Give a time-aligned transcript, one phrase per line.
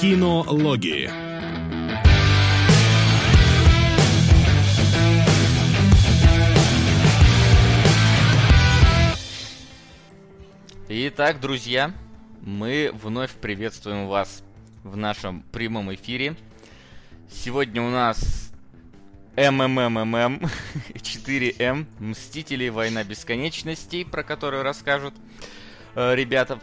[0.00, 1.10] Кинологии.
[10.90, 11.94] Итак, друзья,
[12.42, 14.42] мы вновь приветствуем вас
[14.84, 16.36] в нашем прямом эфире.
[17.30, 18.52] Сегодня у нас
[19.36, 20.42] ММММ
[20.92, 25.14] 4М Мстители Война Бесконечностей, про которую расскажут
[25.94, 26.60] э, ребята.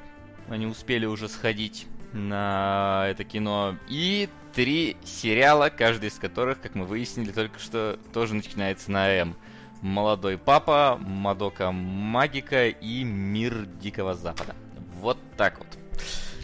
[0.50, 3.76] Они успели уже сходить на это кино.
[3.90, 9.36] И три сериала, каждый из которых, как мы выяснили только что, тоже начинается на М.
[9.82, 14.56] Молодой папа, Мадока Магика и Мир Дикого Запада.
[15.02, 15.68] Вот так вот.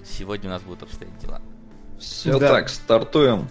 [0.03, 1.41] Сегодня у нас будут обстоять дела.
[1.99, 2.49] Все да.
[2.49, 3.47] так, стартуем.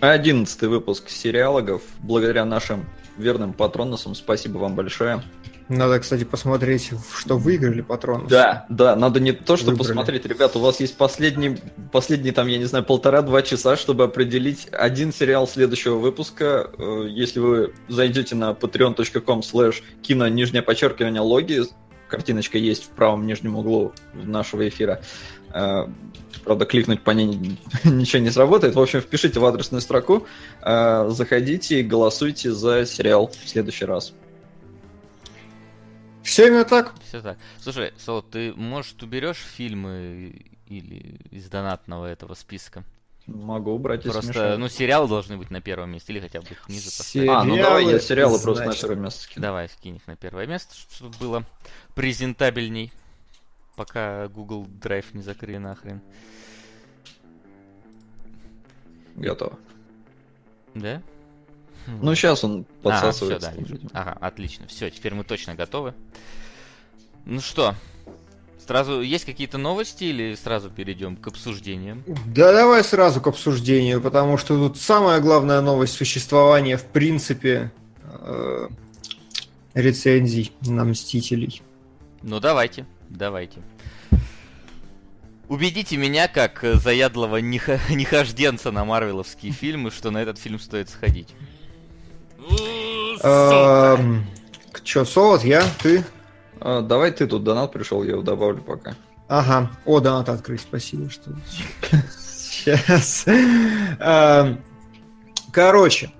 [0.00, 1.82] Одиннадцатый выпуск сериалогов.
[2.00, 2.86] Благодаря нашим
[3.18, 4.14] верным патронусам.
[4.14, 5.22] Спасибо вам большое.
[5.68, 8.28] Надо, кстати, посмотреть, что выиграли патроны.
[8.28, 9.88] Да, да, надо не то, что Выбрали.
[9.88, 11.58] посмотреть, ребята, у вас есть последний,
[11.90, 16.70] последний там, я не знаю, полтора-два часа, чтобы определить один сериал следующего выпуска.
[16.78, 21.62] Э, если вы зайдете на patreon.com slash кино нижнее подчеркивание логи,
[22.08, 25.00] картиночка есть в правом нижнем углу нашего эфира.
[25.52, 25.88] Э,
[26.44, 28.76] правда, кликнуть по ней ничего не сработает.
[28.76, 30.28] В общем, впишите в адресную строку,
[30.62, 34.12] э, заходите и голосуйте за сериал в следующий раз.
[36.26, 36.92] Все именно так.
[37.06, 37.38] Все так.
[37.60, 40.34] Слушай, Соло, ты, может, уберешь фильмы
[40.66, 42.82] или из донатного этого списка?
[43.26, 44.58] Могу убрать, Просто, смешать.
[44.58, 47.28] ну, сериалы должны быть на первом месте, или хотя бы их ниже поставить.
[47.28, 49.42] А, ну давай я сериалы просто на первое место скину.
[49.42, 51.44] Давай, скинь их на первое место, чтобы было
[51.94, 52.92] презентабельней.
[53.74, 56.00] Пока Google Drive не закрыли нахрен.
[59.16, 59.58] Готово.
[60.74, 61.02] Да?
[61.86, 63.48] Ну, сейчас он подсасывается.
[63.50, 64.66] А, все, да, ага, отлично.
[64.66, 65.94] Все, теперь мы точно готовы.
[67.24, 67.74] Ну что,
[68.66, 72.04] сразу есть какие-то новости или сразу перейдем к обсуждениям?
[72.26, 77.72] Да давай сразу к обсуждению, потому что тут самая главная новость существования в принципе
[78.04, 78.68] э,
[79.74, 81.62] рецензий на Мстителей.
[82.22, 83.60] Ну давайте, давайте.
[85.48, 91.28] Убедите меня, как заядлого нехожденца на марвеловские фильмы, что на этот фильм стоит сходить.
[94.82, 96.04] Че, Солод, я, ты?
[96.60, 98.94] А, давай ты тут донат пришел, я его добавлю пока.
[99.28, 99.70] Ага.
[99.84, 101.32] О, донат открыть, спасибо, что...
[102.18, 103.26] Сейчас.
[105.52, 106.10] Короче.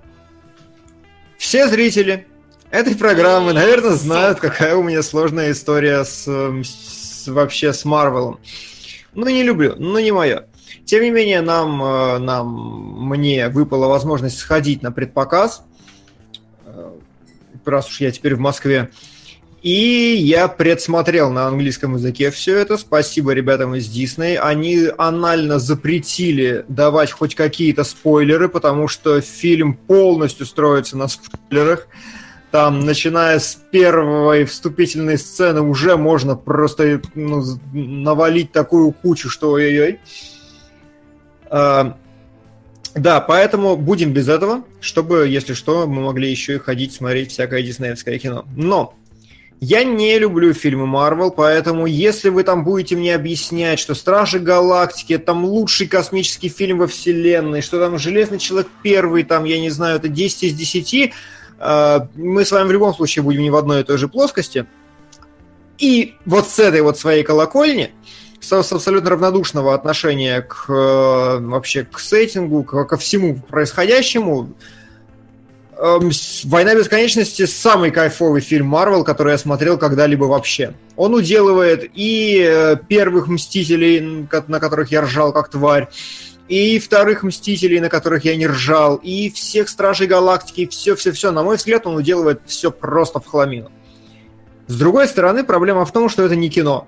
[1.37, 2.27] Все зрители
[2.71, 8.39] этой программы, наверное, знают, какая у меня сложная история с, с вообще с Марвелом.
[9.13, 10.47] Ну, не люблю, ну, не мое.
[10.85, 15.63] Тем не менее, нам, э, нам, мне выпала возможность сходить на предпоказ
[17.71, 18.89] раз уж я теперь в Москве.
[19.63, 22.77] И я предсмотрел на английском языке все это.
[22.77, 24.37] Спасибо ребятам из Дисней.
[24.37, 31.87] Они анально запретили давать хоть какие-то спойлеры, потому что фильм полностью строится на спойлерах.
[32.51, 39.99] Там, начиная с первой вступительной сцены, уже можно просто ну, навалить такую кучу, что ой-ой-ой.
[42.97, 47.61] Да, поэтому будем без этого, чтобы, если что, мы могли еще и ходить смотреть всякое
[47.61, 48.45] диснеевское кино.
[48.55, 48.95] Но
[49.59, 55.17] я не люблю фильмы Марвел, поэтому если вы там будете мне объяснять, что Стражи Галактики
[55.19, 59.97] там лучший космический фильм во вселенной, что там Железный Человек первый, там, я не знаю,
[59.97, 61.13] это 10 из 10,
[61.59, 64.65] э, мы с вами в любом случае будем не в одной и той же плоскости.
[65.77, 67.91] И вот с этой вот своей колокольни
[68.39, 74.53] с, с абсолютно равнодушного отношения к э, вообще к сеттингу, к, ко всему происходящему.
[75.77, 75.99] Э,
[76.45, 80.73] «Война бесконечности»— самый кайфовый фильм Марвел, который я смотрел когда-либо вообще.
[80.95, 85.87] Он уделывает и э, первых «Мстителей», на которых я ржал как тварь,
[86.47, 91.31] и вторых «Мстителей», на которых я не ржал, и всех «Стражей Галактики», все-все-все.
[91.31, 93.71] На мой взгляд, он уделывает все просто в хламину.
[94.67, 96.87] С другой стороны, проблема в том, что это не кино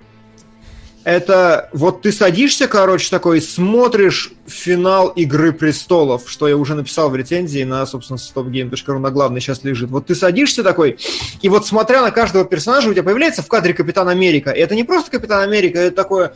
[1.04, 7.16] это вот ты садишься, короче, такой, смотришь финал Игры Престолов, что я уже написал в
[7.16, 9.90] рецензии на, собственно, stopgame.ru на главной сейчас лежит.
[9.90, 10.98] Вот ты садишься такой,
[11.42, 14.52] и вот смотря на каждого персонажа, у тебя появляется в кадре Капитан Америка.
[14.52, 16.34] И это не просто Капитан Америка, это такое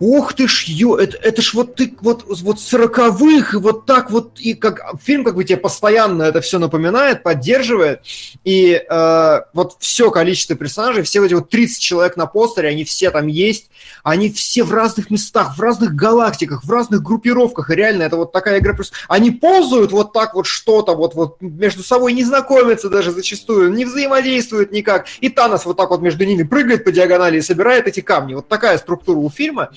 [0.00, 4.10] Ух ты ж, ё, это, это ж вот ты вот, вот сороковых, и вот так
[4.10, 8.00] вот, и как фильм как бы тебе постоянно это все напоминает, поддерживает,
[8.42, 13.12] и э, вот все количество персонажей, все эти вот 30 человек на постере, они все
[13.12, 13.70] там есть,
[14.02, 18.32] они все в разных местах, в разных галактиках, в разных группировках, и реально это вот
[18.32, 22.88] такая игра, просто они ползают вот так вот что-то, вот, вот между собой не знакомятся
[22.88, 27.38] даже зачастую, не взаимодействуют никак, и Танос вот так вот между ними прыгает по диагонали
[27.38, 29.70] и собирает эти камни, вот такая структура у фильма,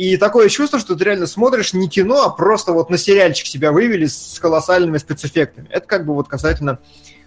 [0.00, 3.70] И такое чувство, что ты реально смотришь не кино, а просто вот на сериальчик себя
[3.72, 5.68] вывели с колоссальными спецэффектами.
[5.70, 6.78] Это как бы вот касательно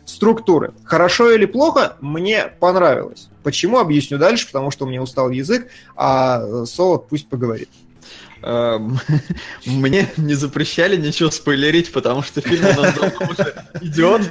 [0.06, 0.74] структуры.
[0.84, 3.30] Хорошо или плохо, мне понравилось.
[3.44, 7.70] Почему, объясню дальше, потому что у меня устал язык, а Солод пусть поговорит.
[8.44, 9.00] Эм,
[9.66, 14.30] мне не запрещали ничего спойлерить, потому что фильм у нас давно уже идет.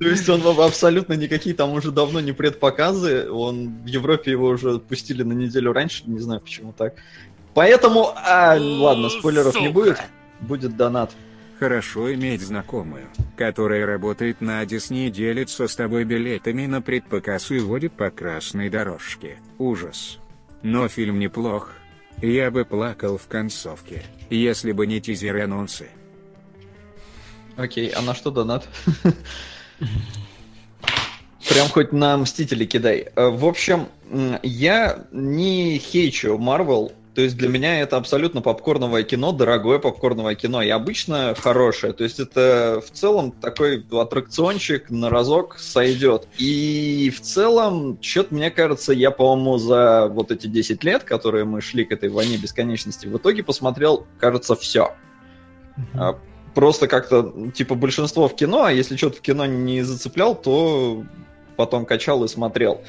[0.00, 3.30] То есть он абсолютно никакие там уже давно не предпоказы.
[3.30, 6.94] Он в Европе его уже пустили на неделю раньше, не знаю почему так.
[7.54, 9.98] Поэтому, а, ладно, спойлеров не будет.
[10.40, 11.12] Будет донат.
[11.58, 17.58] Хорошо иметь знакомую, которая работает на Disney и делится с тобой билетами на предпоказ и
[17.58, 19.38] водит по красной дорожке.
[19.58, 20.18] Ужас.
[20.62, 21.72] Но фильм неплох,
[22.22, 25.88] я бы плакал в концовке, если бы не тизер анонсы.
[27.56, 28.68] Окей, а на что донат?
[31.48, 33.08] Прям хоть на Мстители кидай.
[33.16, 33.88] Э, в общем,
[34.44, 40.62] я не хейчу Марвел, то есть для меня это абсолютно попкорновое кино, дорогое попкорновое кино,
[40.62, 41.92] и обычно хорошее.
[41.92, 46.28] То есть это в целом такой аттракциончик на разок сойдет.
[46.38, 51.60] И в целом, что-то мне кажется, я, по-моему, за вот эти 10 лет, которые мы
[51.60, 54.94] шли к этой войне бесконечности, в итоге посмотрел, кажется, все.
[55.76, 56.18] Mm-hmm.
[56.54, 61.02] Просто как-то, типа, большинство в кино, а если что-то в кино не зацеплял, то
[61.56, 62.80] потом качал и смотрел.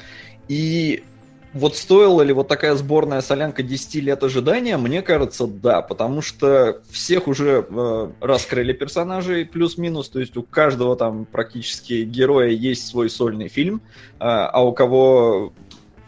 [0.46, 1.02] И
[1.52, 4.76] вот стоила ли вот такая сборная солянка 10 лет ожидания?
[4.76, 10.94] Мне кажется, да, потому что всех уже э, раскрыли персонажей плюс-минус, то есть у каждого
[10.96, 13.82] там практически героя есть свой сольный фильм,
[14.14, 15.52] э, а у кого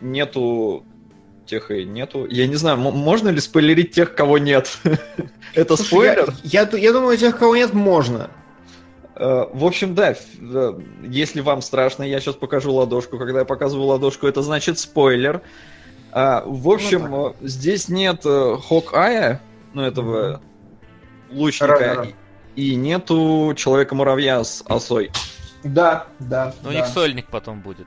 [0.00, 0.84] нету
[1.44, 2.26] тех и нету.
[2.30, 4.78] Я не знаю, можно ли спойлерить тех, кого нет?
[5.54, 6.32] Это спойлер?
[6.44, 8.30] Я, я, я думаю, тех, кого нет, можно.
[9.14, 13.18] Э, в общем, да, э, если вам страшно, я сейчас покажу ладошку.
[13.18, 15.42] Когда я показываю ладошку, это значит спойлер.
[16.12, 19.40] А, в общем, ну, здесь нет Хок-Ая,
[19.72, 20.42] ну, этого
[21.30, 22.06] лучника,
[22.54, 25.10] и, и нету Человека-муравья с осой.
[25.64, 26.54] Да, да.
[26.62, 26.74] Но да.
[26.74, 27.86] у них сольник потом будет.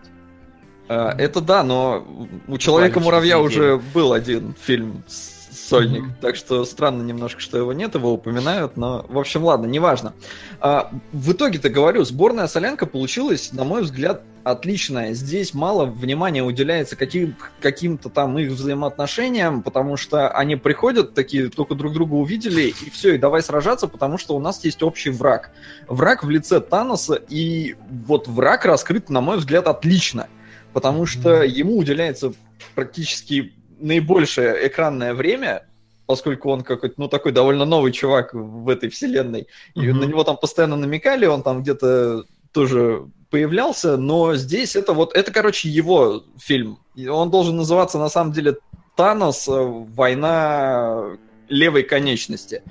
[0.87, 2.05] Это да, но
[2.47, 5.34] у Человека-муравья уже был один фильм с
[5.65, 6.03] сольник.
[6.03, 6.21] Mm-hmm.
[6.21, 10.13] Так что странно немножко, что его нет, его упоминают, но, в общем, ладно, неважно.
[10.59, 15.13] А, в итоге-то говорю, сборная солянка получилась, на мой взгляд, отличная.
[15.13, 21.73] Здесь мало внимания уделяется каким, каким-то там их взаимоотношениям, потому что они приходят такие, только
[21.73, 25.51] друг друга увидели, и все, и давай сражаться, потому что у нас есть общий враг.
[25.87, 30.27] Враг в лице Таноса, и вот враг раскрыт, на мой взгляд, отлично.
[30.73, 32.33] Потому что ему уделяется
[32.75, 35.67] практически наибольшее экранное время,
[36.05, 39.93] поскольку он какой-то, ну, такой довольно новый чувак в этой вселенной, и mm-hmm.
[39.93, 45.31] на него там постоянно намекали, он там где-то тоже появлялся, но здесь это вот, это,
[45.31, 46.79] короче, его фильм.
[47.09, 48.57] Он должен называться, на самом деле,
[48.95, 51.17] Танос «Война
[51.49, 52.63] левой конечности».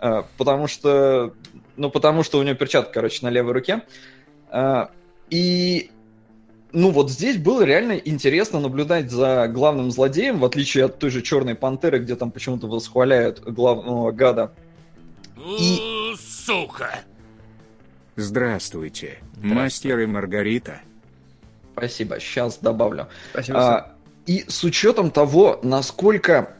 [0.00, 1.34] Э, потому что,
[1.76, 3.82] ну, потому что у него перчатка, короче, на левой руке.
[4.50, 4.86] Э,
[5.28, 5.90] и
[6.78, 11.22] ну вот здесь было реально интересно наблюдать за главным злодеем, в отличие от той же
[11.22, 14.52] Черной Пантеры, где там почему-то восхваляют главного гада.
[15.36, 16.14] И...
[16.16, 17.00] Сука!
[18.14, 20.80] Здравствуйте, Здравствуйте, мастер и Маргарита.
[21.72, 23.08] Спасибо, сейчас добавлю.
[23.32, 23.58] Спасибо.
[23.58, 23.94] А,
[24.26, 26.56] и с учетом того, насколько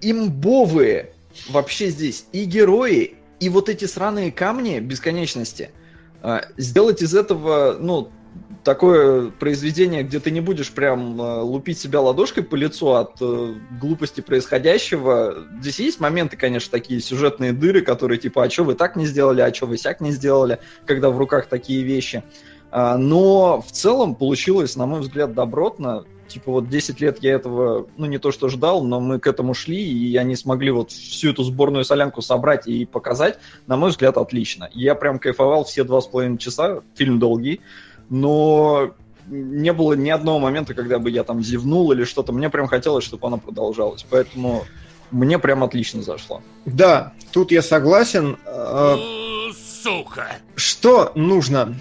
[0.00, 1.12] имбовые
[1.48, 5.70] вообще здесь и герои, и вот эти сраные камни бесконечности,
[6.22, 8.12] а, сделать из этого, ну,
[8.64, 13.54] такое произведение, где ты не будешь прям э, лупить себя ладошкой по лицу от э,
[13.80, 15.46] глупости происходящего.
[15.60, 19.40] Здесь есть моменты, конечно, такие сюжетные дыры, которые типа, а что вы так не сделали,
[19.40, 22.22] а что вы сяк не сделали, когда в руках такие вещи.
[22.70, 26.04] А, но в целом получилось, на мой взгляд, добротно.
[26.28, 29.54] Типа вот 10 лет я этого, ну не то что ждал, но мы к этому
[29.54, 33.38] шли, и они смогли вот всю эту сборную солянку собрать и показать.
[33.66, 34.68] На мой взгляд, отлично.
[34.74, 37.62] Я прям кайфовал все два с половиной часа, фильм долгий
[38.08, 38.94] но
[39.30, 42.32] не было ни одного момента, когда бы я там зевнул или что-то.
[42.32, 44.04] Мне прям хотелось, чтобы она продолжалась.
[44.08, 44.64] Поэтому
[45.10, 46.42] мне прям отлично зашло.
[46.64, 48.38] Да, тут я согласен.
[48.46, 48.96] Э,
[49.82, 50.36] сука!
[50.54, 51.76] Что нужно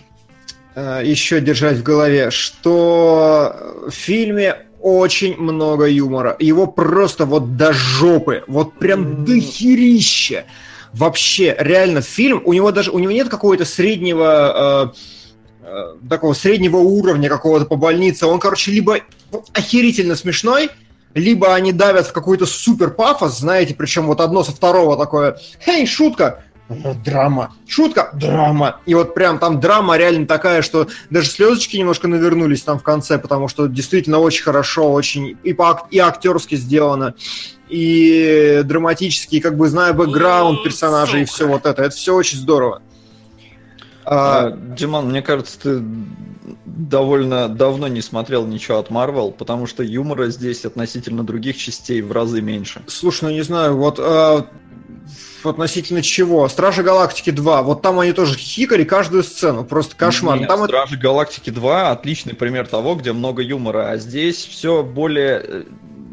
[0.76, 2.32] э, еще держать в голове?
[2.32, 3.56] Что
[3.88, 6.36] в фильме очень много юмора.
[6.40, 8.44] Его просто вот до жопы.
[8.48, 10.46] Вот прям до херища.
[10.94, 14.92] Вообще, реально, фильм, у него даже, у него нет какого-то среднего...
[14.94, 15.17] Э,
[16.10, 19.00] такого среднего уровня какого-то по больнице, он, короче, либо
[19.54, 20.70] охерительно смешной,
[21.14, 25.86] либо они давят в какой-то супер пафос, знаете, причем вот одно со второго такое, «Эй,
[25.86, 26.44] шутка!»
[27.06, 27.54] драма.
[27.68, 28.80] Шутка, драма.
[28.86, 33.18] И вот прям там драма реально такая, что даже слезочки немножко навернулись там в конце,
[33.18, 37.16] потому что действительно очень хорошо, очень и, по, и актерски сделано,
[37.70, 41.84] и драматически, как бы зная бэкграунд персонажей, и все вот это.
[41.84, 42.82] Это все очень здорово.
[44.10, 45.84] А, Диман, мне кажется, ты
[46.66, 52.14] довольно давно не смотрел ничего от Marvel, потому что юмора здесь относительно других частей в
[52.14, 52.82] разы меньше.
[52.88, 54.44] Слушай, ну не знаю, вот э,
[55.44, 56.48] относительно чего?
[56.48, 60.40] Стражи Галактики 2, вот там они тоже хихикали каждую сцену, просто кошмар.
[60.40, 61.04] Нет, там Стражи это...
[61.04, 65.64] Галактики 2 отличный пример того, где много юмора, а здесь все более э,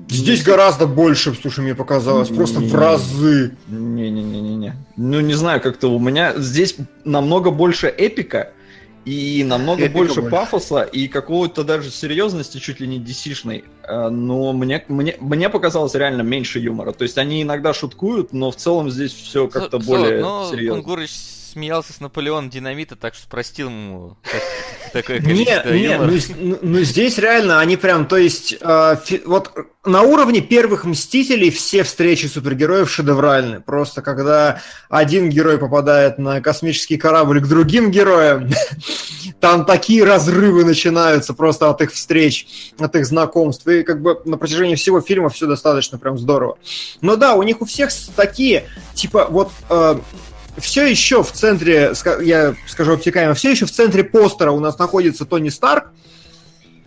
[0.08, 3.56] Здесь гораздо больше, слушай, мне показалось, не, просто не, в разы.
[3.68, 4.74] Не-не-не-не-не.
[4.96, 8.52] Ну, не знаю, как-то у меня здесь намного больше эпика,
[9.04, 14.08] и намного Эпика больше, больше пафоса и какого-то даже серьезности, чуть ли не dc э,
[14.08, 16.92] Но мне, мне, мне показалось реально меньше юмора.
[16.92, 20.80] То есть они иногда шуткуют, но в целом здесь все как-то более но серьезно.
[20.80, 21.10] Кунгурыч
[21.54, 24.16] смеялся с Наполеона Динамита, так что простил ему
[24.92, 29.52] такое количество нет, ну, ну, ну здесь реально они прям, то есть, э, вот
[29.84, 33.60] на уровне первых Мстителей все встречи супергероев шедевральны.
[33.60, 38.48] Просто когда один герой попадает на космический корабль к другим героям,
[39.40, 43.66] там такие разрывы начинаются просто от их встреч, от их знакомств.
[43.68, 46.58] И как бы на протяжении всего фильма все достаточно прям здорово.
[47.00, 49.98] Но да, у них у всех такие, типа, вот э,
[50.58, 51.92] все еще в центре,
[52.22, 55.90] я скажу обтекаемо, все еще в центре постера у нас находится Тони Старк,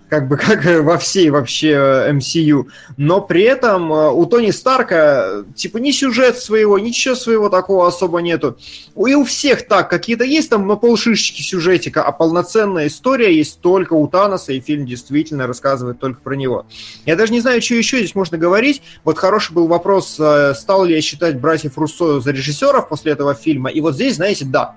[0.10, 1.72] как бы как во всей вообще
[2.12, 2.66] MCU.
[2.66, 7.88] Э, Но при этом э, у Тони Старка типа ни сюжет своего, ничего своего такого
[7.88, 8.58] особо нету.
[8.96, 13.94] И у всех так, какие-то есть там на полшишечки сюжетика, а полноценная история есть только
[13.94, 16.66] у Таноса, и фильм действительно рассказывает только про него.
[17.06, 18.82] Я даже не знаю, что еще здесь можно говорить.
[19.04, 23.34] Вот хороший был вопрос, э, стал ли я считать братьев Руссо за режиссеров после этого
[23.34, 23.70] фильма.
[23.70, 24.76] И вот здесь, знаете, да.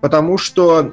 [0.00, 0.92] Потому что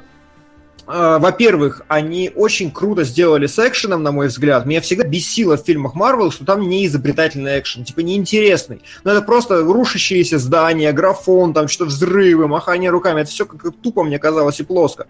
[0.92, 4.66] во-первых, они очень круто сделали с экшеном, на мой взгляд.
[4.66, 8.82] Меня всегда бесило в фильмах Марвел, что там не изобретательный экшен, типа неинтересный.
[9.04, 13.20] Но это просто рушащиеся здания, графон, там что-то взрывы, махание руками.
[13.20, 15.06] Это все как тупо мне казалось и плоско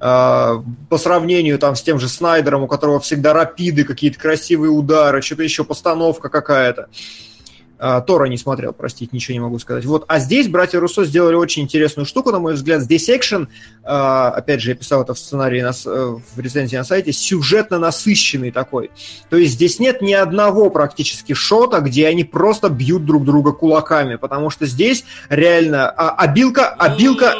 [0.00, 5.22] э, по сравнению там с тем же Снайдером, у которого всегда рапиды, какие-то красивые удары,
[5.22, 6.82] что-то еще постановка какая-то.
[6.82, 7.37] А,
[7.78, 9.84] Тора не смотрел, простите, ничего не могу сказать.
[9.84, 12.82] Вот, а здесь братья Руссо сделали очень интересную штуку, на мой взгляд.
[12.82, 13.48] Здесь экшен,
[13.84, 17.78] а, опять же, я писал это в сценарии на, э, в рецензии на сайте, сюжетно
[17.78, 18.90] насыщенный такой.
[19.30, 24.16] То есть здесь нет ни одного практически шота, где они просто бьют друг друга кулаками,
[24.16, 27.34] потому что здесь реально а, обилка, обилка...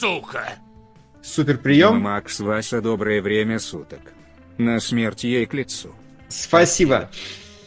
[0.00, 0.54] Сука!
[1.22, 2.00] Супер прием.
[2.00, 4.00] Макс, Вася, доброе время суток.
[4.58, 5.90] На смерть ей к лицу.
[6.28, 7.08] Спасибо.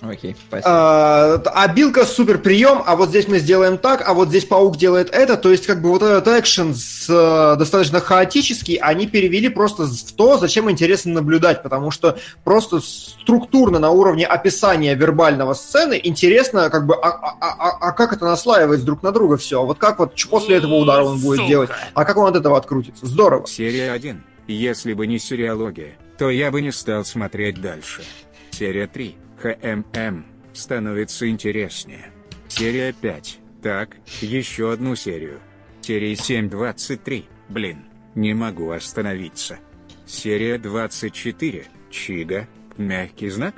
[0.02, 0.70] Окей, спасибо.
[0.70, 5.10] А, обилка супер прием, а вот здесь мы сделаем так, а вот здесь паук делает
[5.12, 5.38] это.
[5.38, 10.12] То есть, как бы вот этот экшен с, э, достаточно хаотический, они перевели просто в
[10.14, 16.86] то, зачем интересно наблюдать, потому что просто структурно на уровне описания вербального сцены интересно, как
[16.86, 19.66] бы, а, а, а, а как это наслаивается друг на друга все.
[19.66, 21.50] Вот как вот после этого удара он будет Сука.
[21.50, 23.06] делать, а как он от этого открутится.
[23.06, 23.48] Здорово.
[23.48, 24.24] Серия 1.
[24.48, 28.04] Если бы не сериалогия, то я бы не стал смотреть дальше.
[28.52, 29.16] Серия 3.
[29.38, 32.12] ХММ, становится интереснее.
[32.48, 33.40] Серия 5.
[33.62, 35.40] Так, еще одну серию.
[35.82, 37.26] Серия 7.23.
[37.50, 39.60] Блин, не могу остановиться.
[40.06, 41.66] Серия 24.
[41.90, 43.56] Чига, мягкий знак?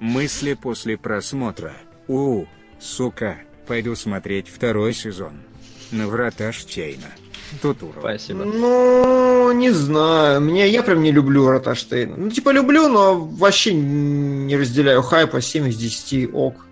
[0.00, 1.74] Мысли после просмотра.
[2.08, 2.46] У,
[2.78, 5.42] сука, пойду смотреть второй сезон.
[5.92, 7.10] На врата Штейна.
[7.60, 8.00] Тутуру.
[8.00, 8.44] Спасибо.
[9.40, 10.42] Ну, не знаю.
[10.42, 12.14] Мне, я прям не люблю Роташтейна.
[12.14, 15.40] Ну, типа, люблю, но вообще не разделяю хайпа.
[15.40, 16.66] 7 из 10 ок.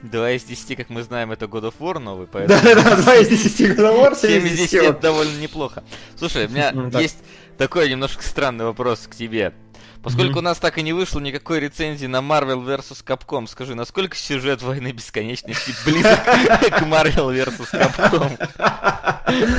[0.00, 2.58] 2 из 10, как мы знаем, это God of War новый, поэтому...
[2.58, 5.84] Да-да-да, 2 из 10 God of War, 7 из 10 это довольно неплохо.
[6.16, 7.18] Слушай, у меня есть
[7.58, 9.52] такой немножко странный вопрос к тебе.
[10.02, 10.38] Поскольку mm-hmm.
[10.38, 13.04] у нас так и не вышло никакой рецензии на Marvel vs.
[13.06, 17.68] Capcom, скажи, насколько сюжет Войны Бесконечности близок к Marvel vs.
[17.72, 18.36] Capcom?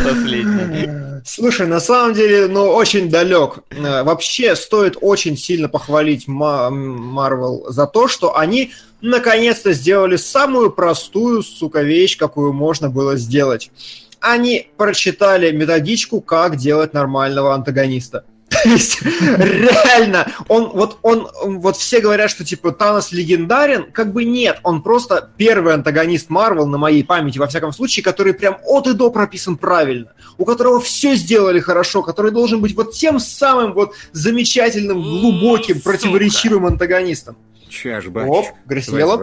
[0.03, 0.89] Последний.
[1.25, 3.59] Слушай, на самом деле, ну, очень далек.
[3.69, 11.43] Э, вообще, стоит очень сильно похвалить Marvel за то, что они наконец-то сделали самую простую,
[11.43, 13.71] сука, вещь, какую можно было сделать.
[14.19, 18.25] Они прочитали методичку, как делать нормального антагониста.
[18.53, 21.27] То есть, реально, он, вот он,
[21.60, 26.67] вот все говорят, что, типа, Танос легендарен, как бы нет, он просто первый антагонист Марвел
[26.67, 30.79] на моей памяти, во всяком случае, который прям от и до прописан правильно, у которого
[30.79, 37.38] все сделали хорошо, который должен быть вот тем самым вот замечательным, глубоким, противоречивым антагонистом.
[37.69, 39.22] Чашбач, Оп, Грасиелов.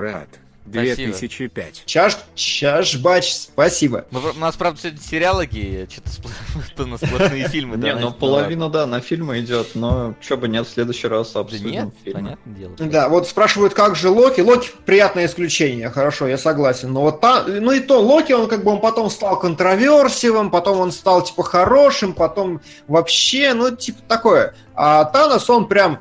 [0.71, 1.83] 2005.
[1.87, 4.07] Чаш, чашбач, спасибо.
[4.11, 7.77] Мы, у нас, правда, сегодня сериалоги, что-то на сплошные фильмы.
[7.77, 11.71] Не, ну половина, да, на фильмы идет, но что бы нет, в следующий раз обсудим
[11.71, 12.77] нет, понятное дело.
[12.79, 14.41] Да, вот спрашивают, как же Локи.
[14.41, 16.93] Локи приятное исключение, хорошо, я согласен.
[16.93, 20.81] Но вот та, ну и то, Локи, он как бы он потом стал контроверсивым, потом
[20.81, 24.55] он стал типа хорошим, потом вообще, ну типа такое.
[24.75, 26.01] А Танос, он прям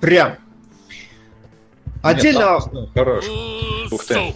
[0.00, 0.36] прям
[2.02, 2.58] Отдельно...
[2.72, 3.28] Нет, хорош.
[3.90, 4.32] Ух ты.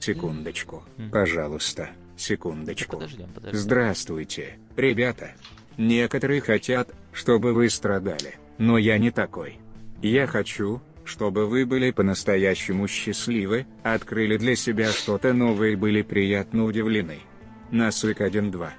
[0.00, 2.96] Секундочку, пожалуйста, секундочку.
[2.96, 3.58] Подождем, подождем.
[3.58, 5.32] Здравствуйте, ребята.
[5.76, 9.58] Некоторые хотят, чтобы вы страдали, но я не такой.
[10.02, 16.64] Я хочу, чтобы вы были по-настоящему счастливы, открыли для себя что-то новое и были приятно
[16.64, 17.18] удивлены.
[17.70, 18.70] Насык 1-2.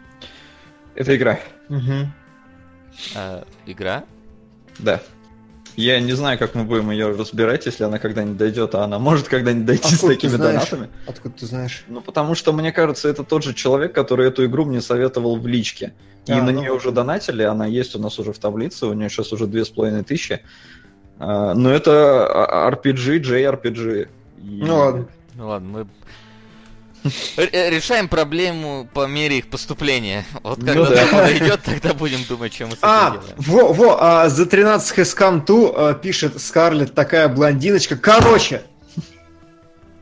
[0.96, 1.40] Это игра.
[1.70, 2.08] Угу.
[3.16, 4.06] А, игра?
[4.80, 5.02] Да.
[5.78, 9.28] Я не знаю, как мы будем ее разбирать, если она когда-нибудь дойдет, а она может
[9.28, 10.70] когда-нибудь дойти Откуда с такими знаешь?
[10.70, 10.90] донатами.
[11.06, 11.84] Откуда ты знаешь?
[11.88, 15.46] Ну, потому что, мне кажется, это тот же человек, который эту игру мне советовал в
[15.46, 15.94] личке.
[16.26, 18.94] И А, на ну нее уже донатили, она есть у нас уже в таблице, у
[18.94, 20.42] нее сейчас уже две с половиной тысячи.
[21.20, 24.08] А, Но это а- RPG, JRPG.
[24.40, 25.08] И- Ну ладно.
[25.36, 25.88] Ну ладно, мы
[27.38, 30.26] решаем проблему по мере их поступления.
[30.44, 31.06] Вот когда Ну да.
[31.08, 33.36] подойдет, тогда будем думать, что мы с этим А, делаем.
[33.38, 37.96] во, во, а, за 13 has come to, а, пишет Скарлетт, такая блондиночка.
[37.96, 38.64] Короче,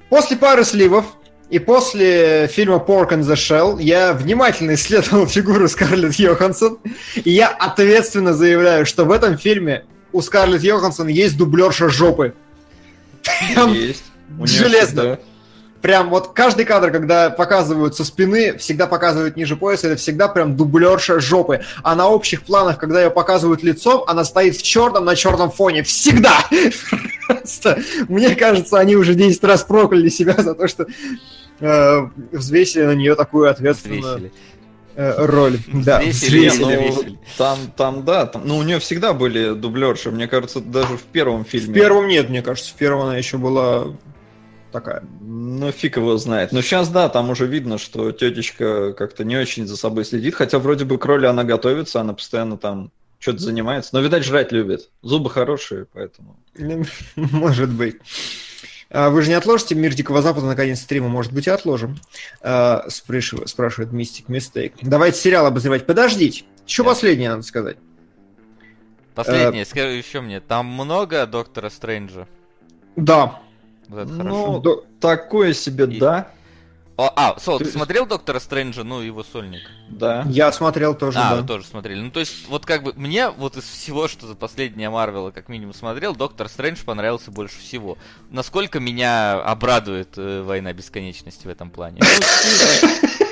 [0.10, 1.06] после пары сливов
[1.50, 6.80] и после фильма Pork and the Shell я внимательно исследовал фигуру Скарлетт Йоханссон,
[7.16, 12.34] и я ответственно заявляю, что в этом фильме у Скарлетт Йоханссон есть дублерша жопы.
[13.68, 14.04] Есть.
[14.44, 15.02] Железно.
[15.02, 15.20] всегда-
[15.86, 20.58] прям вот каждый кадр, когда показывают со спины, всегда показывают ниже пояса, это всегда прям
[20.58, 21.62] дублерша жопы.
[21.84, 25.84] А на общих планах, когда ее показывают лицом, она стоит в черном на черном фоне.
[25.84, 26.44] Всегда!
[27.28, 30.88] Просто, мне кажется, они уже 10 раз прокляли себя за то, что
[31.60, 34.32] э, взвесили на нее такую ответственную
[34.96, 35.60] э, роль.
[35.72, 40.62] Да, Взвесили, ну, там, там, да, там, ну, у нее всегда были дублерши, мне кажется,
[40.62, 41.70] даже в первом фильме.
[41.70, 43.94] В первом нет, мне кажется, в первом она еще была
[44.76, 45.04] такая.
[45.22, 46.52] Ну, фиг его знает.
[46.52, 50.60] Но сейчас, да, там уже видно, что тетечка как-то не очень за собой следит, хотя
[50.60, 53.92] вроде бы к роли она готовится, она постоянно там что-то занимается.
[53.94, 54.90] Но, видать, жрать любит.
[55.02, 56.38] Зубы хорошие, поэтому...
[57.16, 57.96] Может быть.
[58.92, 61.08] А Вы же не отложите «Мир Дикого Запада» на конец стрима?
[61.08, 61.98] Может быть, и отложим?
[62.42, 64.74] А, спрашивает, спрашивает Мистик Мистейк.
[64.82, 65.86] Давайте сериал обозревать.
[65.86, 66.44] Подождите.
[66.68, 66.90] Еще Да.
[66.90, 67.78] последнее надо сказать.
[69.16, 72.28] Последнее, Э, скажи еще мне, там много Доктора Стрэнджа?
[72.98, 73.40] Да.
[73.90, 74.84] Вот это Ну, хорошо.
[75.00, 76.28] Такое себе, И- да,
[76.98, 79.60] О, а, Сол, ты ты- смотрел Доктора Стрэнджа, ну, его сольник?
[79.90, 80.24] да.
[80.30, 81.42] Я смотрел тоже, А, да.
[81.42, 82.00] вы тоже смотрели.
[82.00, 85.50] Ну, то есть, вот как бы, мне вот из всего, что за последнее Марвела как
[85.50, 87.98] минимум смотрел, Доктор Стрэндж понравился больше всего.
[88.30, 92.00] Насколько меня обрадует э, Война Бесконечности в этом плане?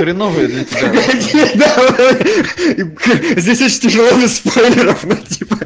[0.00, 0.90] Хреновые для тебя.
[3.36, 5.58] Здесь очень тяжело без спойлеров, но типа,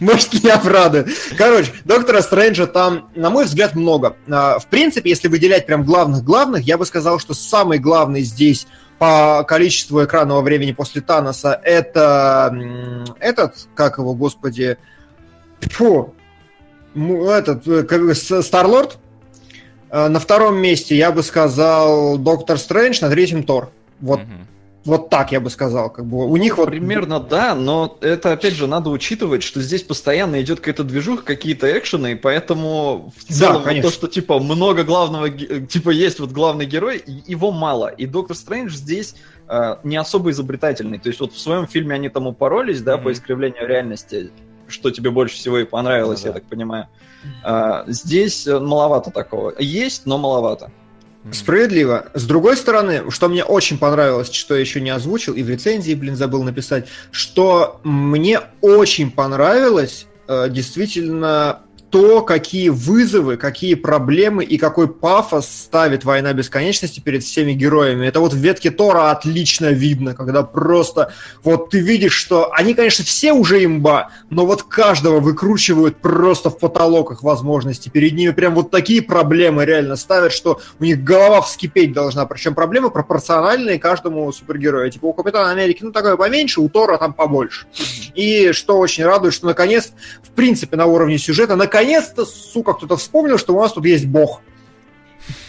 [0.00, 1.08] может, не обрадует.
[1.36, 4.16] Короче, Доктора Стрэнджа там, на мой взгляд, много.
[4.30, 8.66] А, В принципе, если выделять прям главных-главных, я бы сказал, что самый главный здесь
[8.98, 12.56] по количеству экранного времени после Таноса это
[13.18, 14.78] этот, как его, господи,
[15.60, 16.14] фу,
[16.94, 18.98] этот, э, Старлорд.
[19.90, 23.70] А, На втором месте я бы сказал Доктор Стрэндж, на третьем Тор.
[24.02, 24.46] Вот, Мгм.
[24.84, 25.88] вот так я бы сказал.
[25.90, 29.82] Как бы у них вот Примерно да, но это опять же надо учитывать, что здесь
[29.82, 33.90] постоянно идет какая-то движуха, какие-то экшены, и поэтому в Да, целом вот конечно.
[33.90, 37.86] то, что типа много главного, типа есть вот главный герой, его мало.
[37.88, 39.14] И Доктор Стрэндж здесь
[39.48, 40.98] э, не особо изобретательный.
[40.98, 43.04] То есть вот в своем фильме они там упоролись, да, Мгм.
[43.04, 44.30] по искривлению реальности,
[44.68, 46.40] что тебе больше всего и понравилось, Ну я да.
[46.40, 46.88] так понимаю.
[47.44, 49.52] А, здесь э, маловато такого.
[49.60, 50.72] Есть, но маловато.
[51.30, 52.06] Справедливо.
[52.14, 55.94] С другой стороны, что мне очень понравилось, что я еще не озвучил, и в рецензии,
[55.94, 61.60] блин, забыл написать, что мне очень понравилось э, действительно
[61.92, 68.06] то, какие вызовы, какие проблемы и какой пафос ставит «Война бесконечности» перед всеми героями.
[68.06, 71.12] Это вот в ветке Тора отлично видно, когда просто
[71.44, 76.58] вот ты видишь, что они, конечно, все уже имба, но вот каждого выкручивают просто в
[76.58, 77.90] потолок их возможностей.
[77.90, 82.24] Перед ними прям вот такие проблемы реально ставят, что у них голова вскипеть должна.
[82.24, 84.90] Причем проблемы пропорциональные каждому супергерою.
[84.90, 87.66] Типа у Капитана Америки, ну, такое поменьше, у Тора там побольше.
[88.14, 93.38] И что очень радует, что наконец, в принципе, на уровне сюжета, наконец-то, сука, кто-то вспомнил,
[93.38, 94.40] что у нас тут есть бог.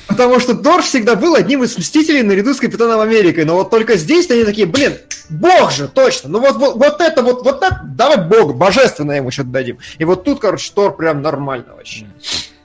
[0.08, 3.46] Потому что Тор всегда был одним из Мстителей наряду с Капитаном Америкой.
[3.46, 4.98] Но вот только здесь они такие, блин,
[5.30, 6.30] бог же, точно.
[6.30, 9.78] Ну вот, вот, вот это, вот, вот это, давай бог, божественно ему что-то дадим.
[9.98, 12.06] И вот тут, короче, Тор прям нормально вообще.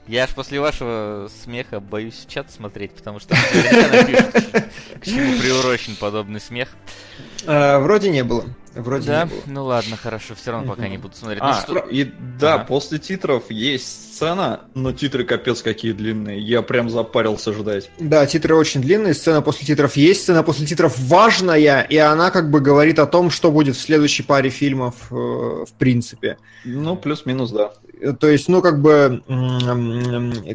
[0.06, 4.32] Я аж после вашего смеха боюсь в чат смотреть, потому что напишут,
[5.00, 6.68] к чему приурочен подобный смех.
[7.46, 8.44] А, вроде не было.
[8.78, 9.24] Вроде да?
[9.24, 9.40] не было.
[9.46, 11.42] Ну ладно, хорошо, все равно пока не буду смотреть.
[11.42, 11.88] А, ну, что...
[11.88, 12.04] и
[12.38, 12.64] да, Ага.
[12.64, 16.40] после титров есть сцена, но титры капец какие длинные.
[16.40, 17.90] Я прям запарился ждать.
[17.98, 22.50] Да, титры очень длинные, сцена после титров есть, сцена после титров важная, и она как
[22.50, 26.38] бы говорит о том, что будет в следующей паре фильмов, э, в принципе.
[26.64, 27.72] Ну, плюс-минус, да.
[28.00, 29.22] Э, То есть, ну, как бы,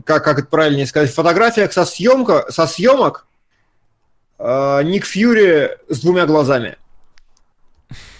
[0.06, 3.28] как, как это правильнее сказать, в фотографиях со, съемка, со съемок
[4.40, 6.78] э, Ник Фьюри с двумя глазами.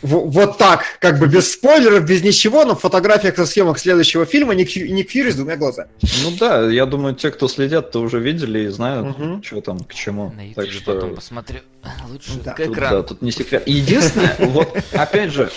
[0.04, 4.54] Вот так, как бы без спойлеров, без ничего, но в фотографиях со съемок следующего фильма
[4.54, 5.90] Ник, Ник Фьюри с двумя глазами.
[6.24, 9.42] Ну да, я думаю, те, кто следят, то уже видели и знают, Мгм.
[9.42, 10.32] что там, к чему.
[10.36, 10.94] На так что...
[10.94, 11.60] потом посмотрю.
[12.10, 12.52] Лучше Да.
[12.54, 12.98] к Тут, экрану.
[12.98, 13.64] да, тут не секрет.
[13.66, 15.50] Единственное, вот опять же,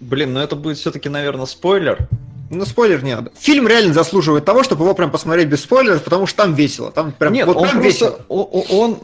[0.00, 2.08] блин, ну это будет все-таки, наверное, спойлер.
[2.50, 3.32] Ну, спойлер не надо.
[3.40, 6.92] Фильм реально заслуживает того, чтобы его прям посмотреть без спойлеров, потому что там весело.
[6.92, 8.20] Там прям, Нет, вот он прям просто, весело.
[8.28, 8.98] о- о- он,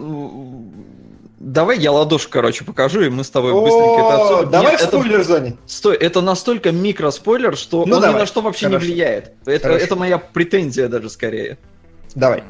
[1.40, 4.51] Давай я ладошку, короче, покажу, и мы с тобой быстренько это обсудим.
[4.51, 5.57] Давай Нет, в спойлер-зоне.
[5.66, 8.16] Стой, это настолько микроспойлер, что Ну, он давай.
[8.16, 8.85] ни на что вообще Хорошо.
[8.85, 9.33] не влияет.
[9.46, 9.85] Это, Хорошо.
[9.85, 11.59] это моя претензия даже скорее.
[12.16, 12.42] Давай.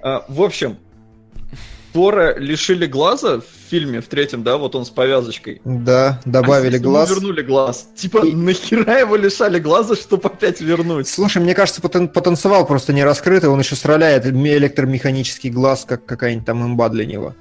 [0.00, 0.78] А, в общем,
[1.92, 5.60] Тора лишили глаза в фильме, в третьем, да, вот он с повязочкой.
[5.64, 7.10] Да, А добавили ему глаз.
[7.10, 7.88] вернули глаз.
[7.94, 11.06] Типа, И- нахера его лишали глаза, чтобы опять вернуть?
[11.08, 16.04] Слушай, мне кажется, потен- потенциал просто не раскрытый, он еще сраляет м- электромеханический глаз, как
[16.04, 17.34] какая-нибудь там имба для него.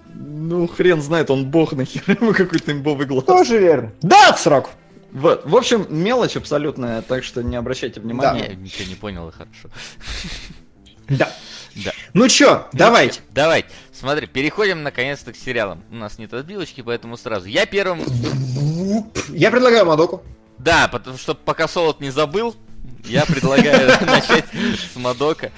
[0.46, 3.24] Ну, хрен знает, он бог, нахера ему какой-то имбовый глаз.
[3.24, 3.94] Тоже верно.
[4.02, 4.72] Да, в срок.
[5.14, 5.46] Вот.
[5.46, 8.48] В общем, мелочь абсолютная, так что не обращайте внимания.
[8.50, 9.70] Я ничего не понял, и хорошо.
[11.10, 11.30] Да.
[11.84, 11.92] Да.
[12.14, 13.20] Ну чё, давайте.
[13.32, 15.84] Давай, смотри, переходим наконец-то к сериалам.
[15.92, 17.48] У нас нет отбилочки, поэтому сразу.
[17.48, 18.02] Я первым...
[19.30, 20.24] Я предлагаю Мадоку.
[20.60, 22.56] Да, потому что пока Солод не забыл,
[23.06, 24.46] я предлагаю начать
[24.94, 25.52] с Мадока.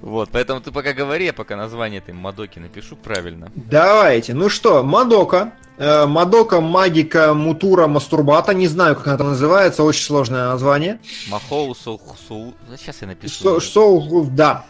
[0.00, 3.50] Вот, поэтому ты пока говори, я пока название этой Мадоки напишу правильно.
[3.54, 4.34] Давайте.
[4.34, 5.52] Ну что, Мадока.
[5.78, 8.52] Э, Мадока, магика, мутура, мастурбата.
[8.54, 9.82] Не знаю, как она называется.
[9.82, 10.98] Очень сложное название.
[11.28, 12.00] Махоу Соу...
[12.26, 12.54] Соу...
[12.76, 13.60] Сейчас я напишу.
[13.60, 14.64] Со- Соул, да.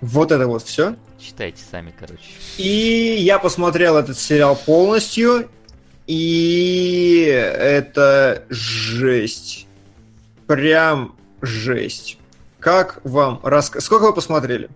[0.00, 0.96] Вот это вот все.
[1.20, 2.22] Читайте сами, короче.
[2.58, 5.48] И я посмотрел этот сериал полностью.
[6.06, 9.66] И это жесть.
[10.46, 12.18] Прям жесть.
[12.60, 13.84] Как вам рассказать?
[13.84, 14.70] Сколько вы посмотрели?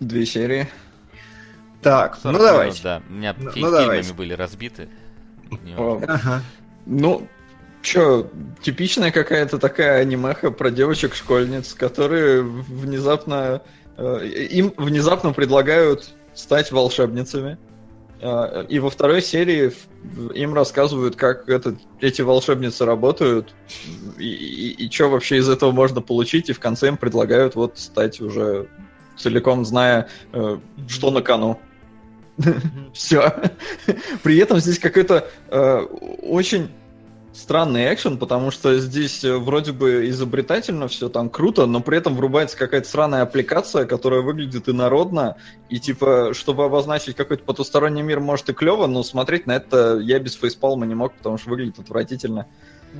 [0.00, 0.68] Две серии.
[1.80, 2.82] Так, 40 ну минут, давайте.
[2.82, 4.12] Да, у меня Ну, ну, фильмами давайте.
[4.12, 4.88] были разбиты.
[5.76, 6.42] Ага.
[6.86, 7.26] Ну,
[7.82, 8.28] чё,
[8.62, 13.62] типичная какая-то такая анимеха про девочек-школьниц, которые внезапно...
[13.96, 17.58] э, им внезапно предлагают стать волшебницами.
[18.22, 19.72] Э, И во второй серии
[20.34, 23.54] им рассказывают, как это, эти волшебницы работают,
[24.18, 28.68] и, что вообще из этого можно получить, и в конце им предлагают вот стать уже
[29.16, 30.58] целиком зная, э,
[30.88, 31.58] что на кону.
[32.94, 33.34] Все.
[34.22, 35.78] При этом здесь какой-то э,
[36.22, 36.70] очень
[37.32, 42.14] странный экшен, потому что здесь э, вроде бы изобретательно все там круто, но при этом
[42.14, 45.36] врубается какая-то сраная аппликация, которая выглядит инородно,
[45.68, 50.18] и типа, чтобы обозначить какой-то потусторонний мир, может и клево, но смотреть на это я
[50.18, 52.46] без фейспалма не мог, потому что выглядит отвратительно.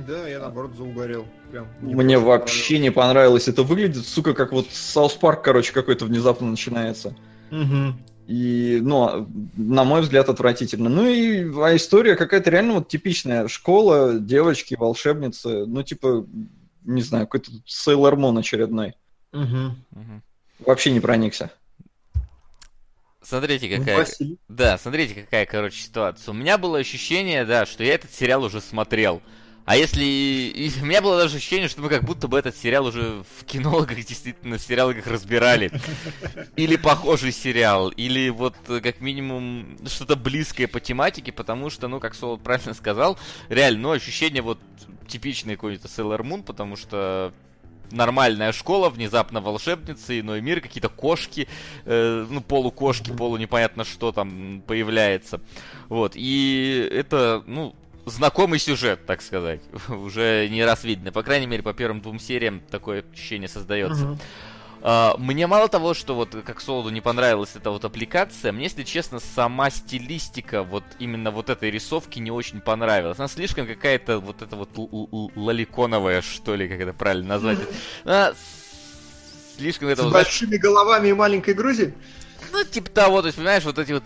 [0.07, 1.25] Да, я наоборот заугарал.
[1.51, 3.47] Прям Мне вообще не понравилось.
[3.47, 7.15] Это выглядит, сука, как вот South Park, короче, какой-то внезапно начинается.
[7.51, 7.99] Мгм.
[8.27, 10.89] И, ну, на мой взгляд, отвратительно.
[10.89, 13.47] Ну и а история какая-то реально вот типичная.
[13.47, 15.65] Школа, девочки, волшебницы.
[15.65, 16.25] Ну, типа,
[16.83, 18.95] не знаю, какой-то Сейлор Мун очередной.
[19.31, 19.83] Мгм.
[19.91, 20.23] Мгм.
[20.59, 21.51] Вообще не проникся.
[23.21, 23.97] Смотрите, Ну, какая...
[23.97, 24.37] Василий.
[24.49, 26.31] Да, смотрите, какая, короче, ситуация.
[26.31, 29.21] У меня было ощущение, да, что я этот сериал уже смотрел.
[29.65, 30.03] А если...
[30.03, 33.45] и у меня было даже ощущение, что мы как будто бы этот сериал уже в
[33.45, 35.71] кинологах, действительно, в сериалогах разбирали.
[36.55, 41.99] Или похожий сериал, или вот э, как минимум что-то близкое по тематике, потому что, ну,
[41.99, 43.17] как Солод правильно сказал,
[43.49, 44.59] реально, ну, ощущение вот
[45.07, 47.33] типичное какой-то Sailor Moon, потому что
[47.91, 51.47] нормальная школа, внезапно волшебницы, иной мир, какие-то кошки,
[51.85, 55.39] э, ну, полукошки, полу непонятно что там появляется.
[55.87, 61.11] Вот, и это, ну, знакомый сюжет, так сказать, уже не раз видно.
[61.11, 64.17] По крайней мере, по первым двум сериям такое ощущение создается.
[64.85, 68.83] А, Мне мало того, что вот как Солоду не понравилась эта вот аппликация, мне, если
[68.83, 73.17] честно, сама стилистика вот именно вот этой рисовки не очень понравилась.
[73.17, 74.69] Она слишком какая-то вот эта вот
[75.35, 77.59] лоликоновая, что ли, как это правильно назвать.
[78.03, 78.33] Она
[79.57, 81.93] слишком это С вот, знаешь, большими головами и маленькой груди?
[82.53, 84.03] ну, типа того, то есть, понимаешь, вот эти вот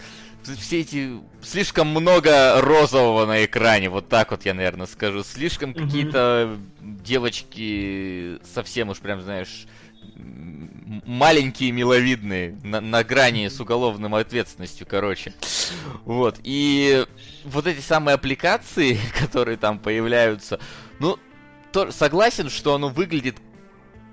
[0.55, 5.23] все эти слишком много розового на экране, вот так вот я, наверное, скажу.
[5.23, 5.85] Слишком Мгм.
[5.85, 9.67] какие-то девочки совсем уж прям, знаешь,
[11.05, 15.33] маленькие миловидные, на, на грани с уголовным ответственностью, короче.
[16.05, 17.05] Вот, и
[17.43, 20.59] вот эти самые аппликации, которые там появляются,
[20.99, 21.19] ну,
[21.71, 23.37] то, согласен, что оно выглядит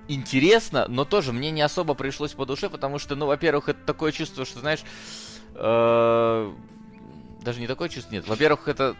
[0.09, 4.12] интересно, но тоже мне не особо пришлось по душе, потому что, ну, во-первых, это такое
[4.12, 4.81] чувство, что, знаешь,
[5.55, 6.53] даже
[7.61, 8.27] не такое чувство, нет.
[8.27, 8.97] Во-первых, это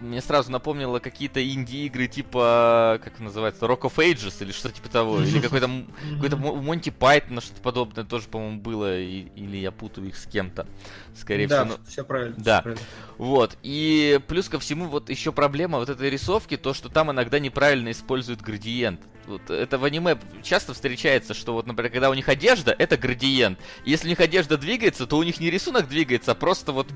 [0.00, 5.20] мне сразу напомнило какие-то инди-игры типа, как называется, Rock of Ages или что-то типа того.
[5.22, 5.68] Или какой-то
[6.14, 9.00] какой-то Монти Пайтон, что-то подобное тоже, по-моему, было.
[9.00, 10.66] или я путаю их с кем-то.
[11.14, 11.76] Скорее да, всего.
[11.78, 12.34] Ну, все правильно.
[12.38, 12.60] Да.
[12.60, 12.86] Все правильно.
[13.18, 13.56] Вот.
[13.62, 17.90] И плюс ко всему, вот еще проблема вот этой рисовки, то, что там иногда неправильно
[17.90, 19.00] используют градиент.
[19.26, 23.58] Вот это в аниме часто встречается, что вот, например, когда у них одежда, это градиент.
[23.84, 26.86] Если у них одежда двигается, то у них не рисунок двигается, а просто вот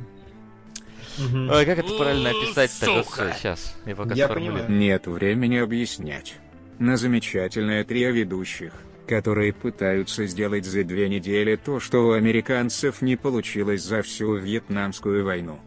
[1.19, 1.51] Мгм.
[1.51, 3.05] Ой, как это правильно описать-то?
[3.37, 4.65] Сейчас, я пока Я сформулирую.
[4.65, 4.81] понимаю.
[4.81, 6.37] Нет времени объяснять.
[6.79, 8.73] На замечательное трио ведущих,
[9.07, 15.25] которые пытаются сделать за две недели то, что у американцев не получилось за всю Вьетнамскую
[15.25, 15.59] войну.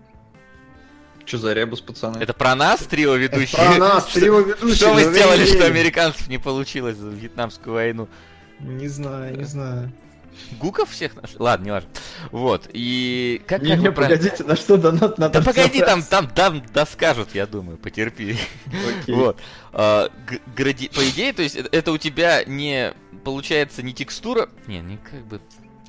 [1.25, 2.17] Че за ребус, пацаны?
[2.17, 3.57] Это про нас, трио ведущих?
[3.57, 4.75] Про нас, Что- трио ведущих.
[4.75, 8.09] Что вы ну, сделали, что американцев не получилось за Вьетнамскую войну?
[8.59, 9.91] Не знаю, не знаю.
[10.59, 11.37] Гуков всех нашли?
[11.39, 11.89] Ладно, не важно.
[12.31, 13.41] Вот, и...
[13.47, 17.35] Как, Не, как не, погодите, на что донат надо Да погоди, там, там, там доскажут,
[17.35, 18.37] я думаю, потерпи.
[19.01, 19.15] Окей.
[19.15, 19.39] Вот.
[19.71, 20.09] А,
[20.55, 22.93] гради- По идее, то есть это- это у тебя не
[23.23, 25.39] получается не текстура, не, не как бы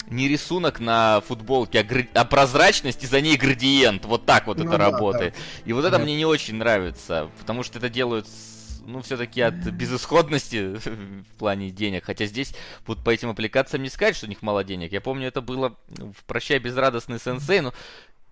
[0.09, 4.05] не рисунок на футболке, а, гра- а прозрачность и за ней градиент.
[4.05, 5.35] Вот так вот Ну это да, работает.
[5.65, 5.99] И вот это Да.
[5.99, 8.54] мне не очень нравится, потому что это делают с-
[8.87, 12.05] ну, все-таки от безысходности в плане денег.
[12.05, 12.55] Хотя здесь
[12.87, 14.93] вот по этим аппликациям не сказать, что у них мало денег.
[14.93, 17.73] Я помню, это было в «Прощай, безрадостный сенсей», ну,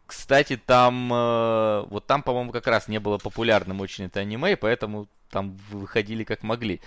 [0.07, 5.09] кстати, там, э, вот там, по-моему, как раз не было популярным очень это аниме, поэтому
[5.31, 6.83] там выходили как могли.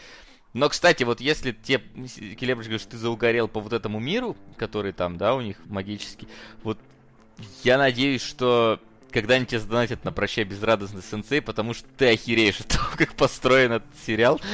[0.54, 4.94] Но, кстати, вот если те, Келебрич говорит, что ты заугорел по вот этому миру, который
[4.94, 6.28] там, да, у них магический,
[6.64, 6.78] вот
[7.64, 8.80] я надеюсь, что
[9.16, 13.72] когда-нибудь тебе задонатят на «Прощай, безрадостный сенсей», потому что ты охереешь от того, как построен
[13.72, 14.40] этот сериал.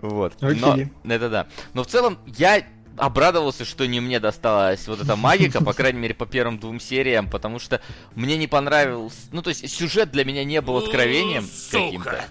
[0.00, 0.34] Вот.
[0.40, 0.88] Но, Окей.
[1.04, 1.46] это да.
[1.72, 2.64] Но в целом, я
[2.96, 7.30] обрадовался, что не мне досталась вот эта магика, по крайней мере, по первым двум сериям,
[7.30, 7.80] потому что
[8.16, 9.16] мне не понравился...
[9.30, 12.24] Ну, то есть, сюжет для меня не был откровением каким-то.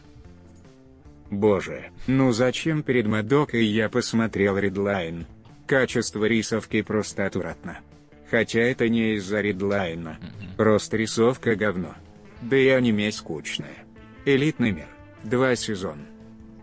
[1.29, 5.25] Боже, ну зачем перед Мадокой я посмотрел редлайн?
[5.65, 7.79] Качество рисовки просто отвратно.
[8.29, 10.17] Хотя это не из-за редлайна.
[10.57, 11.95] Просто рисовка говно.
[12.41, 13.85] Да и аниме скучное.
[14.25, 14.87] Элитный мир.
[15.23, 16.05] Два сезона.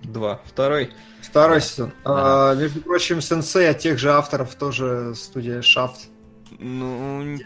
[0.03, 0.41] Два.
[0.45, 0.91] Второй.
[1.23, 1.93] Второй сезон.
[2.05, 6.09] А, между прочим, сенсей от тех же авторов тоже студия Шафт.
[6.59, 7.39] Ну,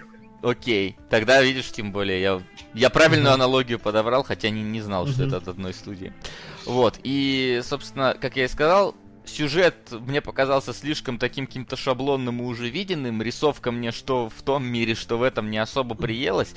[0.42, 0.96] окей.
[1.08, 2.42] Тогда, видишь, тем более, я,
[2.74, 6.12] я правильную аналогию подобрал, хотя не, не знал, что это от одной студии.
[6.66, 8.94] Вот, и, собственно, как я и сказал,
[9.28, 13.22] сюжет мне показался слишком таким каким-то шаблонным и уже виденным.
[13.22, 16.54] Рисовка мне что в том мире, что в этом не особо приелась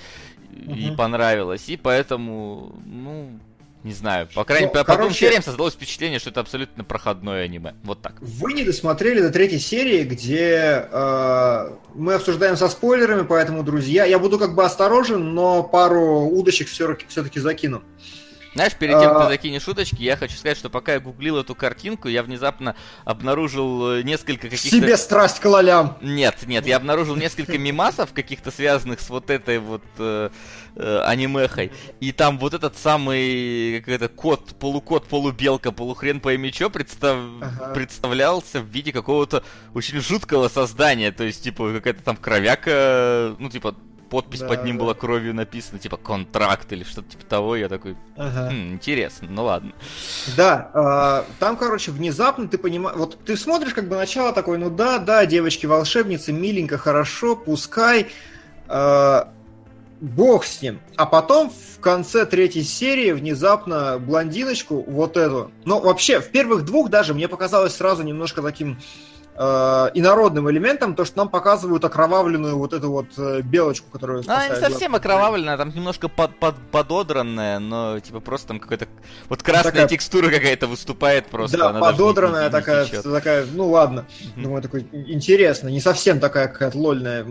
[0.51, 1.69] и понравилась.
[1.69, 3.39] И поэтому, ну,
[3.83, 4.27] не знаю.
[4.35, 7.73] По крайней Ну, мере, по короче- сериям создалось впечатление, что это абсолютно проходное аниме.
[7.83, 8.13] Вот так.
[8.21, 14.19] Вы не досмотрели до третьей серии, где э, мы обсуждаем со спойлерами, поэтому, друзья, я
[14.19, 17.81] буду как бы осторожен, но пару удочек все-таки закину.
[18.53, 21.37] Знаешь, перед тем, как А- ты закинешь шуточки, я хочу сказать, что пока я гуглил
[21.37, 24.77] эту картинку, я внезапно обнаружил э, несколько каких-то...
[24.77, 25.97] себе страсть к лолям.
[26.01, 30.29] Нет, нет, я обнаружил несколько мемасов, каких-то связанных с вот этой вот э,
[30.75, 31.71] э, анимехой.
[32.01, 37.17] И там вот этот самый какой-то кот, полукот, полубелка, полухрен пойми чё, представ...
[37.41, 37.73] Ага.
[37.73, 41.13] представлялся в виде какого-то очень жуткого создания.
[41.13, 43.75] То есть, типа, какая-то там кровяка, ну, типа,
[44.11, 44.83] подпись Да, под ним да.
[44.83, 47.55] была кровью написана, типа, контракт или что-то типа того.
[47.55, 48.49] Я такой, Ага.
[48.51, 49.71] «Хм, интересно, ну ладно.
[50.35, 54.69] Да, э, там, короче, внезапно ты понимаешь, вот ты смотришь как бы начало такое, ну
[54.69, 58.07] да, да, девочки-волшебницы, миленько, хорошо, пускай,
[58.67, 59.23] э,
[60.01, 60.81] бог с ним.
[60.97, 66.89] А потом в конце третьей серии внезапно блондиночку, вот эту, ну вообще в первых двух
[66.89, 68.77] даже мне показалось сразу немножко таким
[69.43, 74.31] э, инородным элементом, то, что нам показывают окровавленную вот эту вот э, белочку, которую Ну,
[74.33, 78.87] она не совсем окровавленная, там немножко под, под, пододранная, но типа просто там какая-то
[79.29, 81.57] вот красная такая- текстура какая-то выступает просто.
[81.57, 83.03] да, она даже не- пододранная не- не такая, течет.
[83.03, 84.05] такая, ну ладно.
[84.35, 87.25] Думаю, такой, интересно, не совсем такая какая-то лольная.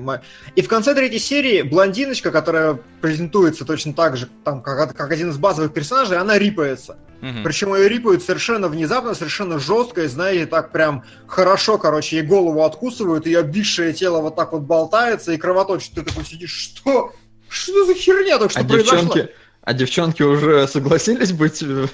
[0.57, 5.31] И в конце третьей серии блондиночка, которая презентуется точно так же, там, как, как один
[5.31, 6.96] из базовых персонажей, она рипается.
[7.20, 7.42] Мгм.
[7.44, 12.64] Причем ее рипают совершенно внезапно, совершенно жестко, и, знаете, так прям хорошо, короче, ей голову
[12.64, 15.94] откусывают, ее обвисшее тело вот так вот болтается и кровоточит.
[15.94, 17.12] Ты такой сидишь, что?
[17.48, 19.00] Что за херня только что А произошла?
[19.00, 19.28] девчонки,
[19.62, 21.87] а девчонки уже согласились быть э,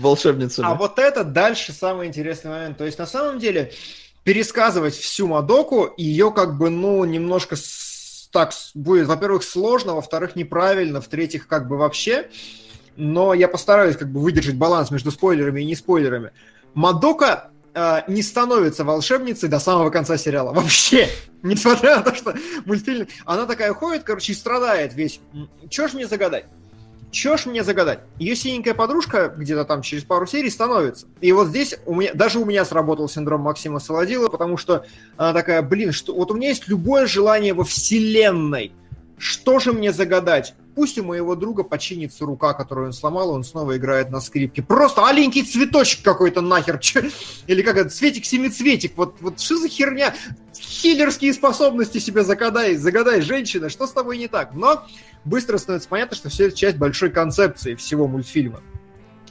[0.00, 0.66] волшебницами?
[0.66, 2.78] А вот это дальше самый интересный момент.
[2.78, 3.72] То есть, на самом деле,
[4.24, 7.56] пересказывать всю Мадоку, ее как бы, ну, немножко
[8.32, 12.28] так будет, во-первых, сложно, во-вторых, неправильно, в-третьих, как бы вообще.
[12.96, 16.30] Но я постараюсь как бы выдержать баланс между спойлерами и не спойлерами.
[16.74, 20.52] Мадока э, не становится волшебницей до самого конца сериала.
[20.52, 21.08] Вообще.
[21.42, 23.06] Несмотря на то, что мультфильм...
[23.24, 25.20] Она такая ходит, короче, и страдает весь.
[25.68, 26.46] Чего ж мне загадать?
[27.14, 28.00] Чего ж мне загадать?
[28.18, 31.06] Ее синенькая подружка где-то там через пару серий становится.
[31.20, 34.84] И вот здесь у меня, даже у меня сработал синдром Максима Солодила, потому что
[35.16, 38.72] она такая, блин, что вот у меня есть любое желание во вселенной.
[39.24, 40.52] Что же мне загадать?
[40.74, 44.62] Пусть у моего друга починится рука, которую он сломал, и он снова играет на скрипке.
[44.62, 46.76] Просто аленький цветочек какой-то нахер.
[46.78, 47.10] Че?
[47.46, 48.92] Или как это, цветик-семицветик.
[48.98, 50.14] Вот, вот что за херня?
[50.54, 54.52] Хиллерские способности себе загадай, загадай, женщина, что с тобой не так?
[54.52, 54.84] Но
[55.24, 58.60] быстро становится понятно, что все это часть большой концепции всего мультфильма.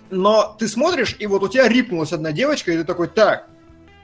[0.09, 3.47] Но ты смотришь, и вот у тебя рипнулась одна девочка, и ты такой, так,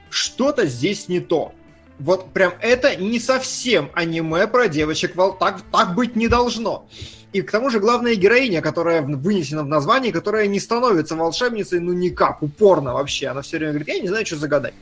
[0.08, 1.52] что-то здесь не то.
[2.00, 5.14] Вот прям это не совсем аниме про девочек.
[5.38, 6.88] Так, так быть не должно.
[7.32, 11.92] И к тому же главная героиня, которая вынесена в название, которая не становится волшебницей, ну
[11.92, 13.28] никак, упорно вообще.
[13.28, 14.74] Она все время говорит, я не знаю, что загадать.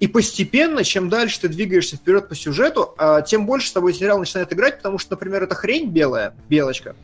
[0.00, 4.18] И постепенно, чем дальше ты двигаешься вперед по сюжету, а, тем больше с тобой сериал
[4.18, 6.94] начинает играть, потому что, например, эта хрень белая, белочка,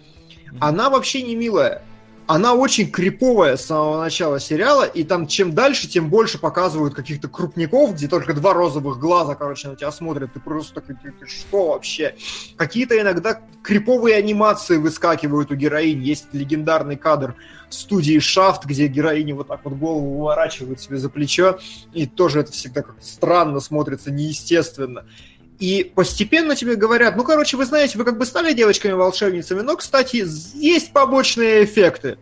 [0.61, 1.83] она вообще не милая
[2.29, 7.27] она очень криповая с самого начала сериала, и там чем дальше, тем больше показывают каких-то
[7.27, 11.69] крупников, где только два розовых глаза, короче, на тебя смотрят, ты просто такой, ты, что
[11.69, 12.17] вообще?
[12.57, 17.35] Какие-то иногда криповые анимации выскакивают у героинь, есть легендарный кадр
[17.71, 21.59] студии Шафт, где героини вот так вот голову выворачивают себе за плечо,
[21.95, 25.07] и тоже это всегда как странно смотрится, неестественно.
[25.59, 30.25] И постепенно тебе говорят, ну, короче, вы знаете, вы как бы стали девочками-волшебницами, но, кстати,
[30.57, 32.17] есть побочные эффекты.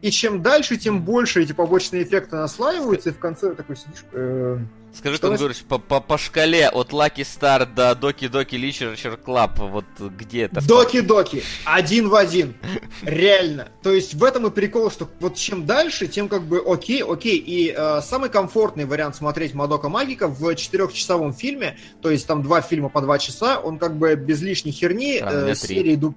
[0.00, 4.04] И чем дальше, тем больше эти побочные эффекты наслаиваются, и в конце такой сидишь...
[4.12, 4.58] Э,
[4.92, 9.68] Скажи, что Гурыч, по, по, по шкале от Lucky Star до Доки Доки Literature Club,
[9.68, 10.66] вот где это?
[10.66, 12.54] Доки Доки, один в один,
[13.02, 13.68] реально.
[13.82, 17.38] То есть в этом и прикол, что вот чем дальше, тем как бы окей, окей.
[17.38, 22.60] И э, самый комфортный вариант смотреть Мадока Магика в четырехчасовом фильме, то есть там два
[22.60, 25.94] фильма по два часа, он как бы без лишней херни, э, серии...
[25.94, 26.14] Ду...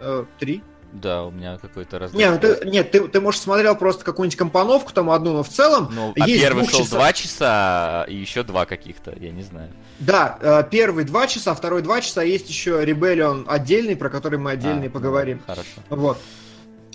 [0.00, 0.62] Э, три?
[0.94, 2.12] Да, у меня какой-то раз.
[2.12, 5.48] Нет, ну ты, нет, ты, ты, может, смотрел просто какую-нибудь компоновку там одну, но в
[5.48, 5.90] целом...
[5.92, 9.70] Ну, а первый шел два часа и еще два каких-то, я не знаю.
[9.98, 14.52] Да, э, первый два часа, второй два часа, есть еще Rebellion отдельный, про который мы
[14.52, 15.38] отдельно а, поговорим.
[15.38, 15.80] Ну, хорошо.
[15.90, 16.18] Вот.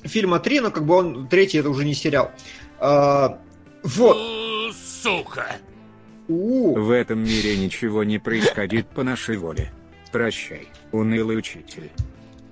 [0.03, 2.31] Фильма три, но как бы он третий, это уже не сериал.
[2.79, 3.37] А,
[3.83, 4.17] вот.
[5.03, 5.57] Сука!
[6.29, 6.75] У.
[6.75, 9.73] В этом мире ничего не происходит по нашей воле.
[10.13, 11.91] Прощай, унылый учитель.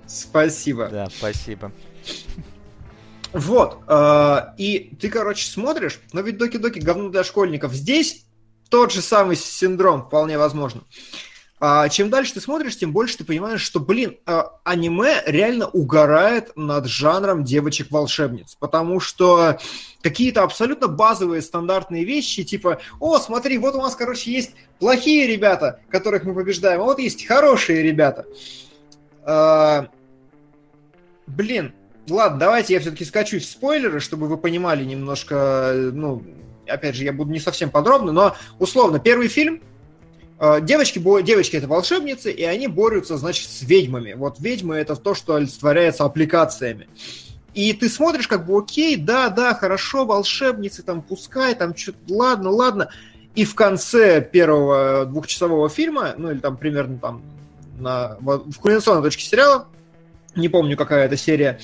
[0.08, 0.88] Спасибо.
[0.88, 1.70] Да, спасибо.
[3.32, 7.74] Вот, э, и ты, короче, смотришь, но ведь Доки-Доки говно для школьников.
[7.74, 8.24] Здесь
[8.70, 10.82] тот же самый синдром, вполне возможно.
[11.60, 16.52] А чем дальше ты смотришь, тем больше ты понимаешь, что, блин, э, аниме реально угорает
[16.56, 19.58] над жанром девочек-волшебниц, потому что
[20.00, 25.80] какие-то абсолютно базовые стандартные вещи, типа, о, смотри, вот у нас, короче, есть плохие ребята,
[25.90, 28.24] которых мы побеждаем, а вот есть хорошие ребята.
[31.28, 31.74] Блин,
[32.08, 36.24] ладно, давайте я все-таки скачусь в спойлеры, чтобы вы понимали немножко, ну,
[36.66, 39.62] опять же, я буду не совсем подробно, но условно, первый фильм,
[40.40, 44.14] э, девочки, девочки это волшебницы, и они борются, значит, с ведьмами.
[44.14, 46.88] Вот ведьмы это то, что олицетворяется аппликациями.
[47.54, 52.50] И ты смотришь, как бы, окей, да, да, хорошо, волшебницы, там, пускай, там, что-то, ладно,
[52.50, 52.90] ладно.
[53.34, 57.22] И в конце первого двухчасового фильма, ну, или там примерно там
[57.78, 59.68] на, в кульминационной точке сериала,
[60.38, 61.60] не помню, какая это серия,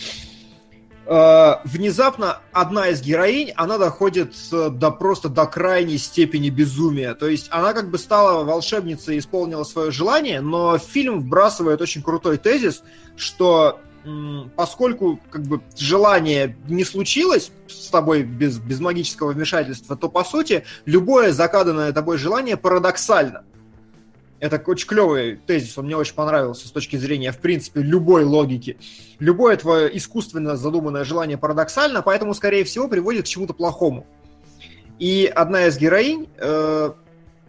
[1.07, 7.15] э, внезапно одна из героинь, она доходит до просто до крайней степени безумия.
[7.15, 12.03] То есть она как бы стала волшебницей и исполнила свое желание, но фильм вбрасывает очень
[12.03, 12.83] крутой тезис,
[13.17, 13.81] что
[14.57, 20.65] поскольку как бы желание не случилось с тобой без, без магического вмешательства, то по сути
[20.85, 23.45] любое загаданное тобой желание парадоксально.
[24.45, 28.77] Это очень клевый тезис, он мне очень понравился с точки зрения, в принципе, любой логики.
[29.19, 34.07] Любое твое искусственно задуманное желание парадоксально, поэтому, скорее всего, приводит к чему-то плохому.
[34.99, 36.91] И одна из героинь, э,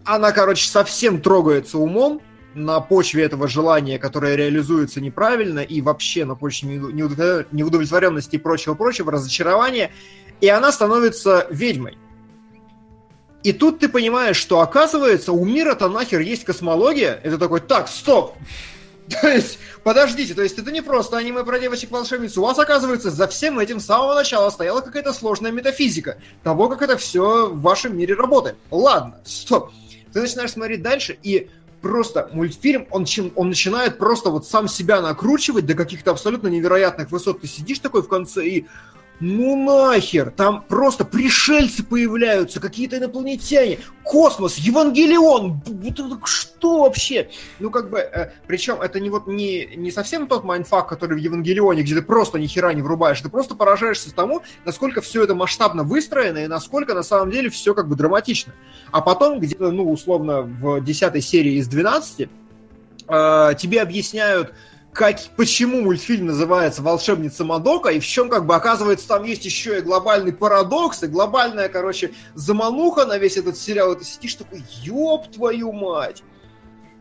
[0.06, 2.22] она, короче, совсем трогается умом
[2.54, 9.92] на почве этого желания, которое реализуется неправильно, и вообще на почве неудовлетворенности и прочего-прочего, разочарования,
[10.40, 11.98] и она становится ведьмой.
[13.46, 17.20] И тут ты понимаешь, что оказывается у мира-то нахер есть космология.
[17.22, 18.34] Это такой, так, стоп!
[19.22, 22.36] То есть, подождите, то есть это не просто аниме про девочек-волшебниц.
[22.40, 26.82] У вас, оказывается, за всем этим с самого начала стояла какая-то сложная метафизика того, как
[26.82, 28.56] это все в вашем мире работает.
[28.72, 29.70] Ладно, стоп.
[30.12, 31.52] Ты начинаешь смотреть дальше, и
[31.84, 37.42] просто мультфильм, он, он начинает просто вот сам себя накручивать до каких-то абсолютно невероятных высот.
[37.42, 38.66] Ты сидишь такой в конце и
[39.20, 45.62] ну нахер, там просто пришельцы появляются, какие-то инопланетяне, космос, Евангелион,
[46.26, 47.30] что вообще?
[47.60, 51.22] Ну как бы, э, причем это не вот не, не совсем тот mindfuck, который в
[51.22, 55.34] Евангелионе, где ты просто ни хера не врубаешь, ты просто поражаешься тому, насколько все это
[55.34, 58.54] масштабно выстроено и насколько на самом деле все как бы драматично.
[58.92, 62.30] А потом где-то, ну условно, в десятой серии из 12
[63.08, 64.54] э, тебе объясняют,
[64.96, 69.78] как, почему мультфильм называется «Волшебница Мадока», и в чем, как бы, оказывается, там есть еще
[69.78, 74.64] и глобальный парадокс, и глобальная, короче, замануха на весь этот сериал, и ты сидишь такой,
[74.84, 76.24] ёб твою мать!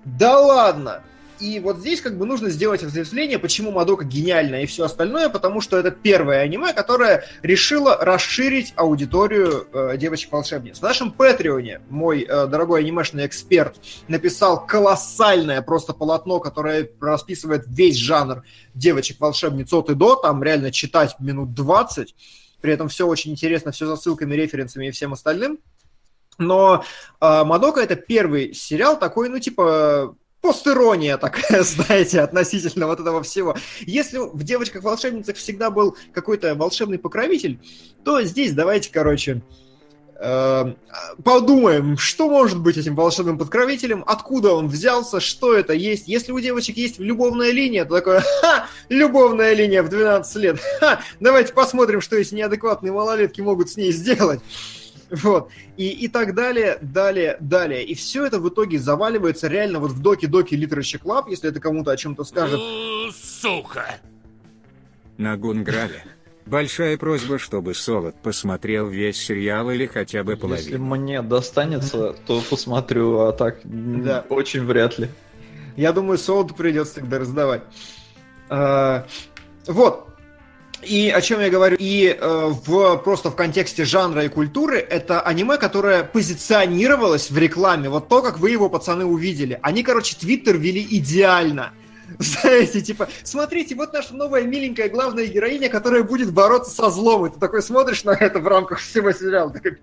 [0.04, 1.04] Да ладно!
[1.40, 5.60] И вот здесь как бы нужно сделать разветвление, почему Мадока гениальна и все остальное, потому
[5.60, 10.78] что это первое аниме, которое решило расширить аудиторию э, девочек-волшебниц.
[10.78, 13.76] В нашем Патреоне мой э, дорогой анимешный эксперт
[14.06, 21.16] написал колоссальное просто полотно, которое расписывает весь жанр девочек-волшебниц от и до, там реально читать
[21.18, 22.14] минут 20,
[22.60, 25.58] при этом все очень интересно, все за ссылками, референсами и всем остальным.
[26.38, 26.84] Но
[27.20, 33.56] э, Мадока это первый сериал такой, ну, типа, постирония такая, знаете, относительно вот этого всего.
[33.80, 37.58] Если в девочках-волшебницах всегда был какой-то волшебный покровитель,
[38.04, 39.40] то здесь давайте, короче,
[40.20, 40.74] э,
[41.24, 46.08] подумаем, что может быть этим волшебным покровителем, откуда он взялся, что это есть.
[46.08, 51.00] Если у девочек есть любовная линия, то такое, ха, любовная линия в 12 лет, ха,
[51.20, 54.40] давайте посмотрим, что эти неадекватные малолетки могут с ней сделать.
[55.22, 55.50] Вот.
[55.76, 57.84] И, и так далее, далее, далее.
[57.84, 61.90] И все это в итоге заваливается реально вот в доки-доки Literature Club, если это кому-то
[61.90, 62.60] о чем-то скажет.
[63.14, 63.96] Сука!
[65.16, 66.04] На Гунграве.
[66.46, 70.62] Большая просьба, чтобы Солод посмотрел весь сериал или хотя бы половину.
[70.62, 74.26] Если мне достанется, то посмотрю, а так да.
[74.28, 75.08] очень вряд ли.
[75.76, 77.62] Я думаю, Солоду придется тогда раздавать.
[78.50, 79.06] А,
[79.66, 80.13] вот.
[80.86, 81.76] И о чем я говорю?
[81.78, 87.88] И э, в, просто в контексте жанра и культуры это аниме, которое позиционировалось в рекламе.
[87.88, 89.58] Вот то, как вы его, пацаны, увидели.
[89.62, 91.72] Они, короче, Твиттер вели идеально.
[92.18, 97.26] Знаете, типа, смотрите, вот наша новая миленькая главная героиня, которая будет бороться со злом.
[97.26, 99.50] И ты такой смотришь на это в рамках всего сериала.
[99.50, 99.78] Такой,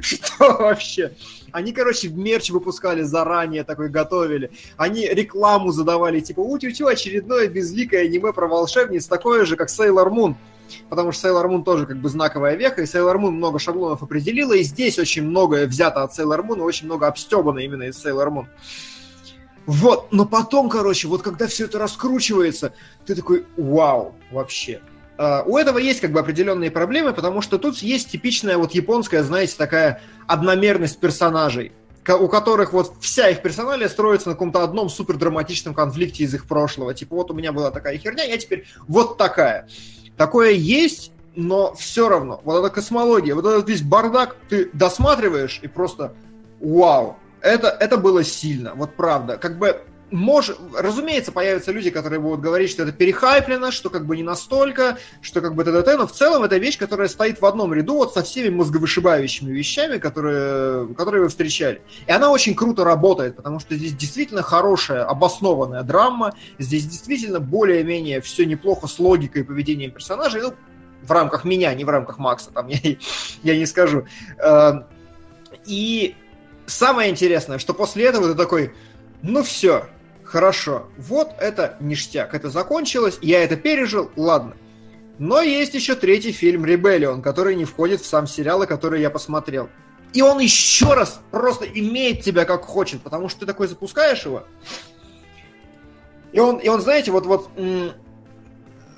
[0.00, 1.12] что вообще?
[1.52, 4.50] Они, короче, мерч выпускали заранее, такой готовили.
[4.76, 10.34] Они рекламу задавали, типа, утю-тю, очередное безликое аниме про волшебниц, такое же, как Sailor Moon.
[10.88, 14.54] Потому что Sailor Moon тоже как бы знаковая веха, и Sailor Moon много шаблонов определила,
[14.54, 18.28] и здесь очень многое взято от Sailor Moon, и очень много обстебано именно из Sailor
[18.28, 18.46] Moon.
[19.66, 22.72] Вот, но потом, короче, вот когда все это раскручивается,
[23.06, 24.80] ты такой, вау, вообще.
[25.22, 29.22] Uh, у этого есть как бы определенные проблемы, потому что тут есть типичная вот японская,
[29.22, 31.70] знаете, такая одномерность персонажей,
[32.08, 36.48] у которых вот вся их персоналия строится на каком-то одном супер драматичном конфликте из их
[36.48, 36.92] прошлого.
[36.92, 39.68] Типа вот у меня была такая херня, я теперь вот такая.
[40.16, 45.68] Такое есть, но все равно, вот эта космология, вот этот весь бардак, ты досматриваешь и
[45.68, 46.14] просто
[46.58, 49.36] вау, это, это было сильно, вот правда.
[49.36, 49.82] Как бы
[50.12, 54.98] может, разумеется, появятся люди, которые будут говорить, что это перехайплено, что как бы не настолько,
[55.22, 55.96] что как бы т.д.
[55.96, 59.98] но в целом это вещь, которая стоит в одном ряду вот со всеми мозговышибающими вещами,
[59.98, 61.80] которые, которые вы встречали.
[62.06, 68.20] И она очень круто работает, потому что здесь действительно хорошая, обоснованная драма, здесь действительно более-менее
[68.20, 70.52] все неплохо с логикой и поведением персонажей, ну,
[71.02, 72.78] в рамках меня, не в рамках Макса, там я,
[73.42, 74.04] я не скажу.
[74.38, 74.82] Э,
[75.64, 76.14] и
[76.66, 78.72] самое интересное, что после этого ты такой,
[79.22, 79.86] ну все,
[80.32, 84.54] хорошо, вот это ништяк, это закончилось, я это пережил, ладно.
[85.18, 89.68] Но есть еще третий фильм «Ребелион», который не входит в сам сериал, который я посмотрел.
[90.14, 94.44] И он еще раз просто имеет тебя как хочет, потому что ты такой запускаешь его,
[96.32, 97.50] и он, и он знаете, вот, вот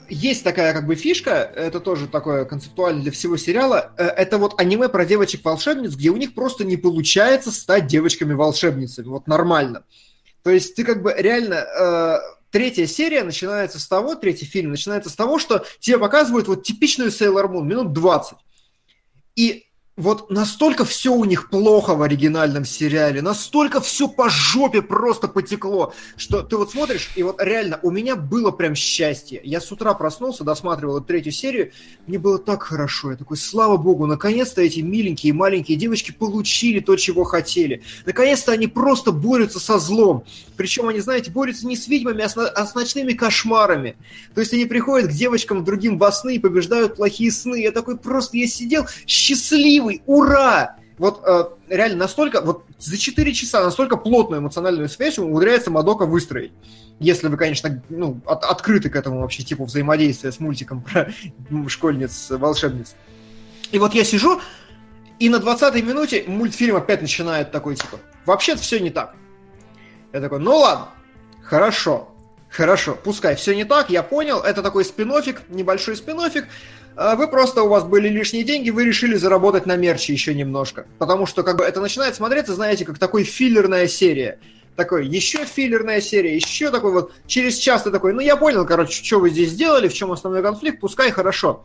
[0.08, 4.60] есть такая как бы фишка, это тоже такое концептуально для всего сериала, э, это вот
[4.60, 9.84] аниме про девочек-волшебниц, где у них просто не получается стать девочками-волшебницами, вот нормально.
[10.44, 11.54] То есть ты как бы реально...
[11.54, 12.18] Э,
[12.50, 17.10] третья серия начинается с того, третий фильм начинается с того, что тебе показывают вот типичную
[17.10, 18.38] Sailor Moon, минут 20.
[19.34, 19.66] И
[19.96, 25.94] вот настолько все у них плохо в оригинальном сериале, настолько все по жопе просто потекло,
[26.16, 29.40] что ты вот смотришь, и вот реально у меня было прям счастье.
[29.44, 31.70] Я с утра проснулся, досматривал эту третью серию,
[32.08, 33.12] мне было так хорошо.
[33.12, 37.82] Я такой, слава богу, наконец-то эти миленькие маленькие девочки получили то, чего хотели.
[38.04, 40.24] Наконец-то они просто борются со злом.
[40.56, 43.96] Причем они, знаете, борются не с ведьмами, а с, а с ночными кошмарами.
[44.34, 47.62] То есть они приходят к девочкам другим во сны и побеждают плохие сны.
[47.62, 50.76] Я такой просто, я сидел счастливый, ура!
[50.98, 56.52] Вот э, реально настолько, вот за 4 часа настолько плотную эмоциональную связь умудряется Мадока выстроить.
[57.00, 61.10] Если вы, конечно, ну, от, открыты к этому вообще типу взаимодействия с мультиком про
[61.68, 62.94] школьниц-волшебниц.
[63.72, 64.40] И вот я сижу,
[65.18, 69.16] и на 20-й минуте мультфильм опять начинает такой, типа, вообще-то все не так.
[70.12, 70.88] Я такой, ну ладно,
[71.42, 72.14] хорошо,
[72.48, 75.12] хорошо, пускай все не так, я понял, это такой спин
[75.48, 76.30] небольшой спин а
[76.96, 80.86] вы просто, у вас были лишние деньги, вы решили заработать на мерче еще немножко.
[80.98, 84.38] Потому что как бы это начинает смотреться, знаете, как такой филлерная серия.
[84.76, 89.04] Такой, еще филлерная серия, еще такой вот, через час ты такой, ну я понял, короче,
[89.04, 91.64] что вы здесь сделали, в чем основной конфликт, пускай хорошо.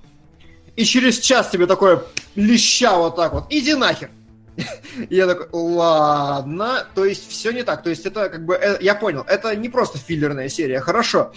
[0.75, 2.03] И через час тебе такое
[2.35, 4.11] леща вот так вот, иди нахер.
[5.09, 7.83] я такой, ладно, то есть все не так.
[7.83, 11.33] То есть это как бы, э, я понял, это не просто филлерная серия, хорошо.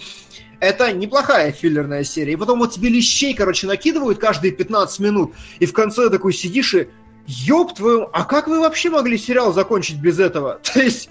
[0.63, 2.31] Это неплохая филлерная серия.
[2.31, 6.73] И потом вот тебе лещей, короче, накидывают каждые 15 минут, и в конце такой сидишь
[6.73, 6.87] и
[7.27, 10.61] ёб твою, а как вы вообще могли сериал закончить без этого?
[10.73, 11.09] То есть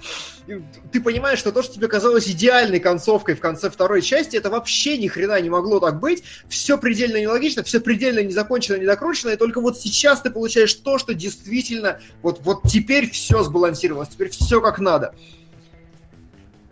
[0.90, 4.96] ты понимаешь, что то, что тебе казалось идеальной концовкой в конце второй части, это вообще
[4.96, 6.24] ни хрена не могло так быть.
[6.48, 11.12] Все предельно нелогично, все предельно незакончено, недокручено, и только вот сейчас ты получаешь то, что
[11.12, 15.14] действительно вот, вот теперь все сбалансировалось, теперь все как надо.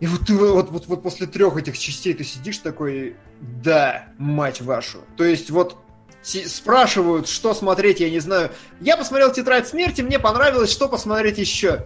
[0.01, 4.59] И вот ты вот, вот, вот после трех этих частей ты сидишь такой, да, мать
[4.59, 4.97] вашу.
[5.15, 5.77] То есть вот
[6.23, 8.51] спрашивают, что смотреть, я не знаю.
[8.79, 11.85] Я посмотрел «Тетрадь смерти», мне понравилось, что посмотреть еще.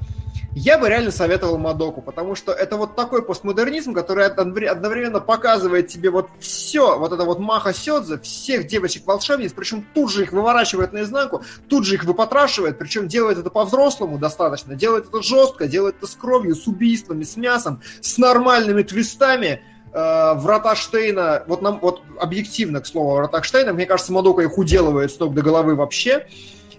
[0.58, 6.10] Я бы реально советовал Мадоку, потому что это вот такой постмодернизм, который одновременно показывает тебе
[6.10, 11.44] вот все, вот это вот Маха Сёдзе, всех девочек-волшебниц, причем тут же их выворачивает наизнанку,
[11.68, 16.16] тут же их выпотрашивает, причем делает это по-взрослому достаточно, делает это жестко, делает это с
[16.16, 22.80] кровью, с убийствами, с мясом, с нормальными твистами, э, врата Штейна, вот нам, вот объективно,
[22.80, 26.28] к слову, врата Штейна, мне кажется, Мадока их уделывает с ног до головы вообще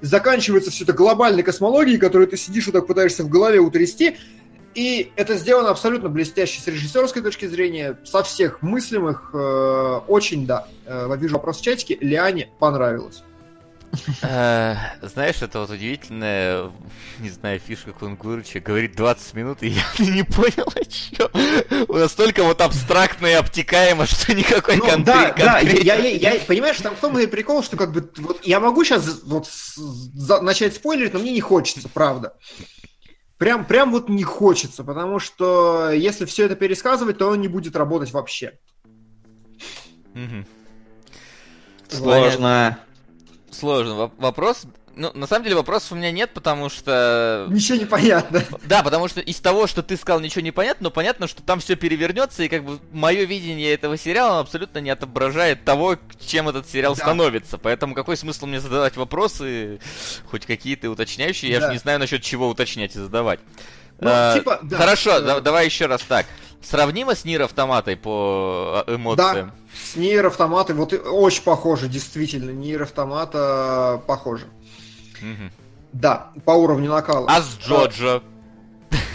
[0.01, 4.17] заканчивается все это глобальной космологией, которую ты сидишь и так пытаешься в голове утрясти,
[4.77, 9.31] и это сделано абсолютно блестяще с режиссерской точки зрения, со всех мыслимых.
[9.33, 10.69] Э, очень, да.
[10.85, 11.97] Э, вижу вопрос в чатике.
[11.99, 13.23] Лиане понравилось.
[14.23, 16.71] Э, знаешь, это вот удивительная,
[17.19, 18.61] не знаю, фишка Кунгурыча.
[18.61, 19.69] Говорит 20 минут, и
[19.99, 21.29] я не понял, о чем.
[21.89, 26.95] Настолько вот абстрактно и обтекаемо, что никакой ну, Да, да, я, я, я, понимаешь, там
[26.97, 29.49] в том и прикол, что как бы вот я могу сейчас вот
[30.43, 32.35] начать спойлерить, но мне не хочется, правда.
[33.39, 37.77] Прям, прям вот не хочется, потому что если все это пересказывать, то он не будет
[37.77, 38.59] работать вообще.
[41.89, 42.79] Сложно.
[43.59, 44.11] Сложно.
[44.19, 47.47] Вопрос ну, на самом деле вопросов у меня нет, потому что...
[47.51, 48.43] Ничего не понятно.
[48.65, 51.61] Да, потому что из того, что ты сказал, ничего не понятно, но понятно, что там
[51.61, 56.69] все перевернется, и как бы мое видение этого сериала абсолютно не отображает того, чем этот
[56.69, 57.03] сериал да.
[57.03, 57.59] становится.
[57.59, 59.81] Поэтому какой смысл мне задавать вопросы,
[60.31, 61.67] хоть какие-то уточняющие, я да.
[61.67, 63.41] же не знаю насчет чего уточнять и задавать.
[64.01, 64.77] Ну, а, типа, да.
[64.79, 65.41] Хорошо, да.
[65.41, 66.27] давай еще раз так.
[66.69, 69.49] Сравнимо с Нир Автоматой по а, эмоциям?
[69.49, 74.47] Да, с Нир Автоматой, вот очень похоже, действительно, Нир Автомата похоже.
[75.21, 75.51] Угу.
[75.93, 77.27] Да, по уровню накала.
[77.31, 78.23] А с Джоджо?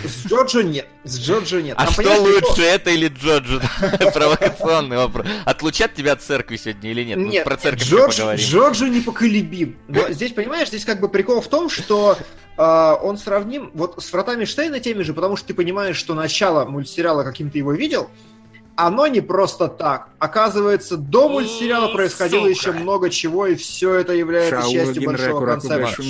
[0.04, 0.88] С Джоджо нет.
[1.04, 1.76] С Джоджо нет.
[1.78, 2.62] А Там, что лучше, что...
[2.64, 3.62] это или Джоджо?
[4.14, 5.28] Провокационный вопрос.
[5.46, 7.18] Отлучат тебя от церкви сегодня или нет?
[7.18, 8.46] Нет, про церковь Джордж, поговорим.
[8.46, 9.78] Джоджо непоколебим.
[9.88, 12.18] Но здесь, понимаешь, здесь как бы прикол в том, что
[12.58, 16.66] э, он сравним вот с вратами Штейна теми же, потому что ты понимаешь, что начало
[16.66, 18.10] мультсериала каким-то его видел,
[18.76, 20.10] оно не просто так.
[20.20, 22.52] Оказывается, до мультсериала происходило Сука.
[22.52, 26.02] еще много чего, и все это является Шау частью большого концепта.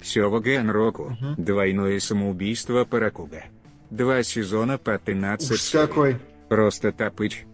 [0.00, 1.16] Все в Року.
[1.20, 1.34] Угу.
[1.42, 3.44] Двойное самоубийство Паракуга.
[3.90, 6.18] Два сезона по 13 Уж какой.
[6.48, 7.44] Просто топыч.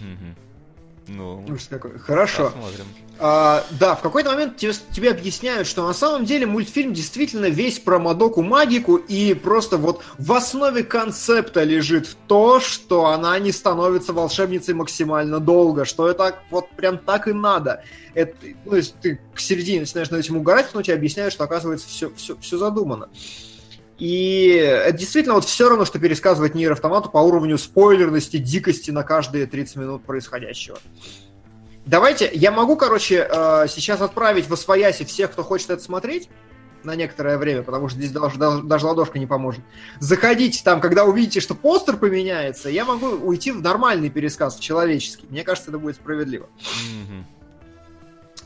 [0.00, 0.43] Угу.
[1.08, 1.98] Ну, Уж какой.
[1.98, 2.46] Хорошо.
[2.46, 2.86] Посмотрим.
[3.18, 7.78] А, да, в какой-то момент тебе, тебе объясняют, что на самом деле мультфильм действительно весь
[7.78, 14.12] про Мадоку магику, и просто вот в основе концепта лежит то, что она не становится
[14.12, 17.84] волшебницей максимально долго, что это вот прям так и надо.
[18.14, 18.34] Это,
[18.64, 22.12] ну, есть ты к середине начинаешь над этим угорать, но тебе объясняют, что оказывается все,
[22.16, 23.08] все, все задумано.
[23.98, 29.02] И это действительно вот все равно, что пересказывать Нейр Автомату по уровню спойлерности, дикости на
[29.04, 30.78] каждые 30 минут происходящего.
[31.86, 36.28] Давайте, я могу, короче, э, сейчас отправить в Освояси всех, кто хочет это смотреть
[36.82, 39.62] на некоторое время, потому что здесь даже, даже, даже ладошка не поможет.
[40.00, 45.26] Заходите там, когда увидите, что постер поменяется, я могу уйти в нормальный пересказ, в человеческий.
[45.30, 46.48] Мне кажется, это будет справедливо.
[47.06, 47.26] Мгм.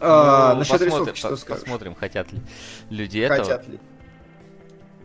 [0.00, 1.62] А, Ну, насчет посмотрим, рисовки что по- скажешь?
[1.62, 2.40] Посмотрим, хотят ли
[2.90, 3.38] люди этого.
[3.40, 3.78] Хотят ли?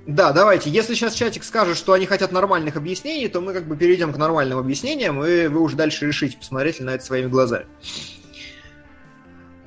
[0.05, 0.69] Да, давайте.
[0.69, 4.17] Если сейчас чатик скажет, что они хотят нормальных объяснений, то мы как бы перейдем к
[4.17, 7.67] нормальным объяснениям, и вы уже дальше решите, посмотреть ли на это своими глазами.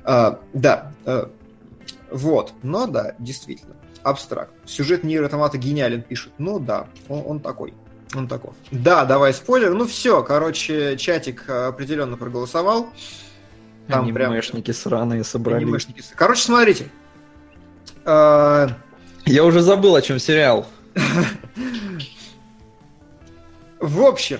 [0.03, 0.91] А, да.
[1.05, 1.31] а,
[2.11, 2.53] вот.
[2.61, 3.75] Но да, действительно.
[4.03, 4.51] Абстракт.
[4.65, 6.31] Сюжет Нир Автомата гениален, пишет.
[6.37, 7.73] Ну да, он, он такой.
[8.15, 8.51] Он такой.
[8.71, 9.73] Да, давай спойлер.
[9.73, 12.89] Ну все, короче, чатик а, определенно проголосовал.
[13.87, 15.63] Там прям- Анимешники сраные собрались.
[15.63, 16.03] Анимешники.
[16.15, 16.89] Короче, смотрите.
[18.05, 18.69] А,
[19.27, 20.65] Я уже забыл, о чем сериал.
[23.79, 24.39] В общем,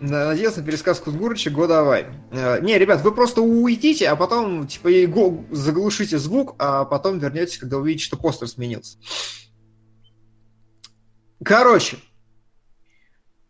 [0.00, 2.06] на- надеялся на пересказ Кузгурыча «Го давай».
[2.32, 5.06] Э, Не, ребят, вы просто уйдите, а потом, типа, и
[5.50, 8.98] заглушите звук, а потом вернетесь, когда увидите, что постер сменился.
[11.42, 11.96] Короче,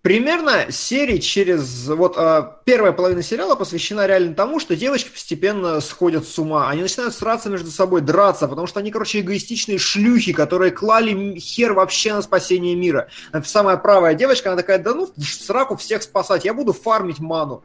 [0.05, 1.89] примерно серии через...
[1.89, 6.69] Вот а, первая половина сериала посвящена реально тому, что девочки постепенно сходят с ума.
[6.69, 11.73] Они начинают сраться между собой, драться, потому что они, короче, эгоистичные шлюхи, которые клали хер
[11.73, 13.09] вообще на спасение мира.
[13.47, 17.65] Самая правая девочка, она такая, да ну, сраку всех спасать, я буду фармить ману.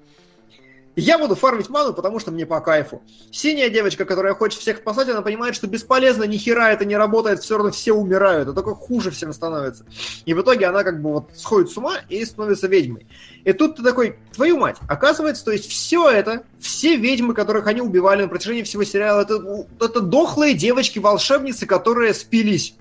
[1.00, 3.02] Я буду фармить ману, потому что мне по кайфу.
[3.32, 7.40] Синяя девочка, которая хочет всех спасать, она понимает, что бесполезно, ни хера это не работает,
[7.40, 9.86] все равно все умирают, это только хуже всем становится.
[10.26, 13.08] И в итоге она как бы вот сходит с ума и становится ведьмой.
[13.46, 17.82] И тут ты такой, твою мать, оказывается, то есть все это, все ведьмы, которых они
[17.82, 22.76] убивали на протяжении всего сериала, это, это дохлые девочки-волшебницы, которые спились.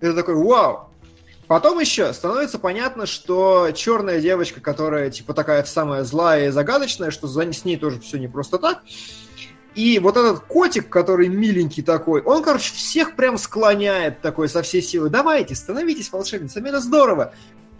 [0.00, 0.89] Это такой, вау.
[1.50, 7.26] Потом еще становится понятно, что черная девочка, которая типа такая самая злая и загадочная, что
[7.26, 8.84] за, с ней тоже все не просто так.
[9.74, 14.80] И вот этот котик, который миленький такой, он, короче, всех прям склоняет такой со всей
[14.80, 15.10] силы.
[15.10, 17.34] Давайте, становитесь волшебницами, это здорово.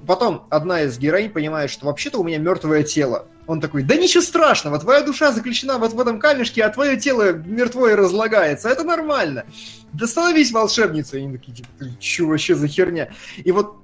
[0.04, 3.28] Потом одна из героинь понимает, что вообще-то у меня мертвое тело.
[3.50, 7.32] Он такой, да ничего страшного, твоя душа заключена вот в этом камешке, а твое тело
[7.32, 9.44] мертвое разлагается, это нормально.
[9.92, 11.18] Да становись волшебницей.
[11.20, 13.10] И они такие, типа, «Ты чё вообще за херня?
[13.38, 13.74] И вот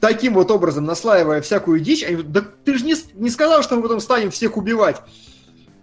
[0.00, 3.82] таким вот образом, наслаивая всякую дичь, они, да ты же не, не сказал, что мы
[3.82, 5.02] потом станем всех убивать.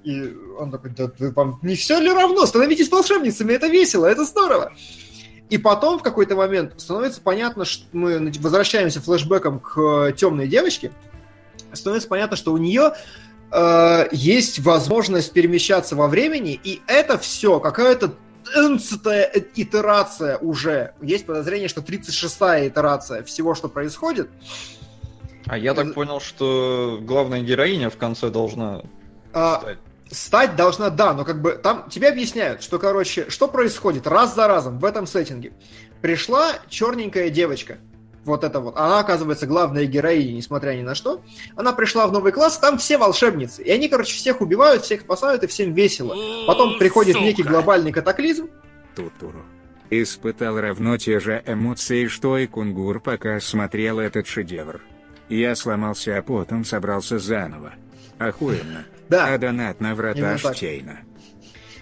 [0.03, 2.43] И он такой, да вы вам не все ли равно?
[2.47, 4.73] Становитесь волшебницами, это весело, это здорово.
[5.51, 10.91] И потом в какой-то момент становится понятно, что мы возвращаемся флешбеком к темной девочке.
[11.73, 12.93] Становится понятно, что у нее
[13.51, 18.13] э, есть возможность перемещаться во времени, и это все какая-то
[18.55, 19.01] 11
[19.55, 20.93] итерация уже.
[21.01, 24.29] Есть подозрение, что 36-я итерация всего, что происходит.
[25.45, 28.83] А я так понял, что главная героиня в конце должна
[29.33, 29.77] А, стать.
[30.09, 34.47] Стать должна, да, но как бы там тебе объясняют, что, короче, что происходит раз за
[34.47, 35.53] разом в этом сеттинге.
[36.01, 37.77] Пришла черненькая девочка,
[38.27, 41.21] вот это вот, она оказывается главная героиня, несмотря ни на что.
[41.55, 45.43] Она пришла в новый класс, там все волшебницы, и они, короче, всех убивают, всех спасают,
[45.43, 46.15] и всем весело.
[46.45, 47.25] Потом приходит Сука.
[47.25, 48.49] некий глобальный катаклизм,
[48.95, 49.43] Тутуру.
[49.89, 54.81] Испытал равно те же эмоции, что и Кунгур, пока смотрел этот шедевр.
[55.29, 57.73] Я сломался, а потом собрался заново.
[58.17, 58.85] Охуенно.
[59.07, 60.37] да, А донат на врата.
[60.37, 60.99] Штейна.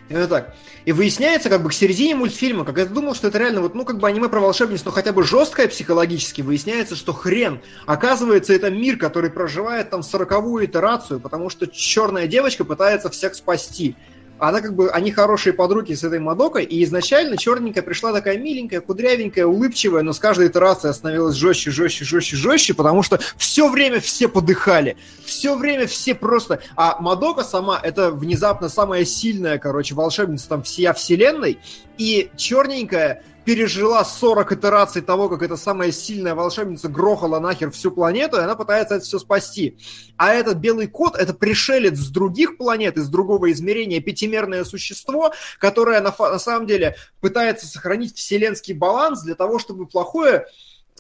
[0.08, 0.56] Именно так.
[0.86, 3.86] И выясняется, как бы к середине мультфильма, как я думал, что это реально вот, ну,
[3.86, 7.60] как бы аниме про волшебниц, но хотя бы жесткое психологически, выясняется, что хрен.
[7.88, 13.96] Оказывается, это мир, который проживает там сороковую итерацию, потому что черная девочка пытается всех спасти.
[14.38, 18.82] Она как бы, они хорошие подруги с этой Мадокой, и изначально черненькая пришла такая миленькая,
[18.82, 24.02] кудрявенькая, улыбчивая, но с каждой итерацией становилась жестче, жестче, жестче, жестче, потому что все время
[24.02, 24.98] все подыхали.
[25.24, 26.60] Все время все просто...
[26.76, 31.60] А Мадока сама, это внезапно самая сильная, короче, волшебница там всея вселенной,
[31.98, 38.38] и черненькая пережила 40 итераций того, как эта самая сильная волшебница грохала нахер всю планету,
[38.38, 39.78] и она пытается это все спасти.
[40.18, 46.02] А этот белый кот— это пришелец с других планет, из другого измерения, пятимерное существо, которое
[46.02, 50.48] на, на самом деле пытается сохранить вселенский баланс для того, чтобы плохое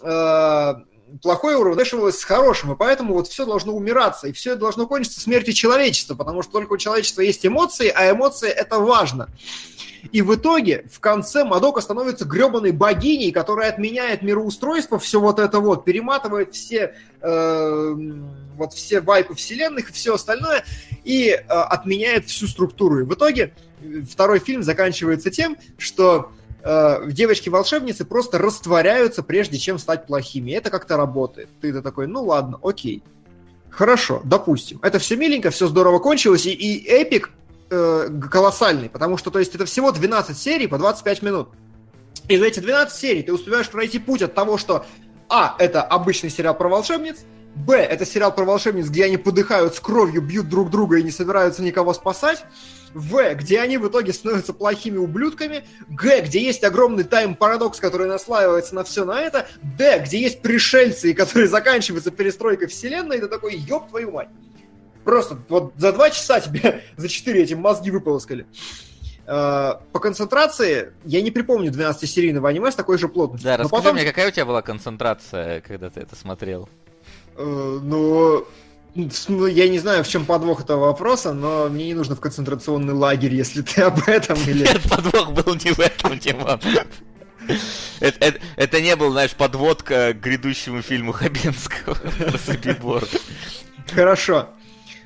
[0.01, 0.73] э,
[1.21, 5.53] плохое уравновешивалось с хорошим, и поэтому вот все должно умираться, и все должно кончиться смертью
[5.53, 9.29] человечества, потому что только у человечества есть эмоции, а эмоции это важно.
[10.11, 15.59] И в итоге, в конце Мадока становится гребаной богиней, которая отменяет мироустройство, все вот это
[15.59, 17.95] вот, перематывает все, э,
[18.55, 20.63] вот все вайпы вселенных и все остальное,
[21.03, 22.99] и э, отменяет всю структуру.
[22.99, 26.31] И в итоге э, второй фильм заканчивается тем, что
[26.65, 30.51] девочки-волшебницы просто растворяются, прежде чем стать плохими.
[30.51, 31.49] Это как-то работает.
[31.61, 33.03] Ты это такой, ну ладно, окей.
[33.69, 34.79] Хорошо, допустим.
[34.81, 37.31] Это все миленько, все здорово кончилось, и, и эпик
[37.69, 41.49] э, колоссальный, потому что, то есть, это всего 12 серий по 25 минут.
[42.29, 44.85] И за эти 12 серий ты успеваешь пройти путь от того, что
[45.29, 47.25] А, это обычный сериал про волшебниц,
[47.55, 51.11] Б, это сериал про волшебниц, где они подыхают с кровью, бьют друг друга и не
[51.11, 52.43] собираются никого спасать.
[52.93, 55.65] В, где они в итоге становятся плохими ублюдками.
[55.89, 59.47] Г, где есть огромный тайм-парадокс, который наслаивается на все на это.
[59.61, 63.17] Д, где есть пришельцы, которые заканчиваются перестройкой вселенной.
[63.17, 64.29] И ты такой, ёб твою мать.
[65.05, 68.45] Просто вот за два часа тебе, за четыре эти мозги выполоскали.
[69.27, 73.49] Э, по концентрации я не припомню 12-серийного аниме с такой же плотностью.
[73.49, 73.95] Да, расскажи потом...
[73.95, 76.69] мне, какая у тебя была концентрация, когда ты это смотрел?
[77.37, 78.45] Э, ну,
[78.95, 82.93] ну, я не знаю, в чем подвох этого вопроса, но мне не нужно в концентрационный
[82.93, 84.65] лагерь, если ты об этом или...
[84.65, 86.59] Нет, подвох был не в этом, Димон.
[87.99, 93.03] Это, это, это не был, знаешь, подводка к грядущему фильму Хабенского про Собибор.
[93.93, 94.49] Хорошо.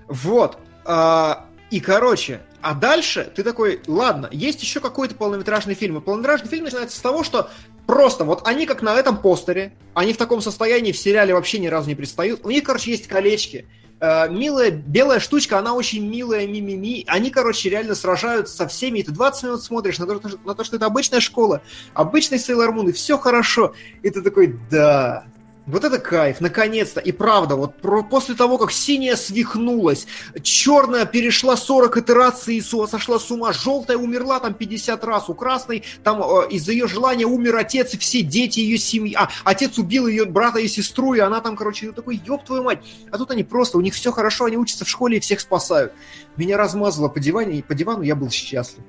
[0.07, 0.57] Вот.
[0.85, 5.97] А, и, короче, а дальше ты такой, ладно, есть еще какой-то полнометражный фильм.
[5.97, 7.49] И полнометражный фильм начинается с того, что
[7.89, 11.65] просто вот они как на этом постере, они в таком состоянии в сериале вообще ни
[11.65, 12.41] разу не предстают.
[12.43, 13.65] У них, короче, есть колечки.
[13.99, 17.05] Э, милая белая штучка, она очень милая, ми-ми-ми.
[17.07, 20.63] Они, короче, реально сражаются со всеми, и ты 20 минут смотришь на то, на то
[20.63, 21.63] что это обычная школа,
[21.95, 23.73] обычный Sailor Moon, и все хорошо.
[24.03, 25.25] И ты такой, да,
[25.69, 26.99] вот это кайф, наконец-то.
[26.99, 30.07] И правда, вот про, после того, как синяя свихнулась,
[30.41, 35.83] черная перешла 40 итераций и сошла с ума, желтая умерла там 50 раз, у красной
[36.03, 39.13] там э, из-за ее желания умер отец и все дети ее семьи.
[39.13, 42.63] А, отец убил ее брата и сестру, и она там, короче, ну, такой, ёб твою
[42.63, 42.79] мать.
[43.11, 45.93] А тут они просто, у них все хорошо, они учатся в школе и всех спасают.
[46.35, 48.83] Меня размазало по дивану, и по дивану я был счастлив.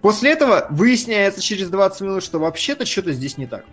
[0.00, 3.64] После этого выясняется через 20 минут, что вообще-то что-то здесь не так.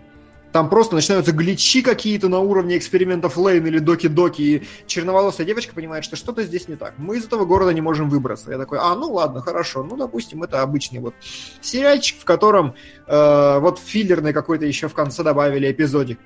[0.52, 6.04] Там просто начинаются гличи какие-то на уровне экспериментов Лейн или Доки-Доки, и черноволосая девочка понимает,
[6.04, 6.94] что что-то здесь не так.
[6.98, 8.50] Мы из этого города не можем выбраться.
[8.50, 11.14] Я такой, а, ну ладно, хорошо, ну, допустим, это обычный вот
[11.60, 12.74] сериальчик, в котором
[13.06, 16.18] э, вот филлерный какой-то еще в конце добавили эпизодик.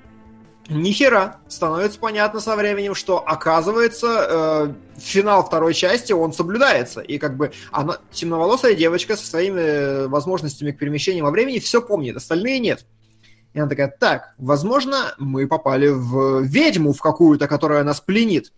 [0.68, 7.36] Нихера, становится понятно со временем, что оказывается э, финал второй части он соблюдается, и как
[7.36, 12.58] бы она темноволосая девочка со своими э, возможностями к перемещению во времени все помнит, остальные
[12.58, 12.84] нет.
[13.56, 18.52] И она такая, так, возможно, мы попали в ведьму в какую-то, которая нас пленит.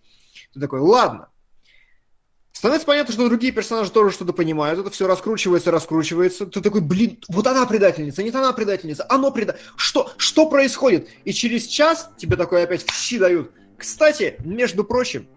[0.53, 1.29] Ты такой, ладно.
[2.51, 6.47] Становится понятно, что другие персонажи тоже что-то понимают, это все раскручивается, раскручивается.
[6.47, 9.71] Ты такой, блин, вот она предательница, нет она предательница, оно предательница.
[9.77, 11.07] Что, что происходит?
[11.23, 13.51] И через час тебе такой опять в щи дают.
[13.77, 15.29] Кстати, между прочим,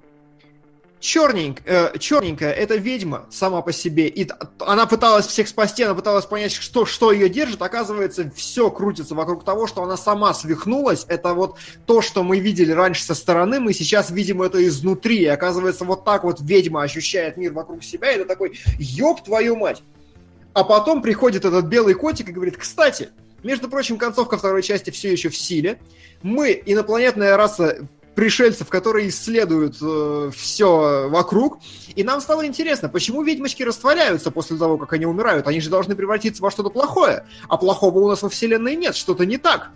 [1.02, 4.06] черненьк, э, черненькая это ведьма сама по себе.
[4.06, 4.26] И
[4.60, 7.60] она пыталась всех спасти, она пыталась понять, что, что ее держит.
[7.60, 11.04] Оказывается, все крутится вокруг того, что она сама свихнулась.
[11.08, 15.18] Это вот то, что мы видели раньше со стороны, мы сейчас видим это изнутри.
[15.18, 18.12] И оказывается, вот так вот ведьма ощущает мир вокруг себя.
[18.12, 19.82] Это такой, ёб твою мать.
[20.54, 23.08] А потом приходит этот белый котик и говорит, кстати,
[23.42, 25.80] между прочим, концовка второй части все еще в силе.
[26.22, 31.58] Мы, инопланетная раса пришельцев, которые исследуют э, все вокруг.
[31.94, 35.46] И нам стало интересно, почему ведьмочки растворяются после того, как они умирают?
[35.46, 37.26] Они же должны превратиться во что-то плохое.
[37.48, 39.70] А плохого у нас во Вселенной нет, что-то не так.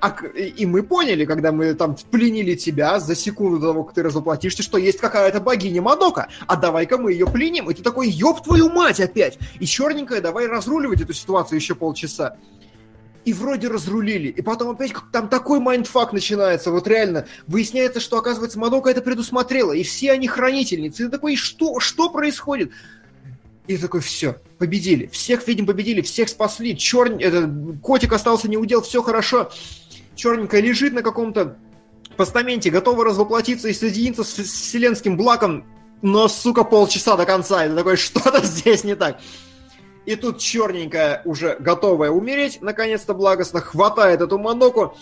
[0.00, 4.02] А, и мы поняли, когда мы там пленили тебя за секунду до того, как ты
[4.02, 7.70] развоплотишься, что есть какая-то богиня Мадока, а давай-ка мы ее пленим.
[7.70, 9.38] И ты такой, ёб твою мать опять!
[9.58, 12.36] И черненькая, давай разруливать эту ситуацию еще полчаса
[13.24, 14.28] и вроде разрулили.
[14.28, 17.26] И потом опять там такой mindfuck начинается, вот реально.
[17.46, 21.04] Выясняется, что, оказывается, Мадока это предусмотрела, и все они хранительницы.
[21.04, 22.72] И такой, что, что происходит?
[23.66, 25.06] И такой, все, победили.
[25.06, 26.76] Всех, видим, победили, всех спасли.
[26.76, 27.18] Черн...
[27.20, 27.50] Это,
[27.82, 29.50] котик остался не удел, все хорошо.
[30.16, 31.56] Черненькая лежит на каком-то
[32.16, 35.64] постаменте, готова развоплотиться и соединиться с вселенским благом,
[36.02, 37.66] но, сука, полчаса до конца.
[37.66, 39.20] Ты такой, что-то здесь не так.
[40.06, 44.96] И тут черненькая, уже готовая умереть, наконец-то благостно, хватает эту Маноку.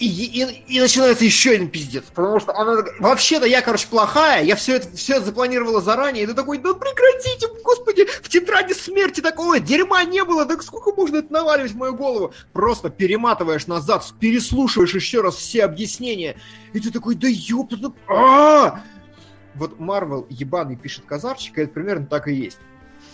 [0.00, 2.04] И, и, и начинается еще один пиздец.
[2.14, 6.24] Потому что она вообще-то я, короче, плохая, я все это, все запланировала заранее.
[6.24, 10.92] И ты такой, да прекратите, господи, в тетради смерти такого дерьма не было, так сколько
[10.92, 12.32] можно это наваливать в мою голову?
[12.54, 16.36] Просто перематываешь назад, переслушиваешь еще раз все объяснения.
[16.72, 17.94] И ты такой, да ёпта, ну...
[18.08, 18.82] А
[19.54, 22.58] Вот Марвел ебаный пишет казарчик, и это примерно так и есть.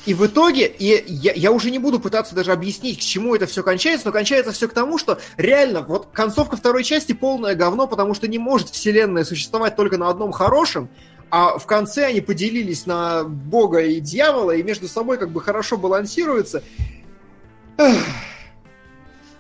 [0.07, 3.47] И в итоге, и я, я уже не буду пытаться даже объяснить, к чему это
[3.47, 7.89] все кончается, но кончается все к тому, что реально, вот концовка второй части полное говно,
[7.89, 10.89] потому что не может вселенная существовать только на одном хорошем,
[11.29, 15.77] а в конце они поделились на бога и дьявола, и между собой как бы хорошо
[15.77, 16.63] балансируются.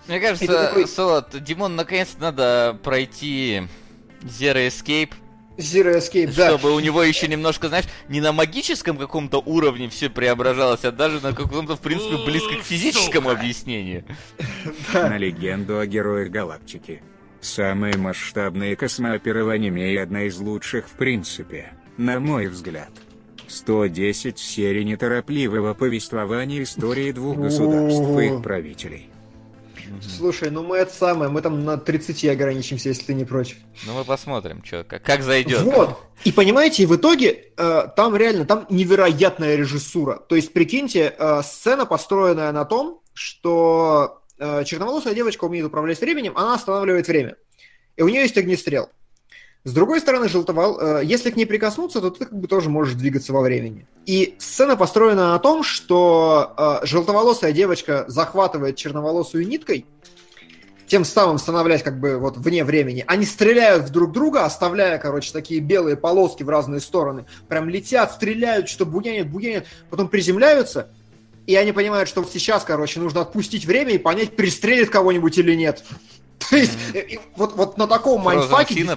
[0.08, 0.88] Мне кажется, такой...
[0.88, 3.62] Солод, Димон, наконец-то надо пройти
[4.22, 5.12] Zero Escape,
[5.56, 6.50] Zero Escape, да.
[6.50, 11.20] Чтобы у него еще немножко, знаешь, не на магическом каком-то уровне все преображалось, а даже
[11.20, 14.04] на каком-то, в принципе, близко к физическому объяснению.
[14.92, 17.02] На легенду о героях галактики.
[17.40, 22.90] Самое масштабное космооперы в аниме и одна из лучших в принципе, на мой взгляд.
[23.48, 29.10] 110 серий неторопливого повествования истории двух государств и их правителей.
[30.16, 33.56] Слушай, ну мы это самое, мы там на 30 ограничимся, если ты не против.
[33.86, 35.62] Ну мы посмотрим, что, как, как зайдет.
[35.62, 35.98] Вот.
[36.24, 40.16] И понимаете, в итоге э, там реально, там невероятная режиссура.
[40.16, 46.32] То есть, прикиньте, э, сцена, построенная на том, что э, черноволосая девочка умеет управлять временем,
[46.36, 47.36] она останавливает время.
[47.96, 48.90] И у нее есть огнестрел.
[49.66, 52.94] С другой стороны, желтовал, э, если к ней прикоснуться, то ты как бы тоже можешь
[52.94, 53.84] двигаться во времени.
[54.06, 59.84] И сцена построена на том, что э, желтоволосая девочка захватывает черноволосую ниткой,
[60.86, 63.02] тем самым становляясь как бы вот вне времени.
[63.08, 67.26] Они стреляют в друг друга, оставляя, короче, такие белые полоски в разные стороны.
[67.48, 70.90] Прям летят, стреляют, что буянят, буянят, потом приземляются,
[71.48, 75.56] и они понимают, что вот сейчас, короче, нужно отпустить время и понять, пристрелит кого-нибудь или
[75.56, 75.82] нет.
[76.50, 76.78] То есть,
[77.34, 78.96] вот, вот на таком майндфаке...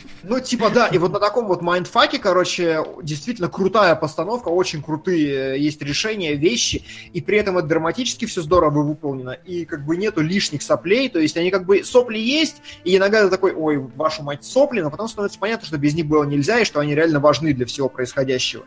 [0.23, 5.61] Ну, типа, да, и вот на таком вот майндфаке, короче, действительно крутая постановка, очень крутые
[5.61, 10.21] есть решения, вещи, и при этом это драматически все здорово выполнено, и как бы нету
[10.21, 14.23] лишних соплей, то есть они как бы сопли есть, и иногда ты такой, ой, вашу
[14.23, 17.19] мать сопли, но потом становится понятно, что без них было нельзя, и что они реально
[17.19, 18.63] важны для всего происходящего.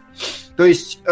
[0.57, 1.11] То есть э,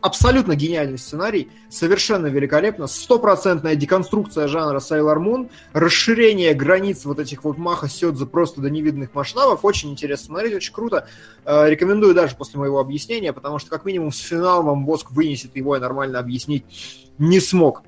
[0.00, 7.56] абсолютно гениальный сценарий, совершенно великолепно, стопроцентная деконструкция жанра Sailor Moon, расширение границ вот этих вот
[7.56, 11.08] Маха Сёдзе просто до невиданных масштабов, очень очень интересно смотреть, очень круто.
[11.44, 15.56] Э, рекомендую даже после моего объяснения, потому что как минимум с финалом вам мозг вынесет
[15.56, 17.82] его и нормально объяснить не смог.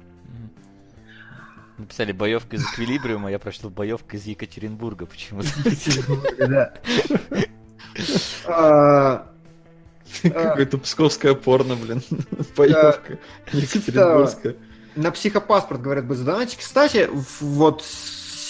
[1.77, 5.49] Написали боевка из Эквилибриума, я прочитал боевка из Екатеринбурга почему-то.
[6.47, 6.75] Да.
[8.47, 9.27] А,
[10.23, 12.03] Какое-то псковское порно, блин.
[12.57, 13.19] Боевка.
[13.53, 14.57] Екатеринбургская.
[14.95, 16.59] На психопаспорт, говорят, бы задонатить.
[16.59, 17.09] Кстати,
[17.41, 17.85] вот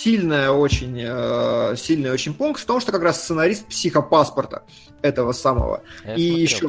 [0.02, 4.62] сильная очень, э, сильный очень пункт в том, что как раз сценарист психопаспорта
[5.00, 5.82] этого самого.
[6.04, 6.68] Я и еще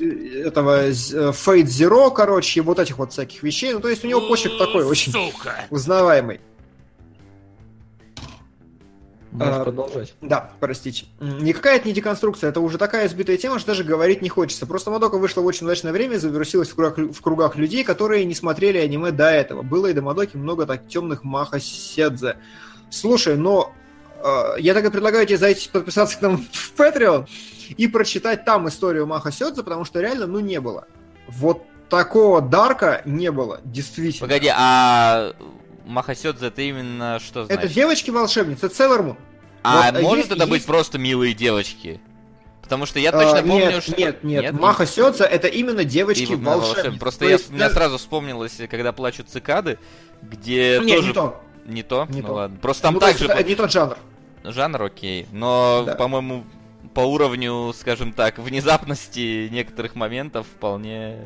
[0.00, 3.72] э, этого э, Fate Zero, короче, вот этих вот всяких вещей.
[3.72, 5.64] Ну, то есть у него почерк такой очень Сука.
[5.70, 6.40] узнаваемый.
[9.32, 10.14] Можешь а, продолжать.
[10.20, 11.06] Да, простите.
[11.18, 14.64] Никакая это не деконструкция, это уже такая избитая тема, что даже говорить не хочется.
[14.64, 18.34] Просто Мадока вышла в очень удачное время, завирусилась в кругах, в кругах людей, которые не
[18.36, 19.62] смотрели аниме до этого.
[19.62, 22.36] Было и до Мадоки много так темных маха седзе.
[22.94, 23.72] Слушай, но
[24.22, 27.28] э, я тогда предлагаю тебе зайти подписаться к нам в Patreon
[27.76, 30.86] и прочитать там историю Маха Сёдзе, потому что реально, ну, не было.
[31.26, 34.28] Вот такого дарка не было, действительно.
[34.28, 35.34] Погоди, а
[35.84, 37.64] Маха Сёдзе это именно что значит?
[37.64, 39.16] Это девочки-волшебницы, Sailor Moon.
[39.64, 40.50] А вот, может есть, это есть...
[40.50, 42.00] быть просто милые девочки?
[42.62, 43.96] Потому что я точно а, помню, нет, что...
[43.98, 44.52] Нет, нет, нет.
[44.52, 46.98] Маха Сёдзе это именно девочки-волшебницы.
[47.00, 47.50] Просто я, есть...
[47.50, 49.78] меня сразу вспомнилось, когда плачут цикады,
[50.22, 51.08] где нет, тоже...
[51.08, 51.44] Не то.
[51.66, 52.06] Не то?
[52.10, 52.34] Не ну то.
[52.34, 52.58] ладно.
[52.60, 53.26] Просто там ну, также...
[53.26, 53.96] Это не тот жанр.
[54.44, 55.26] Жанр окей.
[55.32, 55.94] Но, да.
[55.94, 56.44] по-моему,
[56.92, 61.18] по уровню, скажем так, внезапности некоторых моментов вполне...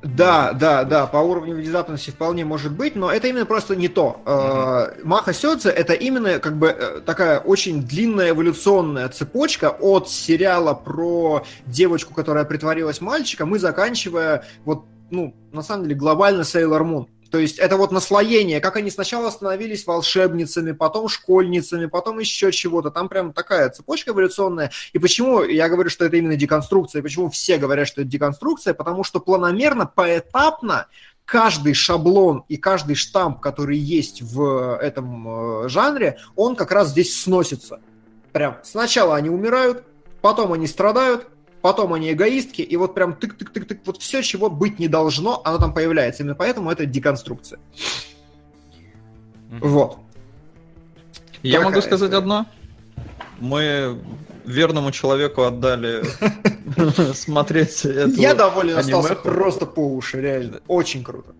[0.00, 4.20] Да, да, да, по уровню внезапности вполне может быть, но это именно просто не то.
[4.24, 5.04] Mm-hmm.
[5.04, 11.44] Маха Сёдзе это именно как бы э, такая очень длинная эволюционная цепочка от сериала про
[11.66, 17.08] девочку, которая притворилась мальчиком, и заканчивая вот, ну, на самом деле, глобально Sailor Moon.
[17.30, 22.90] То есть это вот наслоение, как они сначала становились волшебницами, потом школьницами, потом еще чего-то.
[22.90, 24.70] Там прям такая цепочка эволюционная.
[24.92, 28.72] И почему я говорю, что это именно деконструкция, почему все говорят, что это деконструкция?
[28.72, 30.86] Потому что планомерно, поэтапно
[31.26, 37.20] каждый шаблон и каждый штамп, который есть в этом э, жанре, он как раз здесь
[37.20, 37.80] сносится.
[38.32, 39.84] Прям сначала они умирают,
[40.22, 41.28] потом они страдают,
[41.62, 45.74] потом они эгоистки, и вот прям тык-тык-тык-тык, вот все, чего быть не должно, оно там
[45.74, 46.22] появляется.
[46.22, 47.58] Именно поэтому это деконструкция.
[49.50, 49.98] Вот.
[51.42, 52.18] Я Такая могу сказать история.
[52.18, 52.46] одно.
[53.40, 53.98] Мы
[54.44, 56.02] верному человеку отдали
[57.14, 60.60] смотреть эту Я доволен остался просто по уши, реально.
[60.66, 61.34] Очень круто.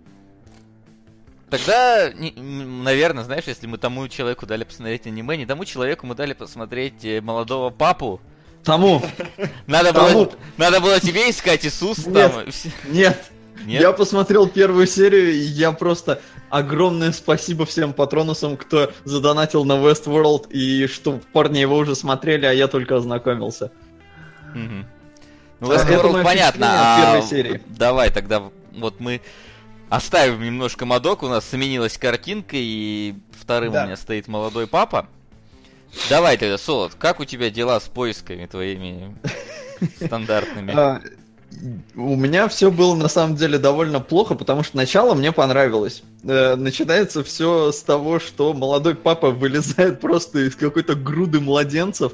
[1.51, 6.35] Тогда, наверное, знаешь, если мы тому человеку дали посмотреть аниме, не тому человеку мы дали
[6.35, 8.21] посмотреть э, молодого папу,
[8.65, 9.03] Тому.
[9.67, 10.25] Надо, Тому.
[10.25, 12.45] Было, надо было тебе искать Иисус нет, там.
[12.93, 13.31] Нет.
[13.65, 13.83] Нет.
[13.83, 20.51] Я посмотрел первую серию, и я просто огромное спасибо всем патронусам, кто задонатил на Westworld,
[20.51, 23.71] и что парни его уже смотрели, а я только ознакомился.
[24.55, 24.87] Угу.
[25.61, 26.67] Ну, Westworld понятно.
[26.71, 27.61] А, серии.
[27.67, 28.43] Давай тогда
[28.73, 29.21] вот мы
[29.89, 33.83] оставим немножко модок, у нас сменилась картинка, и вторым да.
[33.83, 35.09] у меня стоит молодой папа.
[36.09, 39.17] Давай тогда, Солод, как у тебя дела с поисками твоими
[40.01, 40.73] стандартными?
[40.73, 41.01] А,
[41.97, 46.03] у меня все было на самом деле довольно плохо, потому что начало мне понравилось.
[46.23, 52.13] Э, начинается все с того, что молодой папа вылезает просто из какой-то груды младенцев,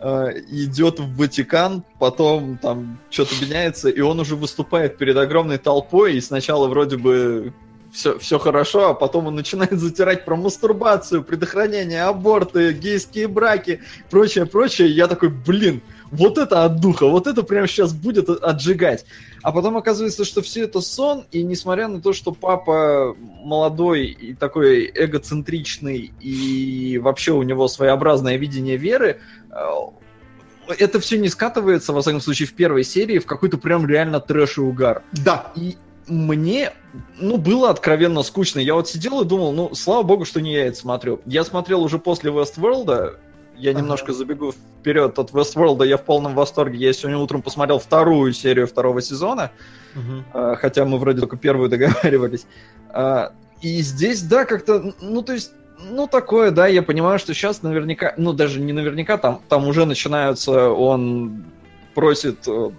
[0.00, 6.16] э, идет в Ватикан, потом там что-то меняется, и он уже выступает перед огромной толпой,
[6.16, 7.52] и сначала вроде бы
[7.92, 14.46] все, все хорошо, а потом он начинает затирать про мастурбацию, предохранение, аборты, гейские браки, прочее,
[14.46, 14.88] прочее.
[14.88, 19.04] И я такой, блин, вот это от духа, вот это прямо сейчас будет отжигать.
[19.42, 24.34] А потом оказывается, что все это сон, и несмотря на то, что папа молодой и
[24.34, 29.20] такой эгоцентричный, и вообще у него своеобразное видение веры,
[29.50, 34.20] э, это все не скатывается, во всяком случае, в первой серии в какой-то прям реально
[34.20, 35.02] трэш и угар.
[35.12, 35.52] Да.
[35.56, 35.76] И
[36.06, 36.72] мне,
[37.18, 38.60] ну, было откровенно скучно.
[38.60, 41.20] Я вот сидел и думал, ну, слава богу, что не я это смотрю.
[41.26, 43.18] Я смотрел уже после Westworld,
[43.56, 43.80] я ага.
[43.80, 46.78] немножко забегу вперед от Westworld, я в полном восторге.
[46.78, 49.52] Я сегодня утром посмотрел вторую серию второго сезона,
[49.94, 50.56] угу.
[50.56, 52.46] хотя мы вроде только первую договаривались.
[52.88, 57.62] А, и здесь, да, как-то, ну, то есть, ну, такое, да, я понимаю, что сейчас
[57.62, 61.44] наверняка, ну, даже не наверняка, там, там уже начинаются, он
[61.94, 62.70] просит э,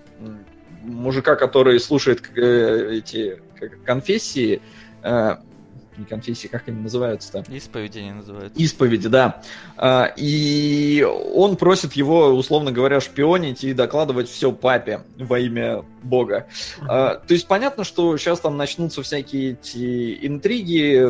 [0.84, 3.42] мужика, который слушает э, эти
[3.86, 4.62] конфессии,
[5.02, 5.36] э,
[5.98, 7.44] не конфессии, как они называются там?
[7.50, 8.60] Исповеди они называются.
[8.60, 9.42] Исповеди, да.
[9.78, 16.48] А, и он просит его, условно говоря, шпионить и докладывать все папе во имя Бога.
[16.82, 21.08] А, то есть понятно, что сейчас там начнутся всякие эти интриги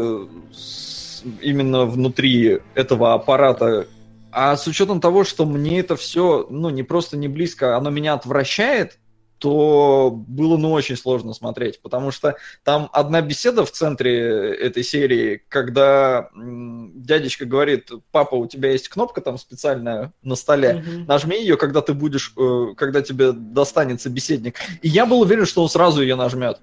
[1.42, 3.88] именно внутри этого аппарата
[4.36, 8.14] а с учетом того, что мне это все, ну, не просто не близко, оно меня
[8.14, 8.98] отвращает,
[9.44, 15.44] то было ну очень сложно смотреть, потому что там одна беседа в центре этой серии,
[15.50, 21.08] когда дядечка говорит, папа, у тебя есть кнопка там специальная на столе, mm-hmm.
[21.08, 24.60] нажми ее, когда ты будешь, э, когда тебе достанется беседник.
[24.82, 26.62] И я был уверен, что он сразу ее нажмет.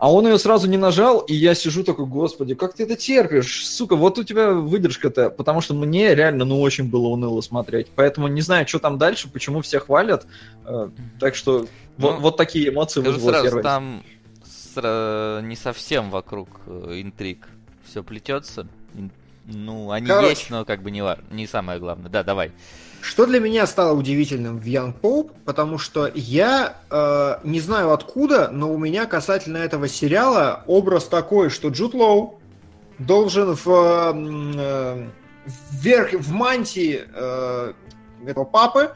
[0.00, 3.66] А он ее сразу не нажал, и я сижу такой, господи, как ты это терпишь?
[3.66, 5.28] Сука, вот у тебя выдержка-то.
[5.28, 7.88] Потому что мне реально, ну, очень было уныло смотреть.
[7.94, 10.26] Поэтому не знаю, что там дальше, почему все хвалят.
[10.64, 10.88] Э,
[11.20, 11.66] так что
[11.98, 13.62] ну, вот, вот такие эмоции вызвала сразу, первая.
[13.62, 14.02] Там
[14.74, 15.42] сра...
[15.42, 17.46] не совсем вокруг э, интриг
[17.84, 18.66] все плетется.
[19.44, 20.30] Ну, они Короче.
[20.30, 22.10] есть, но как бы не, не самое главное.
[22.10, 22.52] Да, давай.
[23.00, 28.50] Что для меня стало удивительным в Young Pope, потому что я э, не знаю откуда,
[28.52, 32.40] но у меня касательно этого сериала образ такой, что Джуд Лоу
[32.98, 35.08] должен в, э,
[35.70, 37.72] вверх, в мантии э,
[38.26, 38.90] этого папы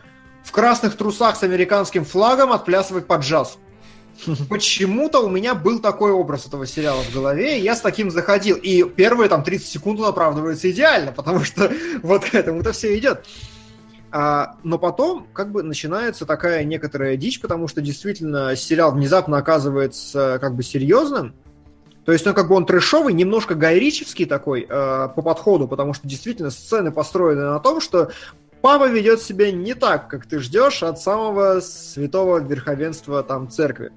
[0.44, 3.58] в красных трусах с американским флагом отплясывать под джаз.
[4.48, 8.56] Почему-то у меня был такой образ этого сериала в голове, и я с таким заходил.
[8.56, 13.24] И первые там 30 секунд он оправдывается идеально, потому что вот к этому-то все идет.
[14.16, 20.38] А, но потом как бы начинается такая некоторая дичь, потому что действительно сериал внезапно оказывается
[20.40, 21.34] как бы серьезным.
[22.04, 26.06] То есть он как бы он трэшовый, немножко гайричевский такой э, по подходу, потому что
[26.06, 28.12] действительно сцены построены на том, что
[28.60, 33.90] папа ведет себя не так, как ты ждешь от самого святого верховенства там церкви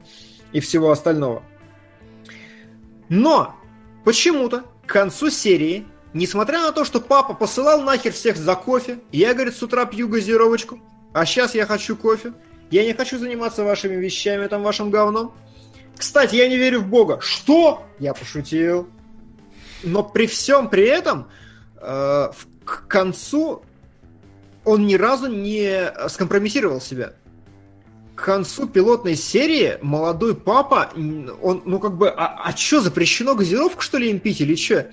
[0.51, 1.43] и всего остального.
[3.07, 3.53] Но
[4.03, 5.85] почему-то к концу серии
[6.17, 10.07] Несмотря на то, что папа посылал нахер всех за кофе, я, говорит, с утра пью
[10.07, 10.79] газировочку,
[11.13, 12.33] а сейчас я хочу кофе,
[12.71, 15.35] я не хочу заниматься вашими вещами, там, вашим говном.
[15.95, 17.19] Кстати, я не верю в Бога.
[17.21, 17.85] Что?
[17.99, 18.89] Я пошутил.
[19.83, 21.29] Но при всем при этом,
[21.79, 22.31] э,
[22.65, 23.61] к концу
[24.65, 27.13] он ни разу не скомпрометировал себя.
[28.15, 33.81] К концу пилотной серии молодой папа, он, ну как бы, а, а что, запрещено газировку,
[33.81, 34.89] что ли, им пить или что?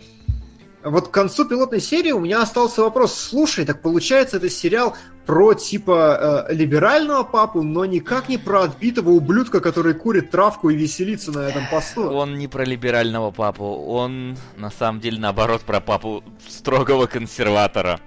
[0.85, 3.15] Вот к концу пилотной серии у меня остался вопрос.
[3.15, 9.11] Слушай, так получается, это сериал про типа э, либерального папу, но никак не про отбитого
[9.11, 12.11] ублюдка, который курит травку и веселится на этом посту.
[12.11, 18.01] Он не про либерального папу, он на самом деле наоборот про папу строгого консерватора.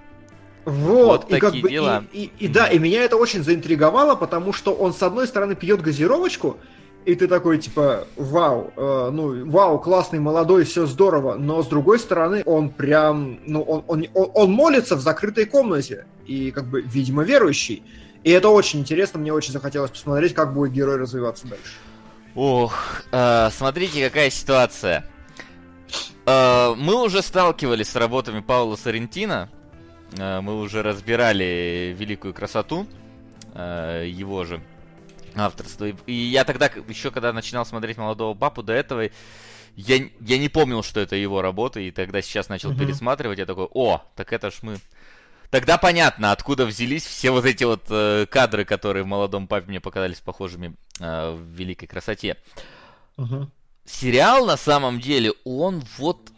[0.64, 2.04] Вот, вот и как бы, дела.
[2.12, 5.54] И, и, и да, и меня это очень заинтриговало, потому что он с одной стороны
[5.56, 6.58] пьет газировочку,
[7.04, 11.98] и ты такой, типа, вау, э, ну, вау, классный, молодой, все здорово, но с другой
[11.98, 16.82] стороны, он прям, ну, он, он, он, он молится в закрытой комнате, и, как бы,
[16.82, 17.82] видимо, верующий.
[18.24, 21.72] И это очень интересно, мне очень захотелось посмотреть, как будет герой развиваться дальше.
[22.34, 22.74] Ох,
[23.10, 25.06] э, смотрите, какая ситуация.
[26.26, 29.48] Э, мы уже сталкивались с работами Паула Соррентино,
[30.16, 32.86] э, мы уже разбирали «Великую красоту»,
[33.54, 34.60] э, его же
[35.40, 35.86] авторство.
[35.86, 39.10] И я тогда, еще когда начинал смотреть «Молодого папу», до этого
[39.76, 42.78] я, я не помнил, что это его работа, и тогда сейчас начал mm-hmm.
[42.78, 44.78] пересматривать, я такой, о, так это ж мы
[45.50, 49.80] тогда понятно, откуда взялись все вот эти вот э, кадры, которые в молодом папе мне
[49.80, 52.36] показались похожими э, в великой красоте.
[53.16, 53.46] Uh-huh.
[53.84, 56.32] Сериал на самом деле, он вот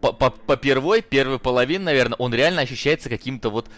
[0.00, 3.68] по, по, по первой, первой половине, наверное, он реально ощущается каким-то вот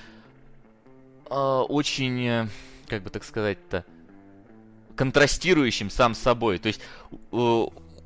[1.31, 2.49] э, очень, э,
[2.87, 3.85] как бы так сказать-то,
[5.01, 6.59] контрастирующим сам с собой.
[6.59, 6.82] То есть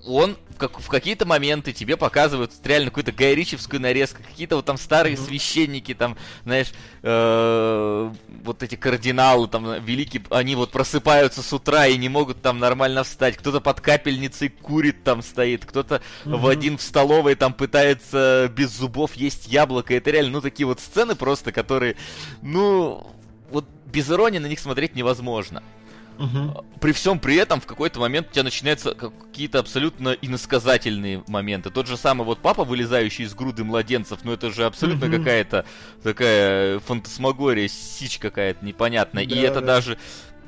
[0.06, 5.16] он как, в какие-то моменты тебе показывают реально какую-то гайричевскую нарезку, какие-то вот там старые
[5.16, 5.26] mm-hmm.
[5.26, 6.72] священники, там, знаешь,
[7.02, 8.12] э,
[8.44, 13.02] вот эти кардиналы, там, великие, они вот просыпаются с утра и не могут там нормально
[13.02, 16.36] встать, кто-то под капельницей курит там стоит, кто-то mm-hmm.
[16.36, 20.78] в один в столовой там пытается без зубов есть яблоко, это реально, ну, такие вот
[20.78, 21.96] сцены просто, которые,
[22.42, 23.10] ну,
[23.50, 25.64] вот без иронии на них смотреть невозможно.
[26.18, 26.64] Угу.
[26.80, 31.70] При всем при этом в какой-то момент у тебя начинаются какие-то абсолютно иносказательные моменты.
[31.70, 35.16] Тот же самый вот папа, вылезающий из груды младенцев, ну это же абсолютно угу.
[35.16, 35.64] какая-то
[36.02, 39.26] такая фантасмагория, сич какая-то непонятная.
[39.26, 39.66] Да, И это да.
[39.66, 39.98] даже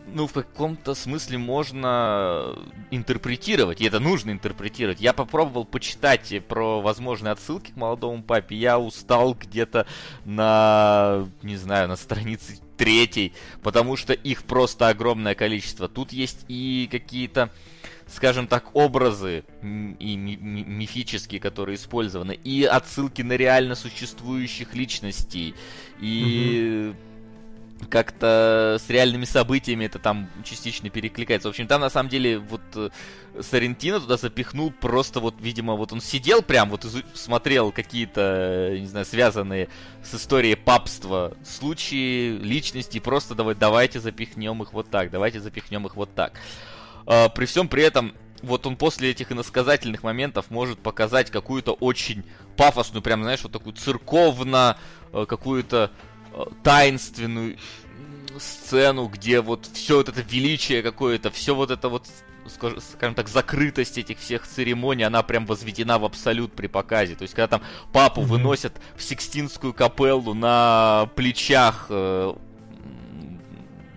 [0.07, 2.55] ну, в каком-то смысле можно
[2.91, 5.01] интерпретировать, и это нужно интерпретировать.
[5.01, 9.87] Я попробовал почитать про возможные отсылки к молодому папе, я устал где-то
[10.25, 15.89] на, не знаю, на странице третий, потому что их просто огромное количество.
[15.89, 17.51] Тут есть и какие-то,
[18.07, 25.55] скажем так, образы и ми- ми- мифические, которые использованы, и отсылки на реально существующих личностей,
[26.01, 26.97] и угу
[27.91, 31.49] как-то с реальными событиями это там частично перекликается.
[31.49, 32.91] В общем, там на самом деле вот э,
[33.41, 38.87] Сарентино туда запихнул просто вот, видимо, вот он сидел прям, вот смотрел какие-то, э, не
[38.87, 39.69] знаю, связанные
[40.03, 45.97] с историей папства случаи, личности, просто давай, давайте запихнем их вот так, давайте запихнем их
[45.97, 46.33] вот так.
[47.07, 52.25] А, при всем при этом вот он после этих иносказательных моментов может показать какую-то очень
[52.57, 54.79] пафосную, прям, знаешь, вот такую церковно,
[55.13, 55.91] э, какую-то
[56.63, 57.59] таинственную
[58.39, 62.07] сцену, где вот все вот это величие какое-то, все вот это вот,
[62.47, 67.15] скажем так, закрытость этих всех церемоний, она прям возведена в абсолют при показе.
[67.15, 67.63] То есть, когда там
[67.93, 68.25] папу mm-hmm.
[68.25, 72.35] выносят в Сикстинскую капеллу на плечах э,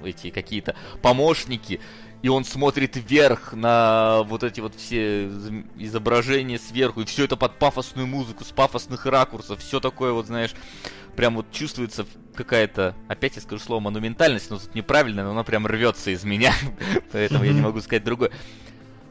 [0.03, 1.79] эти какие-то помощники,
[2.21, 5.27] и он смотрит вверх на вот эти вот все
[5.77, 10.53] изображения сверху, и все это под пафосную музыку, с пафосных ракурсов, все такое вот, знаешь,
[11.15, 12.05] прям вот чувствуется
[12.35, 16.53] какая-то, опять я скажу слово монументальность, но тут неправильно, но она прям рвется из меня,
[17.11, 18.31] поэтому я не могу сказать другое.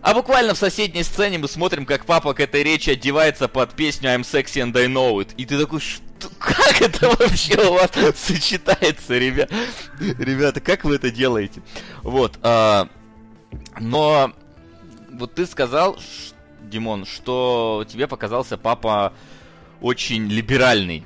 [0.00, 4.10] А буквально в соседней сцене мы смотрим, как папа к этой речи одевается под песню
[4.10, 5.34] I'm sexy and I know it.
[5.36, 6.28] И ты такой, что?
[6.38, 9.50] Как это вообще у вас сочетается, ребят?
[10.00, 11.62] Ребята, как вы это делаете?
[12.02, 12.38] Вот.
[12.42, 12.88] А,
[13.80, 14.32] но
[15.10, 15.98] вот ты сказал,
[16.62, 19.12] Димон, что тебе показался папа
[19.80, 21.04] очень либеральный.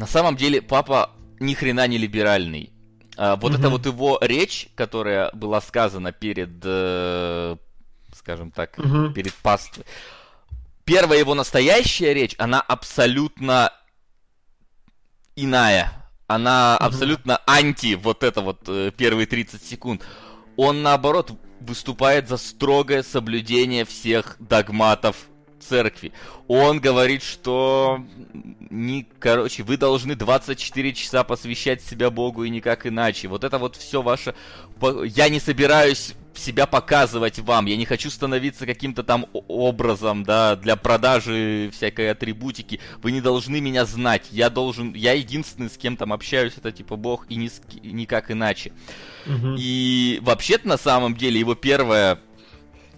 [0.00, 2.72] На самом деле папа ни хрена не либеральный.
[3.18, 3.60] А, вот угу.
[3.60, 7.56] это вот его речь, которая была сказана перед, э,
[8.16, 9.10] скажем так, угу.
[9.10, 9.84] перед паствой.
[10.86, 13.74] Первая его настоящая речь, она абсолютно
[15.36, 15.92] иная.
[16.28, 16.86] Она угу.
[16.86, 20.02] абсолютно анти вот это вот э, первые 30 секунд.
[20.56, 21.30] Он наоборот
[21.60, 25.29] выступает за строгое соблюдение всех догматов
[25.62, 26.12] церкви.
[26.48, 28.04] Он говорит, что
[28.70, 33.28] не, короче, вы должны 24 часа посвящать себя Богу и никак иначе.
[33.28, 34.34] Вот это вот все ваше...
[35.04, 37.66] Я не собираюсь себя показывать вам.
[37.66, 42.80] Я не хочу становиться каким-то там образом, да, для продажи всякой атрибутики.
[43.02, 44.28] Вы не должны меня знать.
[44.30, 48.30] Я должен, я единственный, с кем там общаюсь, это типа Бог и ни с, никак
[48.30, 48.72] иначе.
[49.26, 49.56] Угу.
[49.58, 52.18] И вообще-то на самом деле его первая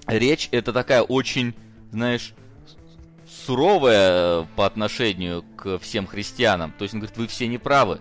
[0.06, 1.54] речь это такая очень,
[1.90, 2.34] знаешь,
[3.44, 6.72] суровая по отношению к всем христианам.
[6.76, 8.00] То есть он говорит, вы все неправы.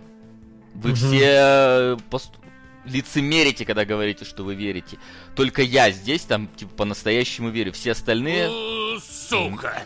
[0.74, 0.96] Вы угу.
[0.96, 2.32] все э, пост...
[2.86, 4.98] лицемерите, когда говорите, что вы верите.
[5.36, 7.74] Только я здесь там, типа, по-настоящему верю.
[7.74, 8.50] Все остальные...
[9.02, 9.84] Сука!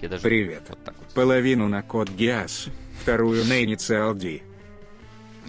[0.00, 0.64] Я даже Привет.
[0.68, 1.14] Вот так вот.
[1.14, 2.66] Половину на код ГИАС,
[3.00, 4.42] вторую на инициал D.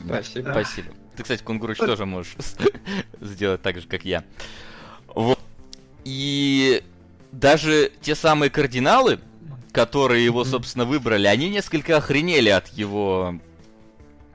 [0.06, 0.52] Спасибо.
[0.52, 0.88] Спасибо.
[1.16, 2.36] Ты, кстати, Кунгуруч тоже можешь
[3.20, 4.24] сделать так же, как я.
[5.08, 5.40] Вот.
[6.06, 6.84] И
[7.32, 9.20] даже те самые кардиналы,
[9.72, 13.40] которые его, собственно, выбрали, они несколько охренели от его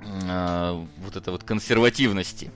[0.01, 2.51] э, вот этой вот консервативности.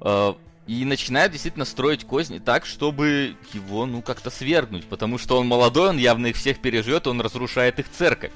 [0.00, 0.34] Э,
[0.66, 4.84] и начинают действительно строить козни так, чтобы его, ну, как-то свергнуть.
[4.84, 8.32] Потому что он молодой, он явно их всех переживет, он разрушает их церковь.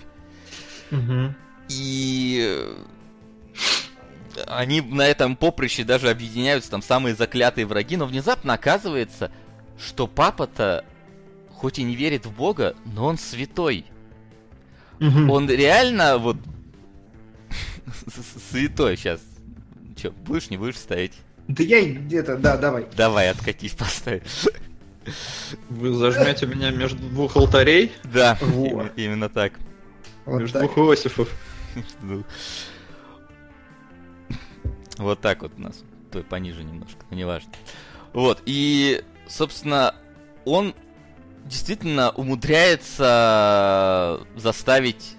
[0.91, 1.35] Угу.
[1.69, 2.75] И
[4.47, 9.31] они на этом поприще даже объединяются, там самые заклятые враги, но внезапно оказывается,
[9.79, 10.85] что папа-то
[11.65, 13.87] хоть и не верит в Бога, но он святой.
[15.01, 15.33] Угу.
[15.33, 16.37] Он реально вот
[18.51, 19.23] святой сейчас.
[19.97, 21.15] Че, будешь, не будешь ставить?
[21.49, 22.87] Да я где-то, да, давай.
[22.95, 24.21] Давай, откатись, поставь.
[25.71, 27.93] Вы зажмете меня между двух алтарей?
[28.13, 28.91] Да, Во.
[28.97, 29.55] именно так.
[30.27, 30.71] Вот между так.
[30.71, 31.31] двух Иосифов.
[34.99, 35.83] Вот так вот у нас.
[36.13, 37.53] Той пониже немножко, но неважно.
[38.13, 39.95] Вот, и, собственно,
[40.45, 40.75] он
[41.45, 45.17] действительно умудряется заставить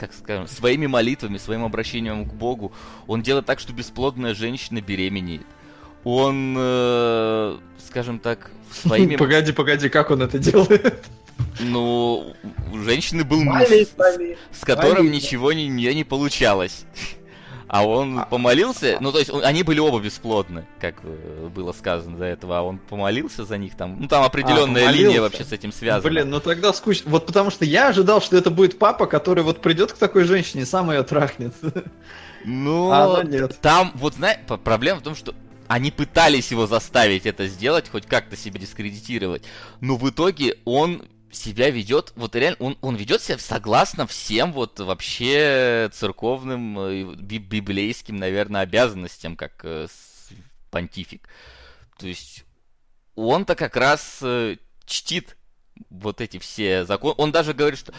[0.00, 2.72] как скажем, своими молитвами, своим обращением к Богу,
[3.06, 5.46] он делает так, что бесплодная женщина беременеет.
[6.04, 9.16] Он, э, скажем так, своими...
[9.16, 11.04] Погоди, погоди, как он это делает?
[11.58, 12.34] Ну,
[12.72, 16.84] у женщины был муж, с, с которым ничего не, не, не получалось.
[17.72, 21.48] А он а, помолился, а, ну то есть он, они были оба бесплодны, как э,
[21.54, 23.96] было сказано до этого, а он помолился за них там.
[24.00, 26.10] Ну там определенная а, линия вообще с этим связана.
[26.10, 27.08] Блин, ну тогда скучно.
[27.08, 30.64] Вот потому что я ожидал, что это будет папа, который вот придет к такой женщине
[30.64, 31.54] и сам ее трахнет.
[32.44, 33.58] Ну, а нет.
[33.60, 35.34] там, вот знаешь, проблема в том, что
[35.68, 39.44] они пытались его заставить это сделать, хоть как-то себя дискредитировать,
[39.80, 44.80] но в итоге он себя ведет, вот реально, он, он ведет себя согласно всем вот
[44.80, 49.86] вообще церковным, э, библейским, наверное, обязанностям, как э,
[50.70, 51.28] понтифик.
[51.98, 52.44] То есть
[53.14, 55.36] он-то как раз э, чтит
[55.90, 57.14] вот эти все законы.
[57.18, 57.92] Он даже говорит, что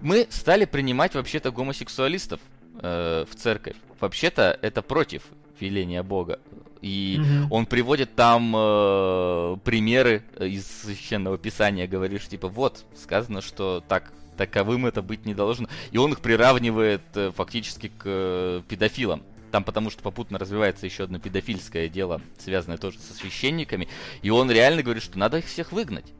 [0.00, 2.40] мы стали принимать вообще-то гомосексуалистов
[2.80, 3.76] э, в церковь.
[4.00, 5.22] Вообще-то это против
[5.60, 6.40] веления Бога.
[6.82, 7.54] И угу.
[7.54, 14.86] он приводит там э, примеры из священного писания, говоришь, типа, вот, сказано, что так таковым
[14.86, 15.68] это быть не должно.
[15.92, 19.22] И он их приравнивает э, фактически к э, педофилам.
[19.52, 23.86] Там потому что попутно развивается еще одно педофильское дело, связанное тоже со священниками.
[24.22, 26.12] И он реально говорит, что надо их всех выгнать.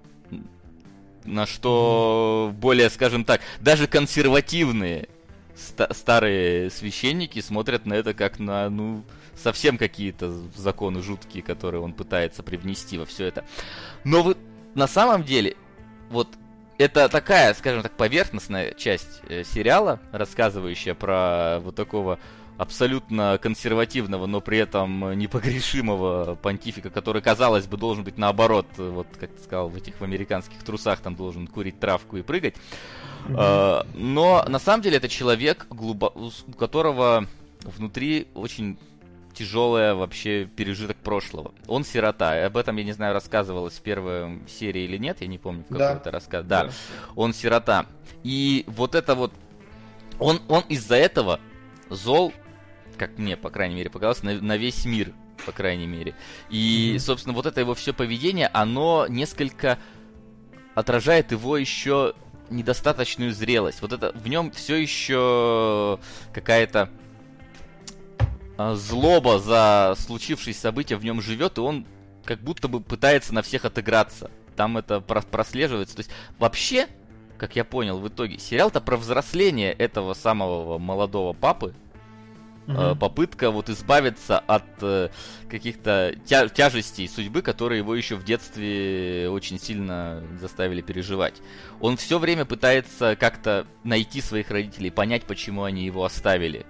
[1.24, 5.08] На что более, скажем так, даже консервативные
[5.56, 9.02] ста- старые священники смотрят на это как на, ну,
[9.36, 13.44] совсем какие-то законы жуткие, которые он пытается привнести во все это.
[14.04, 14.36] Но вы
[14.74, 15.56] на самом деле,
[16.10, 16.28] вот
[16.78, 22.18] это такая, скажем так, поверхностная часть э, сериала, рассказывающая про вот такого
[22.58, 29.30] абсолютно консервативного, но при этом непогрешимого понтифика, который, казалось бы, должен быть наоборот, вот как
[29.32, 32.54] ты сказал, в этих в американских трусах там должен курить травку и прыгать.
[33.28, 33.90] Mm-hmm.
[33.94, 35.94] но на самом деле это человек, у
[36.58, 37.28] которого
[37.62, 38.78] внутри очень
[39.42, 41.52] тяжелое вообще пережиток прошлого.
[41.66, 42.46] Он сирота.
[42.46, 45.72] Об этом, я не знаю, рассказывалось в первой серии или нет, я не помню, в
[45.72, 46.10] какой-то да.
[46.12, 46.44] рассказ.
[46.46, 46.70] Да, да,
[47.16, 47.86] он сирота.
[48.22, 49.32] И вот это вот...
[50.20, 51.40] Он, он из-за этого
[51.90, 52.32] зол,
[52.96, 55.12] как мне, по крайней мере, показалось, на, на весь мир,
[55.44, 56.14] по крайней мере.
[56.48, 56.98] И, mm-hmm.
[57.00, 59.78] собственно, вот это его все поведение, оно несколько
[60.76, 62.14] отражает его еще
[62.48, 63.82] недостаточную зрелость.
[63.82, 65.98] Вот это в нем все еще
[66.32, 66.90] какая-то
[68.58, 71.86] злоба за случившиеся события в нем живет, и он
[72.24, 74.30] как будто бы пытается на всех отыграться.
[74.56, 75.96] Там это прослеживается.
[75.96, 76.86] То есть вообще,
[77.38, 81.74] как я понял в итоге, сериал-то про взросление этого самого молодого папы.
[82.68, 82.96] Угу.
[82.96, 85.08] Попытка вот избавиться от э,
[85.50, 91.34] каких-то тя тяжестей судьбы, которые его еще в детстве очень сильно заставили переживать.
[91.80, 96.64] Он все время пытается как-то найти своих родителей, понять, почему они его оставили.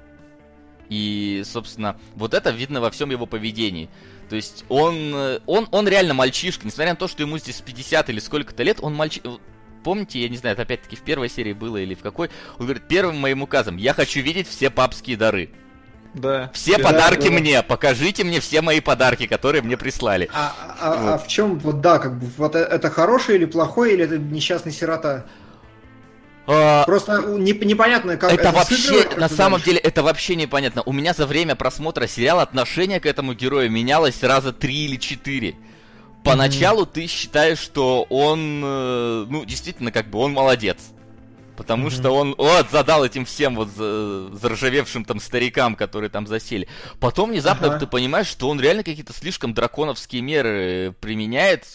[0.92, 3.88] И, собственно, вот это видно во всем его поведении.
[4.28, 5.14] То есть он,
[5.46, 8.94] он, он реально мальчишка, несмотря на то, что ему здесь 50 или сколько-то лет, он
[8.94, 9.30] мальчишка.
[9.84, 12.28] Помните, я не знаю, это опять-таки в первой серии было или в какой,
[12.58, 15.48] он говорит, первым моим указом, я хочу видеть все папские дары.
[16.12, 16.50] Да.
[16.52, 17.32] Все да, подарки да.
[17.32, 20.28] мне, покажите мне все мои подарки, которые мне прислали.
[20.34, 21.08] А, а, вот.
[21.08, 24.18] а в чем, вот да, как бы, вот э, это хороший или плохой, или это
[24.18, 25.24] несчастный сирота?
[26.46, 30.82] А, Просто не, непонятно, как это, это вообще, на самом деле, это вообще непонятно.
[30.84, 35.54] У меня за время просмотра сериала отношение к этому герою менялось раза три или четыре.
[36.24, 36.92] Поначалу mm-hmm.
[36.92, 40.78] ты считаешь, что он, э, ну, действительно, как бы он молодец.
[41.56, 41.90] Потому mm-hmm.
[41.90, 46.66] что он, вот, задал этим всем вот заржавевшим там старикам, которые там засели.
[46.98, 47.78] Потом внезапно ага.
[47.78, 51.66] ты понимаешь, что он реально какие-то слишком драконовские меры применяет,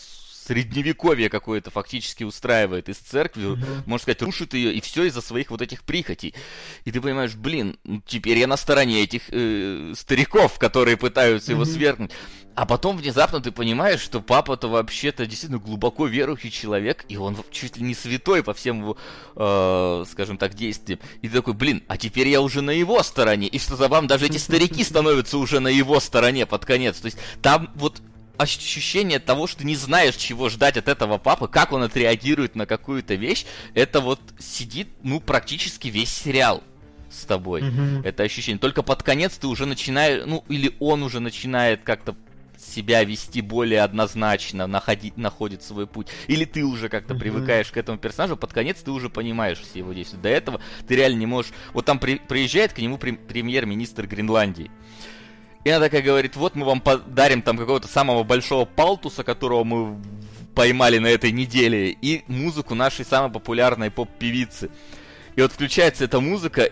[0.48, 3.62] средневековье какое-то фактически устраивает из церкви, угу.
[3.86, 6.34] можно сказать, рушит ее, и все из-за своих вот этих прихотей.
[6.86, 11.62] И ты понимаешь, блин, ну, теперь я на стороне этих э, стариков, которые пытаются угу.
[11.62, 12.12] его свергнуть.
[12.56, 17.78] А потом внезапно ты понимаешь, что папа-то вообще-то действительно глубоко верующий человек, и он чуть
[17.78, 18.98] ли не святой по всем его,
[19.36, 21.00] э, скажем так, действиям.
[21.22, 23.48] И ты такой, блин, а теперь я уже на его стороне.
[23.48, 26.98] И что за вам, даже эти старики становятся уже на его стороне под конец.
[26.98, 28.02] То есть там вот
[28.38, 33.16] ощущение того, что не знаешь, чего ждать от этого папы, как он отреагирует на какую-то
[33.16, 36.64] вещь, это вот сидит, ну, практически весь сериал.
[37.10, 37.62] с тобой.
[37.62, 38.04] Mm-hmm.
[38.04, 38.60] Это ощущение.
[38.60, 42.16] Только под конец ты уже начинаешь, ну, или он уже начинает как-то
[42.58, 46.08] себя вести более однозначно, находить, находит свой путь.
[46.28, 47.20] Или ты уже как-то mm-hmm.
[47.20, 50.20] привыкаешь к этому персонажу, под конец ты уже понимаешь все его действия.
[50.20, 51.52] До этого ты реально не можешь...
[51.74, 54.72] Вот там при, приезжает к нему премьер-министр Гренландии.
[55.68, 60.02] И она такая говорит, вот мы вам подарим там какого-то самого большого палтуса, которого мы
[60.56, 64.70] поймали на этой неделе, и музыку нашей самой популярной поп-певицы.
[65.36, 66.70] И вот включается эта музыка,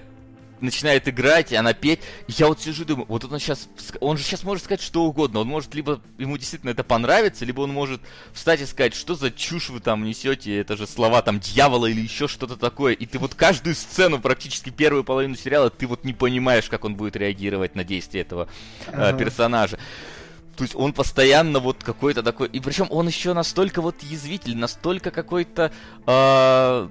[0.61, 1.99] начинает играть, и она петь.
[2.27, 3.67] И я вот сижу и думаю, вот он сейчас,
[3.99, 5.39] он же сейчас может сказать что угодно.
[5.39, 8.01] Он может либо ему действительно это понравится, либо он может
[8.33, 12.01] встать и сказать, что за чушь вы там несете, это же слова там дьявола или
[12.01, 12.93] еще что-то такое.
[12.93, 16.95] И ты вот каждую сцену, практически первую половину сериала, ты вот не понимаешь, как он
[16.95, 18.47] будет реагировать на действия этого
[18.87, 19.11] э, ага.
[19.11, 19.77] э, персонажа.
[20.55, 22.47] То есть он постоянно вот какой-то такой...
[22.47, 25.71] И причем он еще настолько вот язвительный, настолько какой-то...
[26.07, 26.87] Э,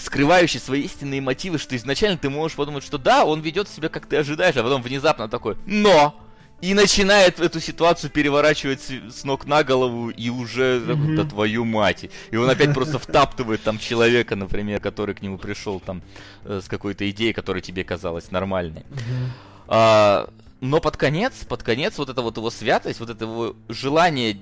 [0.00, 4.06] скрывающий свои истинные мотивы, что изначально ты можешь подумать, что да, он ведет себя как
[4.06, 6.20] ты ожидаешь, а потом внезапно такой «но!»
[6.60, 11.16] И начинает эту ситуацию переворачивать с ног на голову и уже mm-hmm.
[11.16, 12.08] да твою мать.
[12.30, 16.00] И он опять просто втаптывает там человека, например, который к нему пришел там
[16.44, 18.80] э, с какой-то идеей, которая тебе казалась нормальной.
[18.80, 19.28] Mm-hmm.
[19.68, 20.30] А,
[20.60, 24.38] но под конец, под конец вот это вот его святость, вот это его желание,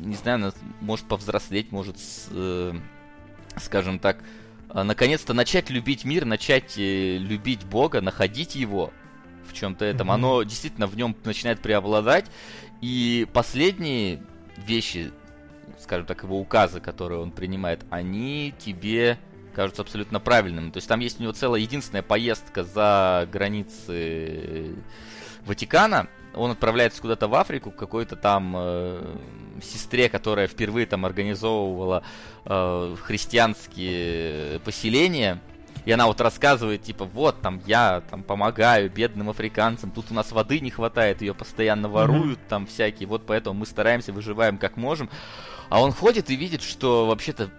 [0.00, 0.52] не знаю,
[0.82, 1.96] может повзрослеть, может
[2.30, 2.74] э,
[3.60, 4.18] скажем так,
[4.68, 8.92] а, наконец-то начать любить мир, начать э, любить Бога, находить его
[9.46, 10.14] в чем-то этом, mm-hmm.
[10.14, 12.26] оно действительно в нем начинает преобладать.
[12.80, 14.22] И последние
[14.56, 15.10] вещи,
[15.80, 19.18] скажем так, его указы, которые он принимает, они тебе
[19.54, 20.70] кажутся абсолютно правильными.
[20.70, 24.76] То есть там есть у него целая единственная поездка за границы
[25.44, 29.16] Ватикана, он отправляется куда-то в Африку, к какой-то там э,
[29.62, 32.02] сестре, которая впервые там организовывала
[32.44, 35.40] э, христианские поселения.
[35.84, 40.32] И она вот рассказывает, типа, вот, там, я там помогаю бедным африканцам, тут у нас
[40.32, 42.48] воды не хватает, ее постоянно воруют, mm-hmm.
[42.48, 45.08] там, всякие, вот поэтому мы стараемся, выживаем как можем.
[45.70, 47.50] А он ходит и видит, что вообще-то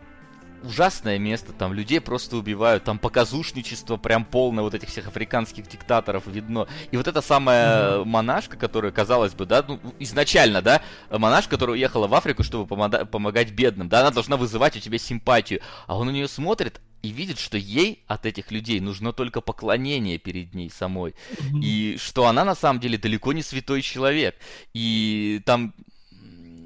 [0.63, 6.27] ужасное место, там людей просто убивают, там показушничество прям полное вот этих всех африканских диктаторов
[6.27, 6.67] видно.
[6.91, 8.05] И вот эта самая mm-hmm.
[8.05, 13.05] монашка, которая, казалось бы, да, ну, изначально, да, монашка, которая уехала в Африку, чтобы помода-
[13.05, 15.61] помогать бедным, да, она должна вызывать у тебя симпатию.
[15.87, 20.17] А он на нее смотрит и видит, что ей от этих людей нужно только поклонение
[20.17, 21.11] перед ней самой.
[21.11, 21.61] Mm-hmm.
[21.61, 24.35] И что она на самом деле далеко не святой человек.
[24.73, 25.73] И там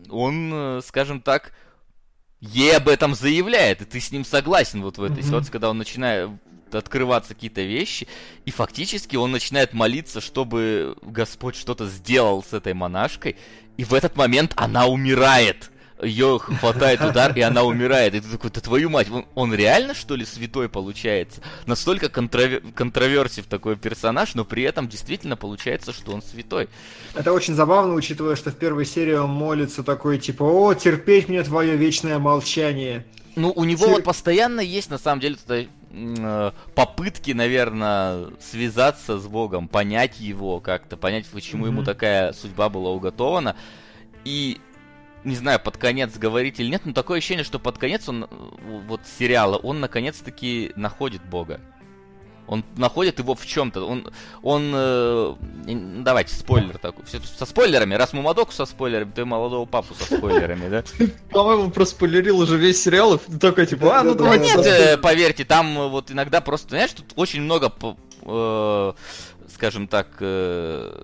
[0.09, 1.53] он, э, скажем так,
[2.43, 5.25] ей об этом заявляет, и ты с ним согласен вот в этой mm-hmm.
[5.25, 6.29] ситуации, когда он начинает
[6.71, 8.07] открываться какие-то вещи,
[8.45, 13.37] и фактически он начинает молиться, чтобы Господь что-то сделал с этой монашкой,
[13.77, 15.71] и в этот момент она умирает
[16.01, 18.15] ее хватает удар, и она умирает.
[18.15, 21.41] И ты такой, да твою мать, он, он реально, что ли, святой получается?
[21.65, 22.61] Настолько контровер...
[22.73, 26.69] контроверсив такой персонаж, но при этом действительно получается, что он святой.
[27.13, 31.43] Это очень забавно, учитывая, что в первой серии он молится такой, типа, о, терпеть мне
[31.43, 33.05] твое вечное молчание.
[33.35, 33.95] Ну, у него Тер...
[33.95, 40.97] вот постоянно есть, на самом деле, э, попытки, наверное, связаться с Богом, понять его как-то,
[40.97, 41.69] понять, почему mm-hmm.
[41.69, 43.55] ему такая судьба была уготована.
[44.23, 44.59] И
[45.23, 48.27] не знаю, под конец говорить или нет, но такое ощущение, что под конец он,
[48.87, 51.59] вот сериала, он наконец-таки находит Бога.
[52.45, 53.85] Он находит его в чем-то.
[53.85, 55.35] Он, он, э,
[55.99, 57.05] давайте спойлер такой.
[57.05, 57.95] Все, со спойлерами.
[57.95, 60.83] Раз мы Мадоку со спойлерами, то и молодого папу со спойлерами, да?
[61.31, 64.39] По-моему, проспойлерил уже весь сериал, и такой типа, а, ну давай.
[64.39, 67.71] Нет, э, поверьте, там вот иногда просто, знаешь, тут очень много,
[68.23, 68.93] э,
[69.53, 71.01] скажем так, э,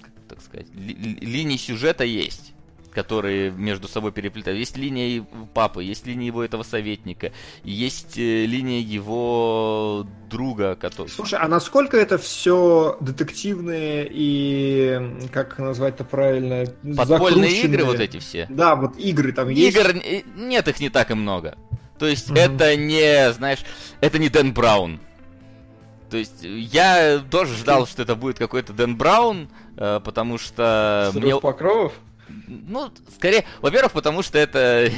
[0.00, 2.54] как так сказать, линий сюжета есть
[2.98, 4.58] которые между собой переплетают.
[4.58, 7.30] Есть линия папы, есть линия его этого советника,
[7.62, 11.06] есть э, линия его друга, который...
[11.06, 15.00] Слушай, а насколько это все детективные и,
[15.32, 16.64] как назвать-то правильно,
[16.96, 18.48] Подпольные игры вот эти все?
[18.50, 19.76] Да, вот игры там есть.
[19.76, 19.94] Игр,
[20.34, 21.56] нет их не так и много.
[22.00, 22.56] То есть mm-hmm.
[22.56, 23.60] это не, знаешь,
[24.00, 24.98] это не Дэн Браун.
[26.10, 31.10] То есть я тоже ждал, что это будет какой-то Дэн Браун, э, потому что...
[31.12, 31.40] Срыв мне...
[31.40, 31.92] покровов?
[32.46, 34.90] Ну, скорее, во-первых, потому что это,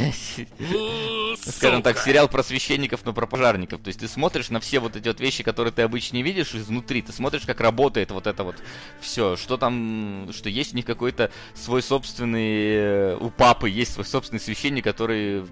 [1.47, 3.81] скажем так, сериал про священников, но про пожарников.
[3.83, 6.55] То есть ты смотришь на все вот эти вот вещи, которые ты обычно не видишь
[6.55, 7.03] изнутри.
[7.03, 8.57] Ты смотришь, как работает вот это вот
[9.01, 9.37] все.
[9.37, 14.41] Что там, что есть у них какой-то свой собственный, э, у папы есть свой собственный
[14.41, 15.45] священник, который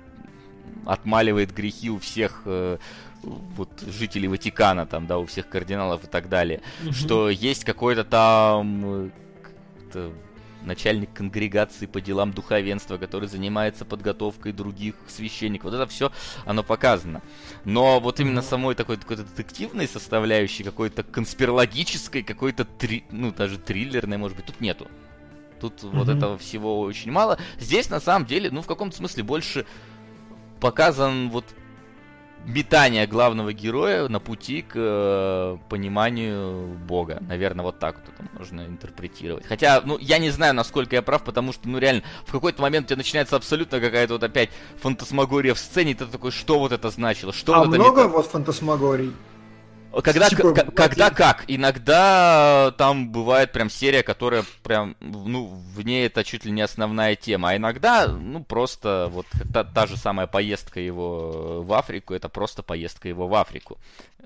[0.85, 2.79] отмаливает грехи у всех э,
[3.23, 6.61] вот жителей Ватикана, там, да, у всех кардиналов и так далее.
[6.91, 9.11] Что есть какой-то там
[9.95, 10.11] э,
[10.69, 15.73] начальник конгрегации по делам духовенства, который занимается подготовкой других священников.
[15.73, 16.13] Вот это все,
[16.45, 17.23] оно показано.
[17.65, 24.19] Но вот именно самой такой какой-то детективной составляющей, какой-то конспирологической, какой-то, три, ну, даже триллерной,
[24.19, 24.87] может быть, тут нету.
[25.61, 25.91] Тут mm-hmm.
[25.91, 27.39] вот этого всего очень мало.
[27.59, 29.67] Здесь, на самом деле, ну, в каком-то смысле больше
[30.61, 31.45] показан вот
[32.49, 37.23] метание главного героя на пути к э, пониманию Бога.
[37.29, 39.47] Наверное, вот так вот это можно интерпретировать.
[39.47, 42.87] Хотя, ну, я не знаю, насколько я прав, потому что, ну, реально, в какой-то момент
[42.87, 44.51] у тебя начинается абсолютно какая-то вот опять
[44.81, 47.33] фантасмагория в сцене, и ты такой, что вот это значило?
[47.33, 48.09] Что а вот много это...
[48.09, 49.13] вот фантасмагорий?
[50.03, 51.45] Когда, типа, когда как?
[51.49, 57.17] Иногда там бывает прям серия, которая прям, ну, в ней это чуть ли не основная
[57.17, 57.51] тема.
[57.51, 62.63] А иногда, ну, просто вот та, та же самая поездка его в Африку, это просто
[62.63, 63.79] поездка его в Африку.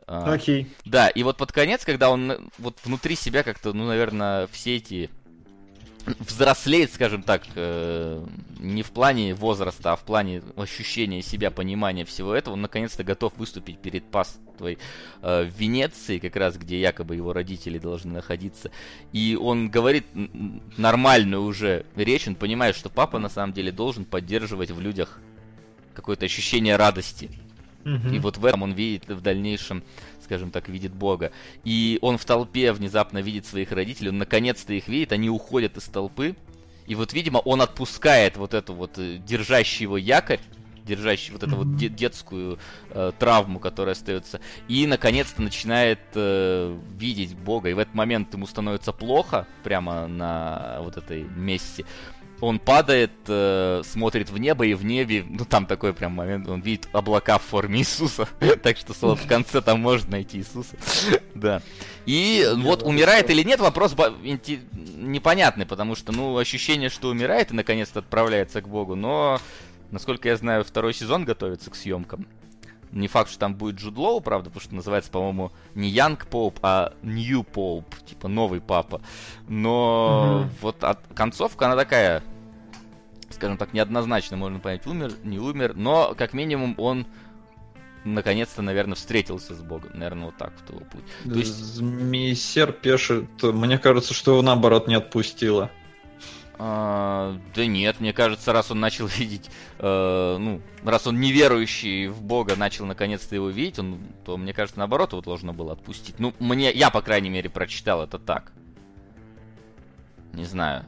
[0.07, 0.65] А, Окей.
[0.65, 0.67] Okay.
[0.85, 5.11] Да, и вот под конец, когда он вот внутри себя как-то, ну, наверное, все эти
[6.19, 8.25] взрослеет, скажем так, э,
[8.59, 13.37] не в плане возраста, а в плане ощущения себя, понимания всего этого, он наконец-то готов
[13.37, 14.79] выступить перед паствой
[15.23, 18.71] э, в Венеции, как раз где якобы его родители должны находиться.
[19.13, 20.07] И он говорит
[20.77, 25.21] нормальную уже речь, он понимает, что папа на самом деле должен поддерживать в людях
[25.95, 27.31] какое-то ощущение радости.
[27.85, 29.83] И вот в этом он видит в дальнейшем
[30.33, 31.31] скажем так, видит Бога.
[31.63, 35.85] И он в толпе внезапно видит своих родителей, он наконец-то их видит, они уходят из
[35.85, 36.37] толпы.
[36.87, 40.41] И вот, видимо, он отпускает вот эту вот э, держащий его якорь,
[40.87, 42.59] держащий вот эту вот де- детскую
[42.91, 47.69] э, травму, которая остается, и наконец-то начинает э, видеть Бога.
[47.69, 51.85] И в этот момент ему становится плохо прямо на вот этой месте
[52.43, 56.61] он падает, э, смотрит в небо, и в небе, ну там такой прям момент, он
[56.61, 58.29] видит облака в форме Иисуса.
[58.65, 60.77] так что, слово, в конце там можно найти Иисуса.
[61.37, 61.63] да.
[62.05, 63.95] И вот умирает или нет, вопрос
[64.25, 69.41] непонятный, потому что, ну, ощущение, что умирает и наконец-то отправляется к Богу, но,
[69.93, 72.27] насколько я знаю, второй сезон готовится к съемкам.
[72.93, 76.59] Не факт, что там будет Джуд Лоу, правда, потому что называется, по-моему, не Янг Поуп,
[76.63, 79.01] а Нью Поуп, типа новый папа.
[79.49, 80.51] Но mm-hmm.
[80.61, 82.23] вот от, концовка, она такая
[83.31, 87.07] скажем так, неоднозначно можно понять, умер, не умер, но как минимум он
[88.05, 89.91] наконец-то, наверное, встретился с Богом.
[89.95, 91.05] Наверное, вот так вот его путь.
[91.25, 91.53] То есть...
[91.53, 95.71] Змейсер пишет, мне кажется, что его наоборот не отпустило.
[96.65, 102.23] А, да нет, мне кажется, раз он начал видеть, э, ну, раз он неверующий в
[102.23, 106.21] Бога начал наконец-то его видеть, он, то мне кажется, наоборот, его должно было отпустить.
[106.21, 108.53] Ну, мне, я, по крайней мере, прочитал это так.
[110.35, 110.85] Не знаю.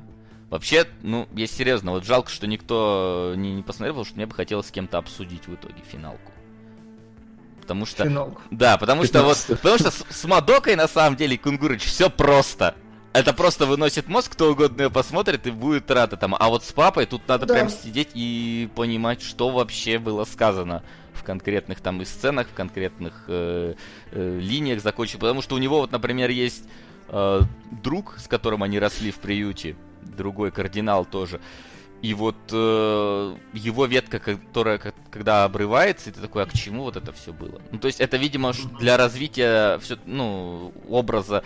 [0.49, 4.35] Вообще, ну, я серьезно, вот жалко, что никто не, не посмотрел, потому что мне бы
[4.37, 6.31] хотелось с кем-то обсудить в итоге финалку.
[7.61, 8.05] Потому что...
[8.05, 8.41] Финалку.
[8.53, 9.09] Да, потому 15.
[9.09, 9.61] что вот...
[9.61, 12.77] Потому что с, с Мадокой, на самом деле, Кунгурыч, все просто.
[13.15, 16.37] Это просто выносит мозг, кто угодно ее посмотрит и будет рад этому.
[16.37, 17.55] А вот с папой тут надо да.
[17.55, 20.83] прям сидеть и понимать, что вообще было сказано
[21.13, 23.75] в конкретных там и сценах, в конкретных э,
[24.11, 25.21] э, линиях закончить.
[25.21, 26.65] Потому что у него вот, например, есть
[27.09, 31.41] э, друг, с которым они росли в приюте другой кардинал тоже.
[32.03, 34.81] И вот э, его ветка, которая
[35.11, 37.63] когда обрывается, и ты такой, а к чему вот это все было?
[37.71, 41.45] Ну, то есть это, видимо, для развития все, ну, образа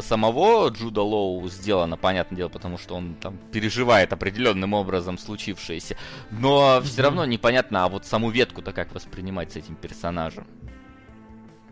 [0.00, 5.96] самого Джуда Лоу сделано, понятное дело, потому что он там переживает определенным образом случившееся.
[6.30, 10.46] Но все равно непонятно, а вот саму ветку-то как воспринимать с этим персонажем.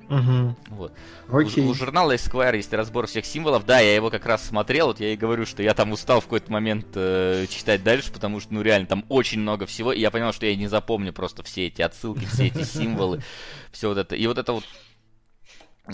[0.08, 0.56] Угу.
[0.68, 0.92] Вот.
[1.28, 1.64] Окей.
[1.64, 3.66] У, у журнала Esquire есть разбор всех символов.
[3.66, 4.88] Да, я его как раз смотрел.
[4.88, 8.40] Вот я и говорю, что я там устал в какой-то момент э, читать дальше, потому
[8.40, 9.92] что, ну, реально, там очень много всего.
[9.92, 13.22] И я понял, что я не запомню просто все эти отсылки, все эти символы,
[13.72, 14.14] все вот это.
[14.14, 14.64] И вот это вот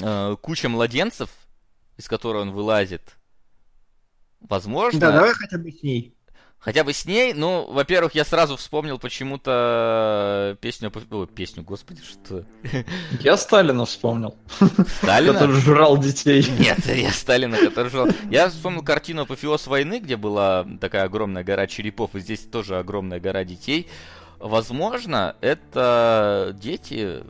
[0.01, 1.31] э, куча младенцев,
[2.03, 3.17] из которой он вылазит.
[4.41, 4.99] Возможно.
[4.99, 6.17] Да, давай хотя бы с ней.
[6.59, 10.93] Хотя бы с ней, ну, во-первых, я сразу вспомнил почему-то песню...
[11.11, 12.45] О, песню, господи, что...
[13.21, 14.37] Я Сталина вспомнил.
[14.99, 15.33] Сталина?
[15.33, 16.45] Который жрал детей.
[16.59, 18.09] Нет, я Сталина, который жрал...
[18.31, 23.19] Я вспомнил картину «Апофеоз войны», где была такая огромная гора черепов, и здесь тоже огромная
[23.19, 23.89] гора детей.
[24.39, 27.25] Возможно, это дети,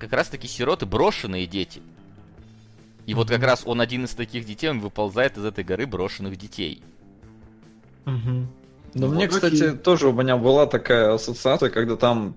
[0.00, 1.80] как раз-таки сироты, брошенные дети.
[3.06, 6.36] И вот как раз он один из таких детей, он выползает из этой горы брошенных
[6.36, 6.82] детей.
[8.06, 8.46] Угу.
[8.94, 9.78] Ну, вот мне, кстати, окей.
[9.78, 12.36] тоже у меня была такая ассоциация, когда там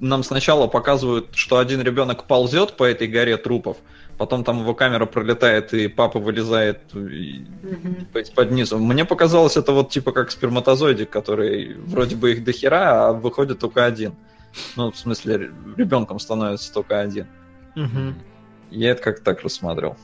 [0.00, 3.78] нам сначала показывают, что один ребенок ползет по этой горе трупов,
[4.16, 8.22] потом там его камера пролетает, и папа вылезает mm-hmm.
[8.22, 8.78] из-под низу.
[8.78, 13.84] Мне показалось, это вот типа как сперматозоидик, который вроде бы их дохера, а выходит только
[13.84, 14.14] один.
[14.76, 17.26] Ну, в смысле, ребенком становится только один.
[17.76, 18.14] Mm-hmm.
[18.70, 19.96] Я это как так рассматривал.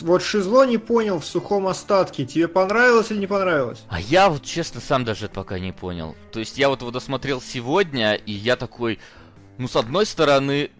[0.00, 2.24] вот Шизло не понял в сухом остатке.
[2.24, 3.82] Тебе понравилось или не понравилось?
[3.88, 6.16] А я вот, честно, сам даже пока не понял.
[6.32, 8.98] То есть я вот его досмотрел сегодня, и я такой...
[9.58, 10.70] Ну, с одной стороны,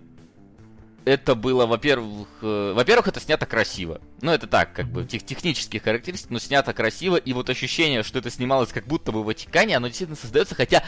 [1.04, 4.00] это было, во-первых, э, во-первых, это снято красиво.
[4.20, 8.18] Ну, это так, как бы, тех, технические характеристики, но снято красиво, и вот ощущение, что
[8.18, 10.82] это снималось как будто бы в Ватикане, оно действительно создается, хотя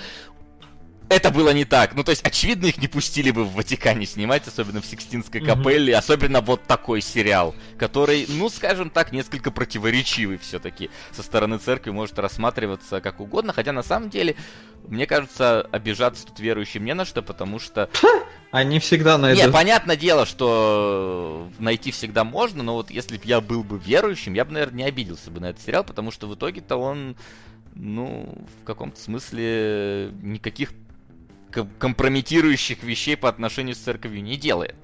[1.12, 1.94] это было не так.
[1.94, 5.92] Ну, то есть, очевидно, их не пустили бы в Ватикане снимать, особенно в Сикстинской капелле,
[5.92, 5.98] mm-hmm.
[5.98, 12.18] особенно вот такой сериал, который, ну, скажем так, несколько противоречивый все-таки со стороны церкви может
[12.18, 14.36] рассматриваться как угодно, хотя на самом деле,
[14.88, 17.88] мне кажется, обижаться тут верующим не на что, потому что...
[18.50, 19.44] Они всегда найдут.
[19.44, 24.34] Не, понятное дело, что найти всегда можно, но вот если бы я был бы верующим,
[24.34, 27.16] я бы, наверное, не обиделся бы на этот сериал, потому что в итоге-то он
[27.74, 30.72] ну, в каком-то смысле никаких
[31.78, 34.74] компрометирующих вещей по отношению с церковью не делает.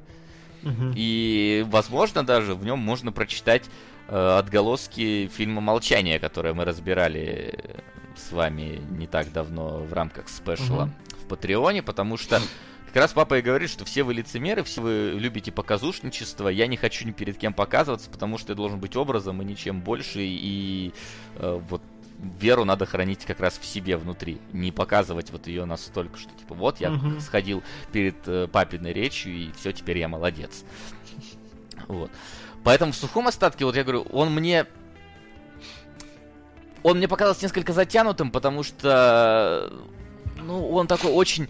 [0.62, 0.92] Угу.
[0.94, 3.64] И, возможно, даже в нем можно прочитать
[4.08, 7.58] э, отголоски фильма «Молчание», которое мы разбирали
[8.16, 10.92] с вами не так давно в рамках спешла угу.
[11.22, 12.40] в Патреоне, потому что
[12.86, 16.76] как раз папа и говорит, что все вы лицемеры, все вы любите показушничество, я не
[16.76, 20.92] хочу ни перед кем показываться, потому что я должен быть образом и ничем больше, и
[21.36, 21.82] э, вот
[22.18, 26.54] веру надо хранить как раз в себе внутри, не показывать вот ее настолько, что типа
[26.54, 27.20] вот я угу.
[27.20, 27.62] сходил
[27.92, 30.64] перед э, папиной речью и все, теперь я молодец.
[31.86, 32.10] Вот.
[32.64, 34.66] Поэтому в сухом остатке, вот я говорю, он мне
[36.82, 39.72] он мне показался несколько затянутым, потому что
[40.42, 41.48] ну, он такой очень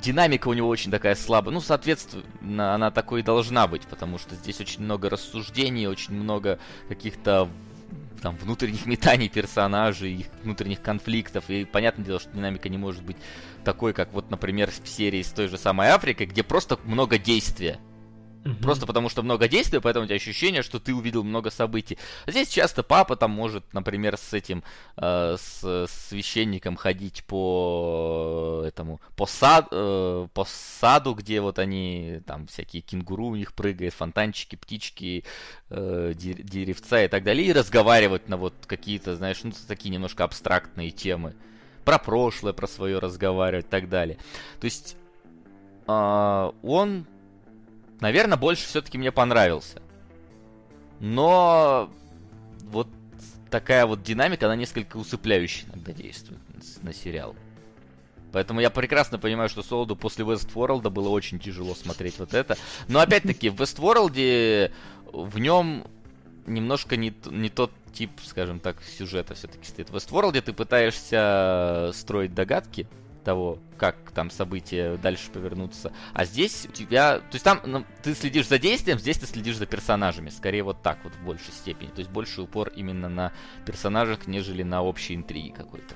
[0.00, 1.52] динамика у него очень такая слабая.
[1.52, 6.58] Ну, соответственно, она такой и должна быть, потому что здесь очень много рассуждений, очень много
[6.88, 7.48] каких-то
[8.20, 11.44] там, внутренних метаний персонажей, их внутренних конфликтов.
[11.48, 13.16] И понятное дело, что динамика не может быть
[13.64, 17.78] такой, как вот, например, в серии с той же самой Африкой, где просто много действия.
[18.48, 18.62] Угу.
[18.62, 21.98] Просто потому что много действий, поэтому у тебя ощущение, что ты увидел много событий.
[22.26, 24.62] А здесь часто папа там может, например, с этим,
[24.96, 32.22] э, с, с священником ходить по этому, по, сад, э, по саду, где вот они,
[32.26, 35.24] там всякие кенгуру у них прыгают, фонтанчики, птички,
[35.68, 40.90] э, деревца и так далее, и разговаривать на вот какие-то, знаешь, ну, такие немножко абстрактные
[40.90, 41.34] темы.
[41.84, 44.16] Про прошлое, про свое разговаривать и так далее.
[44.60, 44.96] То есть
[45.86, 47.06] э, он
[48.00, 49.82] наверное, больше все-таки мне понравился.
[51.00, 51.90] Но
[52.62, 52.88] вот
[53.50, 56.40] такая вот динамика, она несколько усыпляющая иногда действует
[56.82, 57.34] на сериал.
[58.32, 62.58] Поэтому я прекрасно понимаю, что Солоду после Westworld было очень тяжело смотреть вот это.
[62.86, 64.70] Но опять-таки, в Westworld
[65.12, 65.84] в нем
[66.46, 69.90] немножко не, не тот тип, скажем так, сюжета все-таки стоит.
[69.90, 72.86] В Westworld ты пытаешься строить догадки,
[73.28, 75.92] того, как там события дальше повернутся.
[76.14, 77.18] А здесь у тебя...
[77.18, 80.30] То есть там ну, ты следишь за действием, здесь ты следишь за персонажами.
[80.30, 81.88] Скорее вот так вот в большей степени.
[81.88, 83.32] То есть больше упор именно на
[83.66, 85.94] персонажах, нежели на общей интриги какой-то.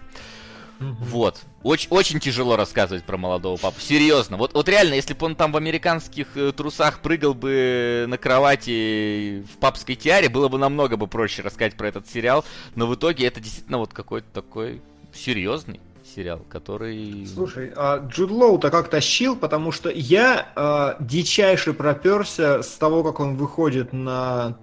[0.78, 1.40] Вот.
[1.62, 3.80] Очень, очень тяжело рассказывать про молодого папу.
[3.80, 4.36] Серьезно.
[4.36, 9.42] Вот, вот реально, если бы он там в американских э, трусах прыгал бы на кровати
[9.54, 12.44] в папской тиаре, было бы намного бы проще рассказать про этот сериал.
[12.74, 14.82] Но в итоге это действительно вот какой-то такой
[15.14, 15.80] серьезный
[16.14, 17.26] сериал, который...
[17.26, 23.20] Слушай, а Джуд Лоу-то как тащил, потому что я э, дичайше проперся с того, как
[23.20, 24.58] он выходит на...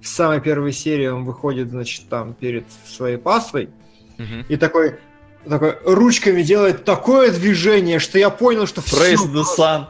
[0.00, 3.70] В самой первой серии он выходит, значит, там перед своей паствой,
[4.18, 4.44] угу.
[4.50, 4.98] и такой,
[5.48, 9.28] такой ручками делает такое движение, что я понял, что Praise все...
[9.28, 9.86] the sun.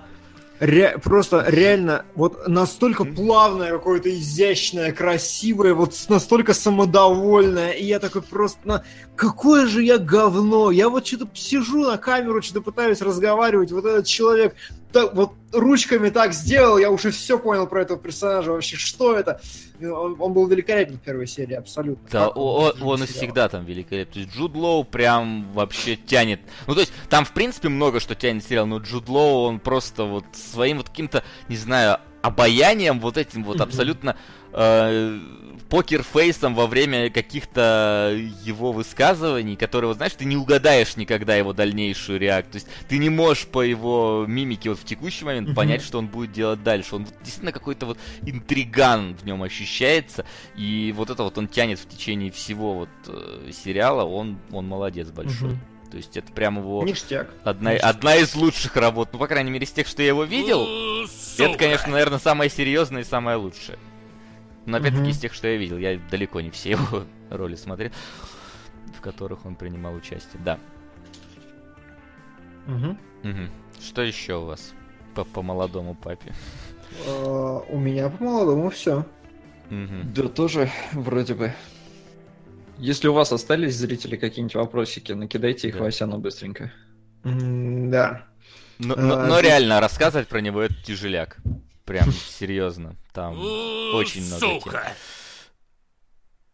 [0.64, 7.72] Ре- просто реально вот настолько плавное, какое-то изящное, красивое, вот настолько самодовольное.
[7.72, 8.84] И я такой просто, на
[9.14, 10.70] какое же я говно.
[10.70, 13.72] Я вот что-то сижу на камеру, что-то пытаюсь разговаривать.
[13.72, 14.54] Вот этот человек
[14.94, 18.52] так, вот ручками так сделал, я уже все понял про этого персонажа.
[18.52, 19.40] Вообще, что это?
[19.80, 22.08] Он, он был великолепен в первой серии, абсолютно.
[22.10, 24.12] Да, он, он, он и всегда там великолепен.
[24.12, 26.40] То есть Джуд Лоу прям вообще тянет.
[26.66, 30.04] Ну, то есть, там, в принципе, много что тянет сериал, но Джуд Лоу, он просто
[30.04, 34.16] вот своим вот каким-то, не знаю, обаянием вот этим вот абсолютно
[34.54, 35.18] э,
[35.68, 42.20] покерфейсом во время каких-то его высказываний, которые, вот, знаешь, ты не угадаешь никогда его дальнейшую
[42.20, 42.52] реакцию.
[42.52, 45.54] То есть ты не можешь по его мимике вот в текущий момент mm-hmm.
[45.54, 46.94] понять, что он будет делать дальше.
[46.94, 50.24] Он действительно какой-то вот интриган в нем ощущается,
[50.56, 55.08] и вот это вот он тянет в течение всего вот э, сериала, он, он молодец
[55.08, 55.50] большой.
[55.50, 55.90] Mm-hmm.
[55.90, 57.30] То есть это прям его Ништяк.
[57.44, 57.90] Одна, Ништяк.
[57.90, 59.10] одна из лучших работ.
[59.12, 60.66] Ну, по крайней мере, из тех, что я его видел.
[61.06, 61.50] Сука.
[61.50, 63.78] Это, конечно, наверное, самая серьезная и самая лучшая.
[64.66, 67.90] Но опять-таки из тех, что я видел, я далеко не все его роли смотрел,
[68.96, 70.40] в которых он принимал участие.
[70.44, 70.58] Да.
[72.66, 72.96] Угу.
[73.30, 73.50] Угу.
[73.80, 74.72] Что еще у вас
[75.14, 76.32] по, по молодому папе?
[77.06, 79.04] Uh, у меня по молодому все.
[79.70, 80.12] Угу.
[80.14, 81.52] Да, тоже вроде бы.
[82.78, 85.84] Если у вас остались зрители какие-нибудь вопросики, накидайте их да.
[85.84, 86.72] Васяну быстренько.
[87.22, 88.26] Mm, да.
[88.78, 91.38] Но, но, а, но реально рассказывать про него это тяжеляк.
[91.84, 92.96] Прям серьезно.
[93.12, 93.38] Там
[93.94, 94.40] очень много.
[94.40, 94.92] Сука!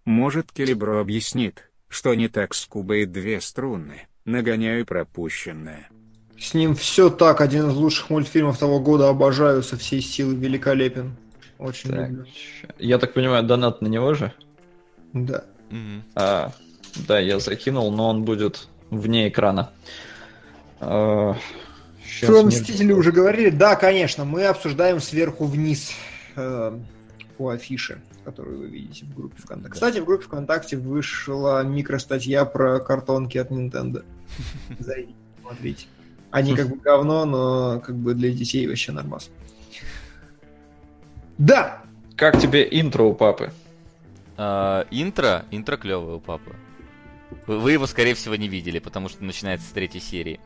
[0.04, 4.08] Может, Келебро объяснит, что не так с Кубой две струны.
[4.24, 5.88] Нагоняю пропущенное.
[6.38, 11.16] С ним все так, один из лучших мультфильмов того года, обожаю, со всей силы великолепен.
[11.58, 12.08] Очень так.
[12.08, 12.26] люблю.
[12.78, 14.32] Я так понимаю, донат на него же?
[15.12, 15.44] Да.
[15.70, 16.02] Угу.
[16.14, 16.52] А,
[17.06, 19.70] да, я закинул, но он будет вне экрана.
[20.80, 21.36] А,
[22.26, 23.50] Про Мстители уже говорили?
[23.50, 25.92] Да, конечно, мы обсуждаем сверху вниз
[26.36, 26.78] э,
[27.36, 29.72] по афише, которую вы видите в группе ВКонтакте.
[29.72, 34.04] Кстати, в группе ВКонтакте вышла микростатья про картонки от Nintendo.
[34.78, 35.86] Зайдите, смотрите.
[36.30, 39.30] Они как бы говно, но как бы для детей вообще нормас.
[41.38, 41.82] Да!
[42.16, 43.50] Как тебе интро у папы?
[44.36, 45.44] А, интро?
[45.50, 46.54] Интро клевое у папы.
[47.46, 50.40] Вы его, скорее всего, не видели, потому что начинается с третьей серии.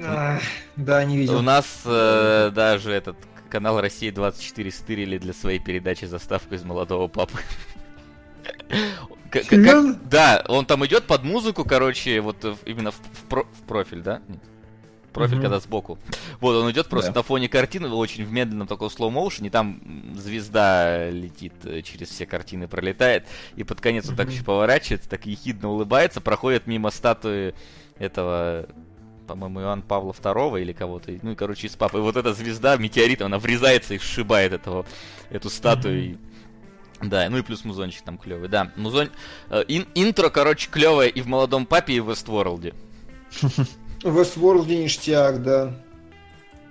[0.00, 0.38] А,
[0.76, 1.38] да, не видел.
[1.38, 3.16] У нас э, даже этот
[3.48, 7.38] канал России 24 стырили для своей передачи заставку из молодого папы.
[9.30, 14.00] Как, да, он там идет под музыку, короче, вот именно в, в, про, в профиль,
[14.00, 14.20] да?
[14.28, 14.38] Нет
[15.14, 15.42] профиль, mm-hmm.
[15.42, 15.98] когда сбоку.
[16.40, 17.20] Вот, он идет просто да.
[17.20, 18.90] на фоне картины, очень в медленном таком
[19.46, 19.80] и там
[20.14, 23.24] звезда летит э, через все картины, пролетает,
[23.56, 24.10] и под конец mm-hmm.
[24.10, 27.54] он так еще поворачивается, так ехидно улыбается, проходит мимо статуи
[27.98, 28.68] этого
[29.26, 31.98] по-моему, Иоанн Павла II или кого-то, ну и, короче, из папы.
[31.98, 34.86] И вот эта звезда, метеорит, она врезается и сшибает этого,
[35.30, 36.02] эту статую.
[36.02, 36.18] Mm-hmm.
[37.02, 38.70] Да, ну и плюс музончик там клевый, да.
[38.76, 39.10] Музон...
[39.50, 42.72] Э, ин- интро, короче, клевое и в «Молодом папе», и в «Вестворлде».
[44.02, 45.74] В Westworld ништяк, да.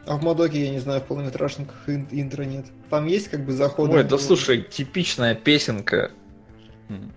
[0.05, 2.65] А в Мадоке, я не знаю, в полнометражниках ин- интро нет.
[2.89, 3.89] Там есть как бы заход.
[3.89, 6.11] Ой, да слушай, типичная песенка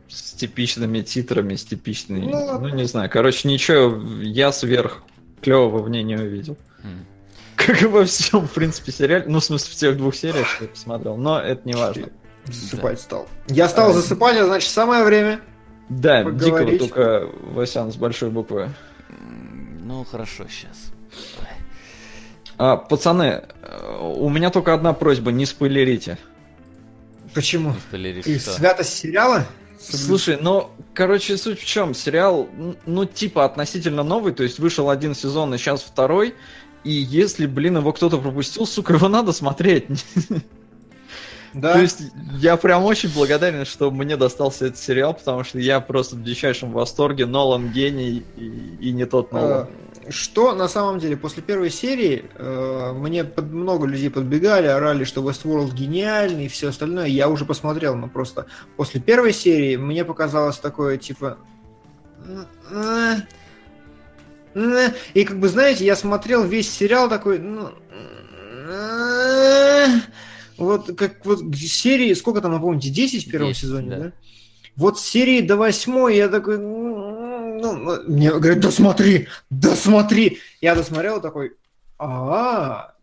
[0.08, 2.20] с типичными титрами, с типичной...
[2.20, 5.02] Ну, ну не знаю, короче, ничего я сверх
[5.46, 6.56] клевого в ней не увидел.
[7.54, 9.24] Как и во всем, в принципе, сериале.
[9.28, 11.16] Ну, в смысле, в тех двух сериях, что я посмотрел.
[11.16, 12.08] Но это не важно.
[12.44, 13.02] Засыпать да.
[13.02, 13.28] стал.
[13.46, 15.40] Я стал а, засыпать, а значит, самое время
[15.88, 16.78] Да, поговорить.
[16.78, 18.70] дикого только Васян с большой буквы.
[19.80, 20.92] Ну, хорошо, сейчас.
[22.58, 23.44] А, пацаны,
[24.00, 26.18] у меня только одна просьба, не спойлерите.
[27.34, 27.70] Почему?
[27.70, 28.50] Не спойлерите Ты что?
[28.50, 29.46] святость сериала?
[29.88, 31.94] Слушай, ну, короче, суть в чем?
[31.94, 32.48] Сериал,
[32.86, 36.34] ну, типа, относительно новый, то есть вышел один сезон, и сейчас второй,
[36.84, 39.86] и если, блин, его кто-то пропустил, сука, его надо смотреть.
[41.56, 41.72] Да.
[41.72, 42.00] То есть
[42.34, 46.70] я прям очень благодарен, что мне достался этот сериал, потому что я просто в дичайшем
[46.70, 47.24] восторге.
[47.24, 49.66] Нолан гений и, и не тот Нолан.
[50.06, 55.04] А, что на самом деле после первой серии э, мне под, много людей подбегали, орали,
[55.04, 57.06] что Westworld гениальный и все остальное.
[57.06, 58.44] Я уже посмотрел, но просто
[58.76, 61.38] после первой серии мне показалось такое типа.
[65.14, 67.38] И как бы знаете, я смотрел весь сериал такой.
[67.38, 67.70] Ну,
[70.58, 73.98] вот как вот серии, сколько там, напомните, 10 в первом 10, сезоне, да?
[73.98, 74.12] да?
[74.76, 80.40] Вот с серии до восьмой я такой, ну, ну, мне говорят, досмотри, досмотри.
[80.60, 81.54] Я досмотрел такой,
[81.98, 82.94] а,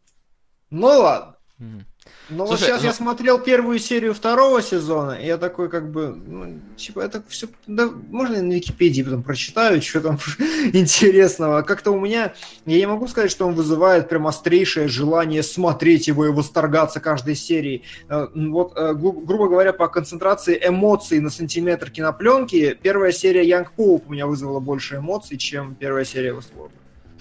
[0.70, 1.36] ну ладно.
[1.60, 1.84] Mm.
[2.30, 2.88] Ну вот сейчас ну...
[2.88, 7.48] я смотрел первую серию второго сезона, и я такой как бы, ну, типа, это все,
[7.68, 10.20] да, можно я на Википедии потом прочитаю, что там
[10.74, 11.64] интересного.
[11.64, 12.34] Как-то у меня,
[12.66, 17.36] я не могу сказать, что он вызывает прям острейшее желание смотреть его и восторгаться каждой
[17.36, 17.84] серией.
[18.08, 23.68] Э, вот, э, гру- грубо говоря, по концентрации эмоций на сантиметр кинопленки, первая серия Young
[23.78, 26.72] Pope у меня вызвала больше эмоций, чем первая серия Westworld.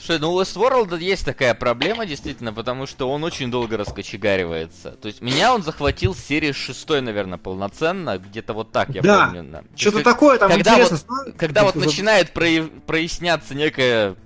[0.05, 4.93] Слушай, ну у Westworld есть такая проблема, действительно, потому что он очень долго раскочегаривается.
[4.93, 9.27] То есть меня он захватил с серии шестой, наверное, полноценно, где-то вот так, я да.
[9.27, 9.45] помню.
[9.45, 9.63] Да.
[9.77, 10.99] Что-то есть, такое там когда интересно.
[11.07, 12.47] Вот, когда вот начинает про...
[12.85, 14.17] проясняться некая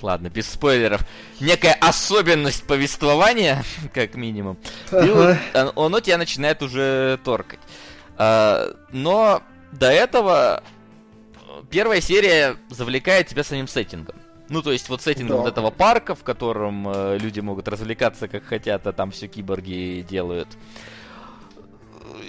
[0.00, 1.02] ладно, без спойлеров,
[1.40, 3.62] некая особенность повествования,
[3.94, 4.56] как минимум,
[4.90, 5.06] ага.
[5.06, 7.60] и он, оно тебя начинает уже торкать.
[8.16, 9.42] А, но
[9.72, 10.62] до этого
[11.70, 14.16] первая серия завлекает тебя самим сеттингом.
[14.48, 15.42] Ну, то есть вот сеттингом да.
[15.42, 20.04] вот этого парка, в котором э, люди могут развлекаться как хотят, а там все киборги
[20.08, 20.48] делают.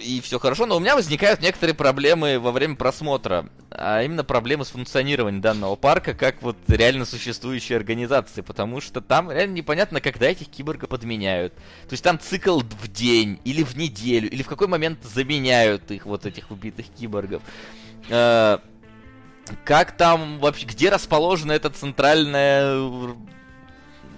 [0.04, 4.64] И все хорошо, но у меня возникают некоторые проблемы во время просмотра, а именно проблемы
[4.64, 10.28] с функционированием данного парка как вот реально существующей организации, потому что там реально непонятно, когда
[10.28, 11.54] этих киборгов подменяют.
[11.54, 16.06] То есть там цикл в день, или в неделю, или в какой момент заменяют их,
[16.06, 17.42] вот этих убитых киборгов.
[18.10, 18.60] Э,
[19.66, 23.16] как там вообще, где расположена эта центральная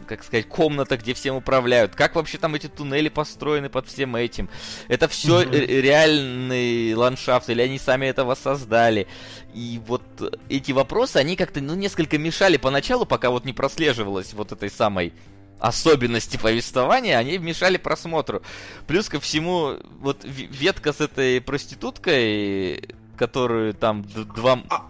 [0.08, 4.50] как сказать, комната, где всем управляют, как вообще там эти туннели построены под всем этим.
[4.88, 5.82] Это все mm-hmm.
[5.82, 9.08] реальный ландшафт, или они сами этого создали.
[9.54, 10.02] И вот
[10.50, 15.14] эти вопросы, они как-то, ну, несколько мешали поначалу, пока вот не прослеживалось вот этой самой
[15.60, 18.42] особенности повествования, они мешали просмотру.
[18.88, 24.62] Плюс ко всему, вот ветка с этой проституткой, которую там два...
[24.70, 24.86] А,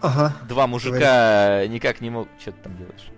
[0.00, 1.68] ага, два мужика говори.
[1.68, 2.28] никак не могут...
[2.40, 3.10] Что ты там делаешь?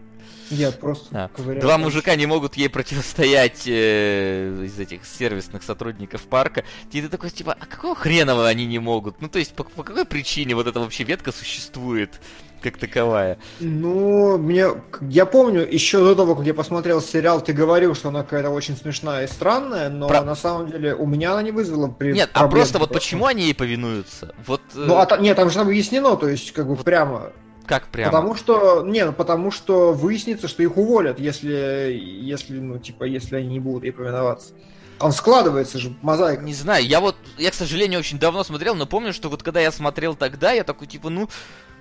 [0.51, 1.29] Я просто а.
[1.29, 6.65] Ковыряю, Два мужика не могут ей противостоять э, из этих сервисных сотрудников парка.
[6.93, 9.21] И ты такой, типа, а какого хрена они не могут?
[9.21, 12.21] Ну, то есть, по, по какой причине вот эта вообще ветка существует?
[12.63, 13.39] как таковая.
[13.61, 14.67] Ну, мне,
[15.03, 18.77] я помню, еще до того, как я посмотрел сериал, ты говорил, что она какая-то очень
[18.77, 20.23] смешная и странная, но Про...
[20.23, 22.13] на самом деле у меня она не вызвала при...
[22.13, 24.35] Нет, а просто вот почему они ей повинуются?
[24.47, 25.19] Вот, э, ну, а та...
[25.19, 27.33] нет, там же объяснено, то есть, как бы прямо...
[27.69, 28.11] Как прямо?
[28.11, 33.37] Потому что, не, ну, потому что выяснится, что их уволят, если, если, ну, типа, если
[33.37, 34.55] они не будут ей повиноваться.
[35.01, 36.43] Он складывается же, мозаика.
[36.43, 39.61] Не знаю, я вот, я, к сожалению, очень давно смотрел, но помню, что вот когда
[39.61, 41.29] я смотрел тогда, я такой, типа, ну,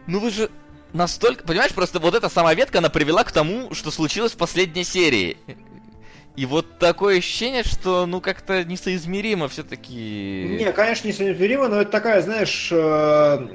[0.08, 0.52] ну вы же
[0.92, 1.46] настолько...
[1.46, 5.38] Понимаешь, просто вот эта сама ветка, она привела к тому, что случилось в последней серии.
[6.38, 10.58] И вот такое ощущение, что, ну, как-то несоизмеримо все-таки...
[10.60, 13.48] Не, конечно, несоизмеримо, но это такая, знаешь, э,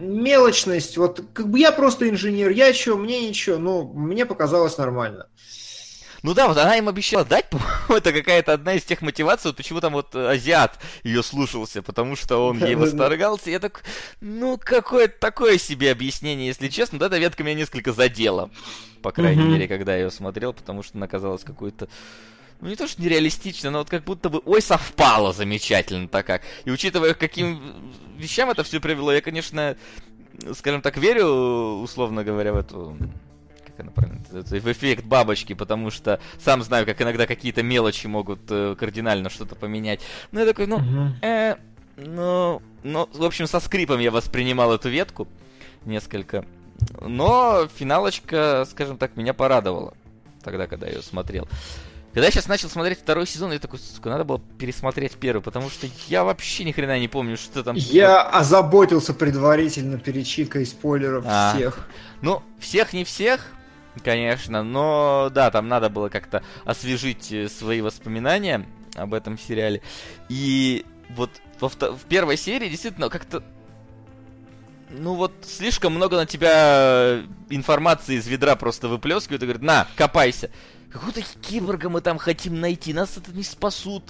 [0.00, 0.96] мелочность.
[0.96, 5.26] Вот как бы я просто инженер, я что, мне ничего, ну, мне показалось нормально.
[6.22, 9.56] Ну да, вот она им обещала дать, по-моему, это какая-то одна из тех мотиваций, вот
[9.58, 13.50] почему там вот азиат ее слушался, потому что он ей восторгался.
[13.50, 13.82] Я так,
[14.22, 16.98] ну, какое-то такое себе объяснение, если честно.
[16.98, 18.50] Да, эта ветка меня несколько задела,
[19.02, 21.88] по крайней мере, когда я ее смотрел, потому что она казалась какой-то
[22.60, 26.42] ну не то, что нереалистично, но вот как будто бы, ой, совпало замечательно-то как.
[26.64, 27.60] И учитывая, к каким
[28.16, 29.76] вещам это все привело, я, конечно,
[30.54, 31.26] скажем так, верю,
[31.82, 32.96] условно говоря, в эту
[33.66, 38.40] как она правильно, в эффект бабочки, потому что сам знаю, как иногда какие-то мелочи могут
[38.50, 40.00] э, кардинально что-то поменять.
[40.32, 40.80] Ну, я такой, ну,
[41.22, 41.56] э,
[41.96, 45.28] ну, ну, в общем, со скрипом я воспринимал эту ветку
[45.84, 46.44] несколько.
[47.00, 49.94] Но финалочка, скажем так, меня порадовала
[50.42, 51.48] тогда, когда я ее смотрел.
[52.12, 55.70] Когда я сейчас начал смотреть второй сезон, я такой, сука, надо было пересмотреть первый, потому
[55.70, 57.76] что я вообще ни хрена не помню, что там...
[57.76, 61.54] Я озаботился предварительно перечиткой спойлеров а.
[61.54, 61.86] всех.
[62.20, 63.46] Ну, всех не всех,
[64.02, 68.66] конечно, но да, там надо было как-то освежить э, свои воспоминания
[68.96, 69.80] об этом сериале.
[70.28, 71.30] И вот
[71.60, 73.44] во в первой серии действительно как-то
[74.90, 80.50] ну вот слишком много на тебя информации из ведра просто выплескивают и говорят, на, копайся.
[80.90, 84.04] Какого-то киборга мы там хотим найти, нас это не спасут.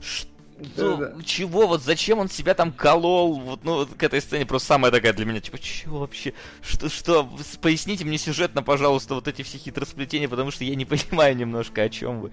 [0.00, 0.30] Что
[0.76, 1.22] ну, да, да.
[1.24, 5.12] чего, вот зачем он себя там колол, вот, ну, к этой сцене просто самая такая
[5.12, 7.28] для меня, типа, чего вообще, что, что,
[7.60, 11.88] поясните мне сюжетно, пожалуйста, вот эти все хитросплетения, потому что я не понимаю немножко, о
[11.88, 12.32] чем вы.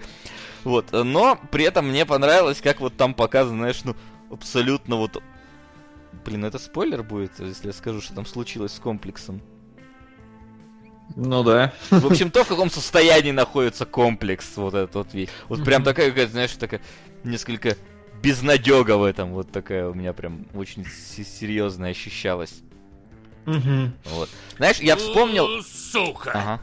[0.64, 3.96] Вот, но при этом мне понравилось, как вот там показано, знаешь, ну,
[4.30, 5.22] абсолютно вот...
[6.26, 9.42] Блин, это спойлер будет, если я скажу, что там случилось с комплексом.
[11.16, 11.74] Ну да.
[11.90, 15.30] В общем, то, в каком состоянии находится комплекс, вот этот вот весь.
[15.48, 16.82] Вот прям такая, какая знаешь, такая
[17.24, 17.76] несколько
[18.22, 19.34] безнадега в этом.
[19.34, 22.62] Вот такая у меня прям очень серьезная ощущалась.
[23.46, 23.92] Угу.
[24.06, 24.30] Вот.
[24.58, 25.48] Знаешь, я вспомнил...
[25.64, 26.32] Сука!
[26.34, 26.62] Ага.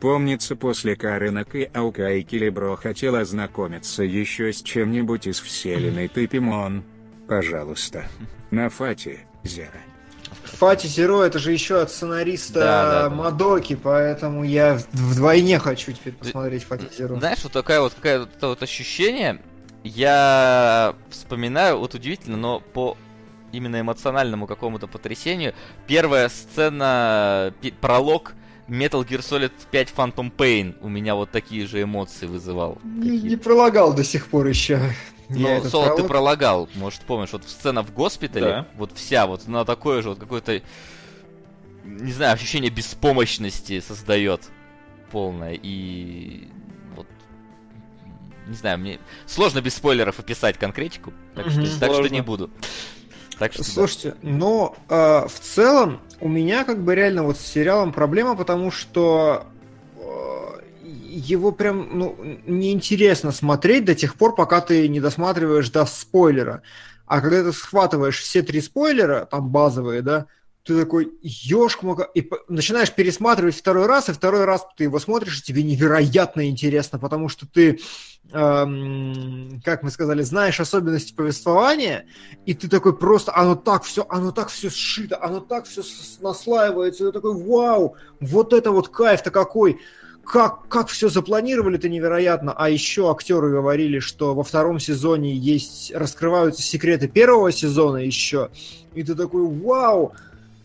[0.00, 6.26] Помнится, после Карена и Аука и Килибро хотел ознакомиться еще с чем-нибудь из вселенной Ты
[6.26, 6.84] Пимон.
[7.28, 8.06] Пожалуйста.
[8.50, 9.80] На Фати, Зера.
[10.58, 13.10] Фати Зеро это же еще от сценариста да, да, да.
[13.10, 17.16] Мадоки, поэтому я вдвойне хочу теперь посмотреть Фати Зеро.
[17.16, 19.40] Знаешь, вот такая вот какая вот, вот ощущение,
[19.84, 22.96] я вспоминаю, вот удивительно, но по
[23.52, 25.54] именно эмоциональному какому-то потрясению,
[25.86, 28.34] первая сцена, пролог
[28.68, 32.78] Metal Gear Solid 5 Phantom Pain у меня вот такие же эмоции вызывал.
[32.82, 34.80] Не, не пролагал до сих пор еще.
[35.28, 38.66] Ну, Соло, ты пролагал, может, помнишь, вот сцена в госпитале, да.
[38.76, 40.62] вот вся вот на такое же вот какое-то,
[41.84, 44.42] не знаю, ощущение беспомощности создает
[45.10, 45.58] полное.
[45.60, 46.48] И
[48.46, 52.50] не знаю, мне сложно без спойлеров описать конкретику, так, что, так что не буду.
[53.38, 54.16] Так что, Слушайте, да.
[54.22, 59.46] но э, в целом у меня как бы реально вот с сериалом проблема, потому что
[59.98, 60.55] э,
[61.16, 62.16] его прям ну,
[62.46, 66.62] неинтересно смотреть до тех пор, пока ты не досматриваешь до спойлера.
[67.06, 70.26] А когда ты схватываешь все три спойлера, там базовые, да,
[70.66, 75.42] ты такой, ёшкмака, и начинаешь пересматривать второй раз, и второй раз ты его смотришь, и
[75.42, 77.78] тебе невероятно интересно, потому что ты,
[78.32, 82.06] эм, как мы сказали, знаешь особенности повествования,
[82.46, 85.82] и ты такой просто, оно так все, оно так все сшито, оно так все
[86.20, 89.80] наслаивается, и ты такой, вау, вот это вот кайф-то какой,
[90.26, 92.52] как, как все запланировали, это невероятно.
[92.52, 98.50] А еще актеры говорили, что во втором сезоне есть раскрываются секреты первого сезона еще.
[98.94, 100.12] И ты такой, вау!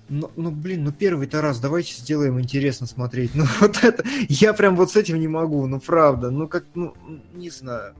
[0.09, 3.31] Ну, ну блин, ну первый-то раз, давайте сделаем интересно смотреть.
[3.35, 6.93] Ну вот это, я прям вот с этим не могу, ну правда, ну как, ну
[7.33, 7.93] не знаю.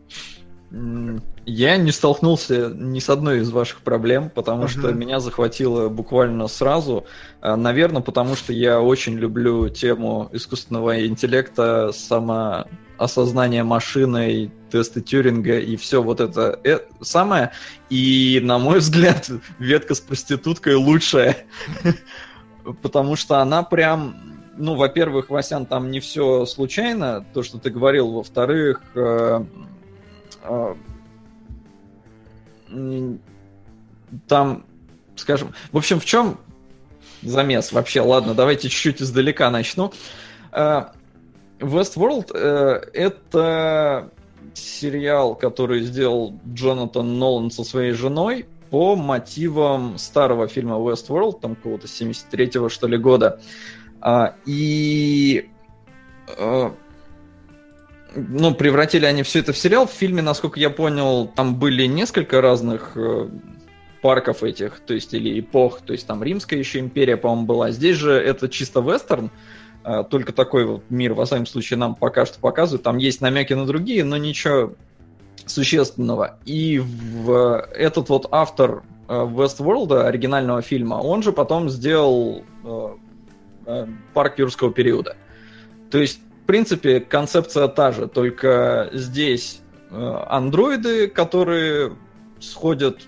[1.46, 4.80] Я не столкнулся ни с одной из ваших проблем, потому uh-huh.
[4.80, 7.06] что меня захватило буквально сразу.
[7.42, 15.76] А, Наверное, потому что я очень люблю тему искусственного интеллекта, самоосознание машиной, тесты Тюринга и
[15.76, 17.52] все вот это э, самое.
[17.90, 19.30] И, на мой взгляд,
[19.60, 21.36] ветка с проституткой лучшая.
[22.82, 24.16] Потому что она прям
[24.58, 28.12] ну, во-первых, Васян, там не все случайно, то, что ты говорил.
[28.12, 29.44] Во-вторых, э,
[34.28, 34.66] там,
[35.16, 36.38] скажем, в общем, в чем
[37.22, 38.02] замес вообще?
[38.02, 39.94] Ладно, давайте чуть-чуть издалека начну.
[40.52, 40.94] А,
[41.60, 44.12] Westworld э, это
[44.54, 51.88] сериал, который сделал Джонатан Нолан со своей женой по мотивам старого фильма Westworld, там какого-то
[51.88, 53.40] 73-го, что ли, года.
[54.00, 55.50] А, и
[56.38, 56.72] э,
[58.16, 59.88] ну, превратили они все это в сериал.
[59.88, 63.30] В фильме, насколько я понял, там были несколько разных э,
[64.02, 67.72] парков этих, то есть или эпох, то есть там Римская еще империя, по-моему, была.
[67.72, 69.32] Здесь же это чисто вестерн,
[69.84, 72.84] э, только такой вот мир, во всяком случае, нам пока что показывают.
[72.84, 74.74] Там есть намеки на другие, но ничего
[75.46, 76.40] существенного.
[76.46, 82.88] И в этот вот автор э, Westworld, оригинального фильма, он же потом сделал э,
[83.68, 85.16] э, парк юрского периода.
[85.90, 86.22] То есть
[86.52, 91.96] принципе, концепция та же, только здесь э, андроиды, которые
[92.42, 93.04] сходят,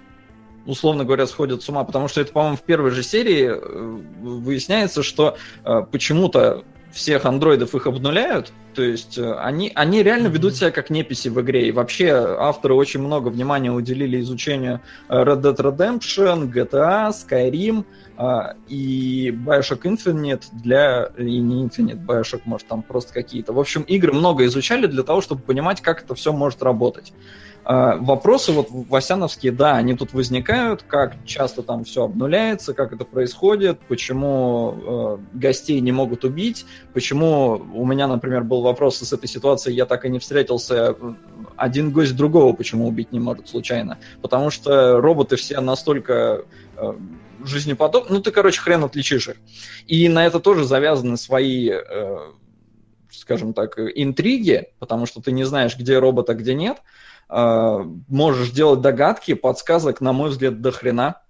[0.65, 5.03] условно говоря, сходят с ума, потому что это, по-моему, в первой же серии э, выясняется,
[5.03, 6.64] что э, почему-то
[6.94, 11.68] всех андроидов их обнуляют, то есть они, они реально ведут себя как неписи в игре,
[11.68, 19.32] и вообще авторы очень много внимания уделили изучению Red Dead Redemption, GTA, Skyrim, а, и
[19.32, 21.10] Bioshock Infinite для...
[21.18, 23.53] И не Infinite, Bioshock, может, там просто какие-то.
[23.53, 27.14] В общем, игры много изучали для того, чтобы понимать, как это все может работать.
[27.65, 33.06] А, вопросы вот васяновские, да, они тут возникают, как часто там все обнуляется, как это
[33.06, 39.27] происходит, почему э, гостей не могут убить, почему у меня, например, был вопрос с этой
[39.27, 40.95] ситуацией, я так и не встретился,
[41.56, 46.44] один гость другого почему убить не может случайно, потому что роботы все настолько
[46.76, 46.94] э,
[47.45, 49.35] жизнеподобные, ну ты, короче, хрен отличишь их.
[49.88, 52.18] И на это тоже завязаны свои, э,
[53.11, 56.81] скажем так, интриги, потому что ты не знаешь, где робот, а где нет.
[58.07, 61.22] Можешь делать догадки, подсказок, на мой взгляд, до хрена.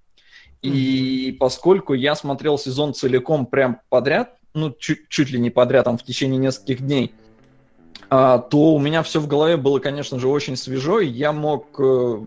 [0.61, 5.97] И поскольку я смотрел сезон целиком прям подряд, ну, чуть, чуть ли не подряд, там,
[5.97, 7.13] в течение нескольких дней,
[8.09, 11.67] а, то у меня все в голове было, конечно же, очень свежо, и я мог
[11.79, 12.21] э,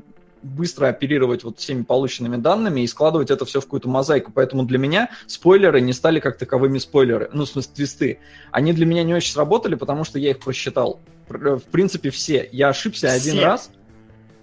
[0.47, 4.33] быстро оперировать вот всеми полученными данными и складывать это все в какую-то мозаику.
[4.33, 7.29] Поэтому для меня спойлеры не стали как таковыми спойлеры.
[7.33, 8.19] Ну, в смысле, твисты.
[8.53, 11.01] Они для меня не очень сработали, потому что я их просчитал.
[11.29, 12.49] В принципе, все.
[12.53, 13.17] Я ошибся все.
[13.17, 13.71] один раз.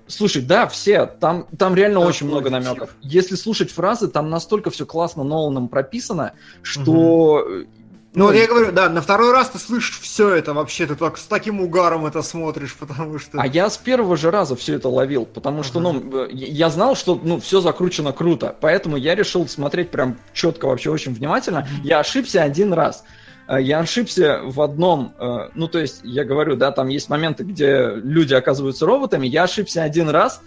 [0.07, 1.05] Слушай, да, все.
[1.05, 2.95] Там, там реально да, очень много намеков.
[3.01, 7.67] Если слушать фразы, там настолько все классно Ноланом прописано, что угу.
[8.15, 11.17] Ну, вот я говорю, да, на второй раз ты слышишь все это вообще, ты так
[11.17, 13.39] с таким угаром это смотришь, потому что...
[13.39, 17.19] А я с первого же раза все это ловил, потому что, ну, я знал, что,
[17.21, 21.67] ну, все закручено круто, поэтому я решил смотреть прям четко, вообще очень внимательно.
[21.83, 23.03] Я ошибся один раз.
[23.47, 27.43] Э, я ошибся в одном, э, ну, то есть, я говорю, да, там есть моменты,
[27.43, 30.41] где люди оказываются роботами, я ошибся один раз,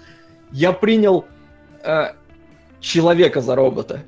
[0.53, 1.25] я принял
[1.83, 2.13] э,
[2.81, 4.05] человека за робота.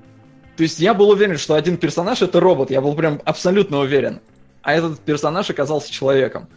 [0.59, 4.19] То есть я был уверен, что один персонаж это робот, я был прям абсолютно уверен.
[4.63, 6.49] А этот персонаж оказался человеком.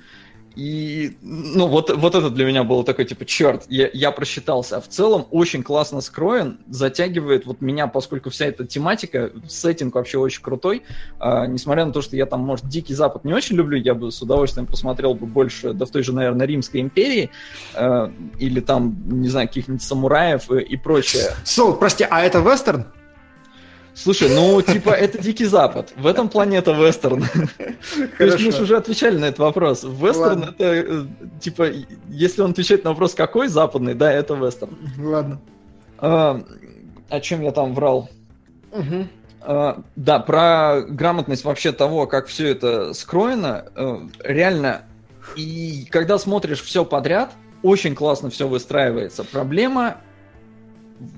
[0.56, 4.78] И, ну, вот, вот это для меня было такой, типа, черт, я, я просчитался.
[4.78, 10.18] А в целом очень классно скроен, затягивает вот меня, поскольку вся эта тематика, сеттинг вообще
[10.18, 10.82] очень крутой.
[11.20, 14.12] А, несмотря на то, что я там, может, Дикий Запад не очень люблю, я бы
[14.12, 17.30] с удовольствием посмотрел бы больше, да в той же, наверное, Римской империи,
[17.76, 21.36] а, или там, не знаю, каких-нибудь самураев и, и прочее.
[21.46, 22.88] Сол, прости, а это вестерн?
[23.94, 25.94] Слушай, ну, типа, это Дикий Запад.
[25.96, 27.26] В этом плане это вестерн.
[28.18, 29.84] То есть мы же уже отвечали на этот вопрос.
[29.84, 31.06] Вестерн это, э,
[31.40, 31.68] типа,
[32.08, 34.78] если он отвечает на вопрос, какой западный, да, это вестерн.
[34.98, 35.42] Ладно.
[35.98, 36.42] А,
[37.10, 38.10] о чем я там врал?
[38.72, 39.08] Угу.
[39.42, 44.84] А, да, про грамотность вообще того, как все это скроено, э, реально,
[45.36, 47.32] и когда смотришь все подряд,
[47.62, 49.24] очень классно все выстраивается.
[49.24, 49.98] Проблема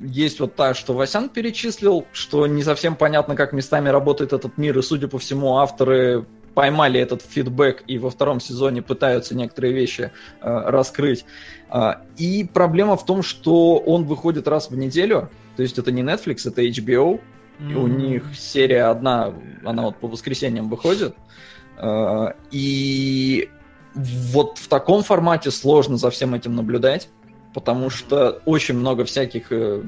[0.01, 4.77] есть вот та, что Васян перечислил, что не совсем понятно, как местами работает этот мир,
[4.77, 10.11] и, судя по всему, авторы поймали этот фидбэк и во втором сезоне пытаются некоторые вещи
[10.41, 11.25] э, раскрыть.
[11.69, 16.03] Э, и проблема в том, что он выходит раз в неделю, то есть это не
[16.03, 17.19] Netflix, это HBO,
[17.59, 17.71] mm-hmm.
[17.71, 19.33] и у них серия одна,
[19.65, 21.15] она вот по воскресеньям выходит,
[21.77, 23.49] э, и
[23.95, 27.09] вот в таком формате сложно за всем этим наблюдать,
[27.53, 29.83] потому что очень много всяких э,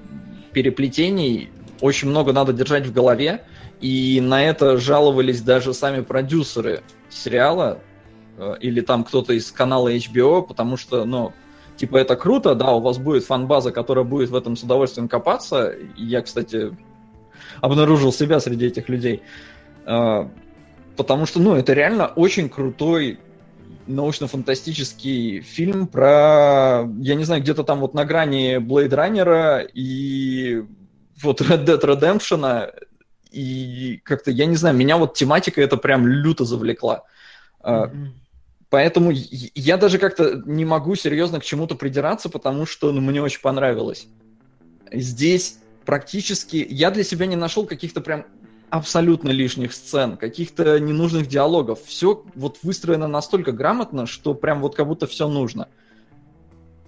[0.54, 1.50] переплетений,
[1.82, 3.44] очень много надо держать в голове,
[3.82, 7.80] и на это жаловались даже сами продюсеры сериала
[8.38, 11.34] э, или там кто-то из канала HBO, потому что, ну,
[11.78, 15.76] типа, это круто, да, у вас будет фан-база, которая будет в этом с удовольствием копаться.
[15.98, 16.76] Я, кстати,
[17.62, 19.22] обнаружил себя среди этих людей.
[19.86, 20.28] Э,
[20.96, 23.20] потому что, ну, это реально очень крутой
[23.88, 30.64] научно-фантастический фильм про, я не знаю, где-то там вот на грани Blade Runner и
[31.22, 32.72] вот Red Dead Redemption
[33.32, 37.04] и как-то, я не знаю, меня вот тематика это прям люто завлекла.
[37.62, 38.08] Mm-hmm.
[38.70, 43.42] Поэтому я даже как-то не могу серьезно к чему-то придираться, потому что ну, мне очень
[43.42, 44.08] понравилось.
[44.92, 48.26] Здесь практически я для себя не нашел каких-то прям
[48.76, 51.84] абсолютно лишних сцен, каких-то ненужных диалогов.
[51.86, 55.68] Все вот выстроено настолько грамотно, что прям вот как будто все нужно.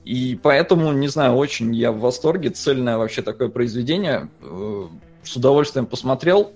[0.05, 2.49] И поэтому, не знаю, очень я в восторге.
[2.49, 4.29] Цельное вообще такое произведение.
[4.41, 4.87] Э,
[5.23, 6.53] с удовольствием посмотрел.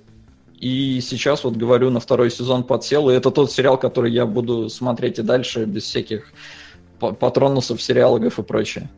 [0.57, 3.09] И сейчас вот говорю, на второй сезон подсел.
[3.09, 6.31] И это тот сериал, который я буду смотреть и дальше, без всяких
[6.99, 8.89] патронусов, сериалогов и прочее.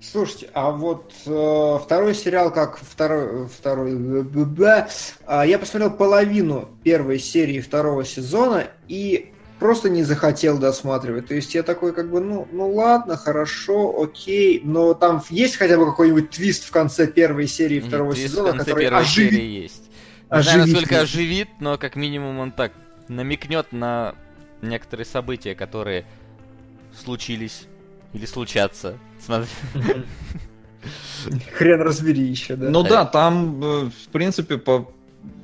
[0.00, 7.60] Слушайте, а вот э, второй сериал, как второй, второй, э, я посмотрел половину первой серии
[7.60, 11.28] второго сезона и просто не захотел досматривать.
[11.28, 15.76] То есть я такой, как бы, ну, ну ладно, хорошо, окей, но там есть хотя
[15.76, 19.32] бы какой-нибудь твист в конце первой серии второго твист сезона, в конце который первой оживит.
[19.32, 19.82] серии есть.
[20.30, 20.54] Не оживит.
[20.54, 22.72] знаю, насколько оживит, но как минимум он так
[23.08, 24.14] намекнет на
[24.62, 26.06] некоторые события, которые
[26.94, 27.66] случились
[28.12, 28.98] или случатся.
[29.18, 29.48] Смотри.
[31.54, 32.70] Хрен разбери еще, да.
[32.70, 34.90] Ну да, там, э, в принципе, по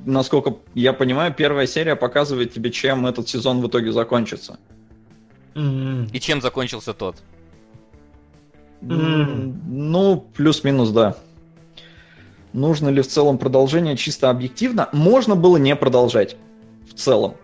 [0.05, 4.57] насколько я понимаю, первая серия показывает тебе, чем этот сезон в итоге закончится.
[5.53, 6.11] Mm-hmm.
[6.13, 7.17] И чем закончился тот?
[8.81, 9.53] Mm-hmm.
[9.67, 11.17] Ну, плюс-минус, да.
[12.53, 14.89] Нужно ли в целом продолжение чисто объективно?
[14.93, 16.37] Можно было не продолжать
[16.89, 17.35] в целом.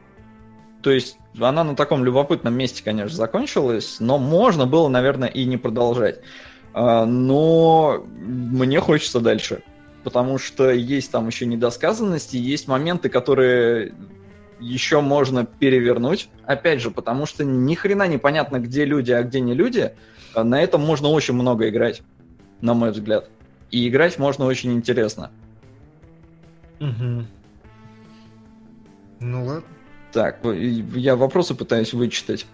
[0.83, 5.57] То есть она на таком любопытном месте, конечно, закончилась, но можно было, наверное, и не
[5.57, 6.19] продолжать.
[6.73, 9.63] А, но мне хочется дальше
[10.03, 13.93] потому что есть там еще недосказанности, есть моменты, которые
[14.59, 16.29] еще можно перевернуть.
[16.45, 19.93] Опять же, потому что ни хрена непонятно, где люди, а где не люди.
[20.35, 22.01] На этом можно очень много играть,
[22.61, 23.29] на мой взгляд.
[23.71, 25.31] И играть можно очень интересно.
[26.79, 27.25] Угу.
[29.21, 29.63] Ну ладно.
[30.13, 32.45] Так, я вопросы пытаюсь вычитать.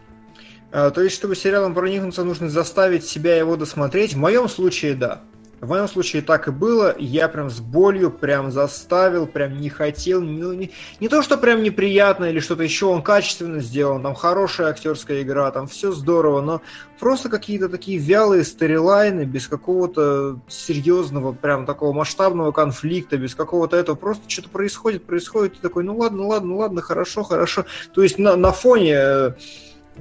[0.71, 4.13] А, то есть, чтобы сериалом проникнуться, нужно заставить себя его досмотреть.
[4.13, 5.21] В моем случае, да.
[5.61, 6.95] В моем случае так и было.
[6.97, 10.21] Я прям с болью, прям заставил, прям не хотел.
[10.21, 14.67] Не, не, не то, что прям неприятно или что-то еще, он качественно сделан, там хорошая
[14.67, 16.61] актерская игра, там все здорово, но
[16.99, 23.95] просто какие-то такие вялые сторилайны, без какого-то серьезного, прям такого масштабного конфликта, без какого-то этого.
[23.95, 27.65] Просто что-то происходит, происходит, и такой, ну ладно, ладно, ладно, хорошо, хорошо.
[27.93, 29.31] То есть на, на фоне э,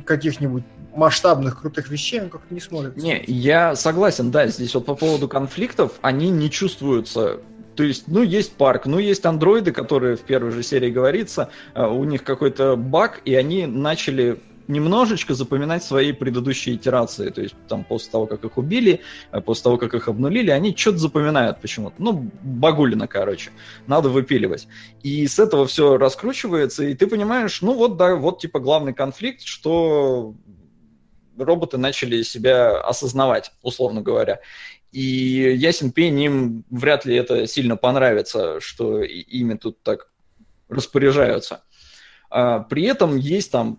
[0.05, 0.65] каких-нибудь
[0.95, 3.01] масштабных крутых вещей он как-то не смотрится.
[3.01, 7.41] Не, я согласен, да, здесь вот по поводу конфликтов, они не чувствуются
[7.79, 11.87] то есть, ну, есть парк, ну, есть андроиды, которые в первой же серии говорится, а,
[11.87, 17.31] у них какой-то баг, и они начали немножечко запоминать свои предыдущие итерации.
[17.31, 19.01] То есть там после того, как их убили,
[19.31, 21.95] а, после того, как их обнулили, они что-то запоминают почему-то.
[21.99, 23.51] Ну, багулина, короче.
[23.87, 24.69] Надо выпиливать.
[25.05, 29.43] И с этого все раскручивается, и ты понимаешь, ну вот, да, вот типа главный конфликт,
[29.43, 30.35] что
[31.39, 34.41] роботы начали себя осознавать, условно говоря.
[34.93, 40.11] И ясен пень им вряд ли это сильно понравится, что ими тут так
[40.69, 41.63] распоряжаются.
[42.31, 43.79] А при этом есть там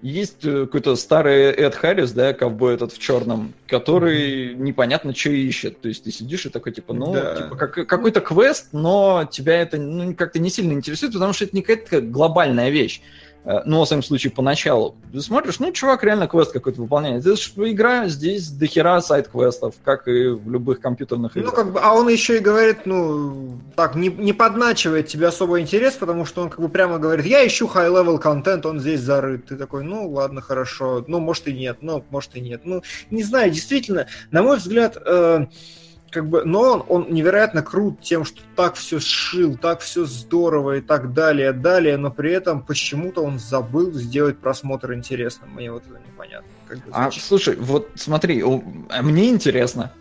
[0.00, 5.80] есть э, какой-то старый Эд Харрис, да, ковбой этот в черном, который непонятно, что ищет.
[5.80, 7.34] То есть ты сидишь и такой, типа, ну, да.
[7.34, 11.56] типа, как, какой-то квест, но тебя это ну, как-то не сильно интересует, потому что это
[11.56, 13.02] не какая-то глобальная вещь.
[13.48, 14.94] Э, ну, во всяком случае, поначалу.
[15.10, 17.24] Ты смотришь, ну, чувак реально квест какой-то выполняет.
[17.24, 21.50] Это же игра, здесь дохера сайт-квестов, как и в любых компьютерных играх.
[21.50, 25.60] Ну, как бы, а он еще и говорит, ну, так, не, не подначивает тебе особо
[25.60, 29.46] интерес, потому что он как бы прямо говорит, я ищу high-level контент, он здесь зарыт.
[29.46, 32.62] Ты такой, ну, ладно, хорошо, ну, может и нет, ну, может и нет.
[32.64, 35.46] Ну, не знаю, действительно, на мой взгляд, э,
[36.10, 40.76] как бы, но он, он невероятно крут тем, что так все сшил, так все здорово
[40.76, 45.50] и так далее, далее, но при этом почему-то он забыл сделать просмотр интересным.
[45.50, 46.48] Мне вот это непонятно.
[46.66, 49.92] Как бы, а, слушай, вот смотри, а мне интересно.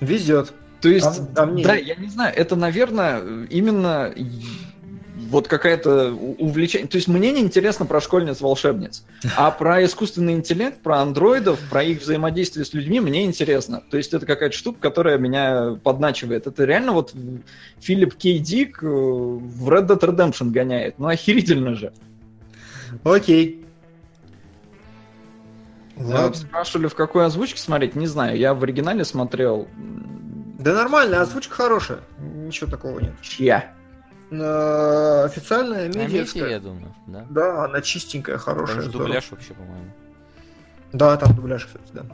[0.00, 0.52] Везет.
[0.80, 1.64] То есть, а, а мне...
[1.64, 4.12] да, я не знаю, это, наверное, именно
[5.18, 6.88] вот какая-то увлечение.
[6.88, 9.04] То есть мне не интересно про школьниц-волшебниц,
[9.36, 13.82] а про искусственный интеллект, про андроидов, про их взаимодействие с людьми мне интересно.
[13.90, 16.46] То есть это какая-то штука, которая меня подначивает.
[16.46, 17.12] Это реально вот
[17.80, 20.98] Филипп Кей Дик э, в Red Dead Redemption гоняет.
[20.98, 21.92] Ну охерительно же.
[23.04, 23.64] Окей.
[25.96, 26.34] Ладно.
[26.34, 28.38] Спрашивали, в какой озвучке смотреть, не знаю.
[28.38, 29.66] Я в оригинале смотрел.
[30.60, 32.00] Да нормально, озвучка хорошая.
[32.18, 33.14] Ничего такого нет.
[33.20, 33.72] Чья?
[34.30, 36.50] На официальная медиевская.
[36.50, 37.26] я думаю, да?
[37.30, 38.82] Да, она чистенькая, хорошая.
[38.82, 39.90] Там дубляж вообще, по-моему.
[40.92, 42.04] Да, там дубляж, кстати, да.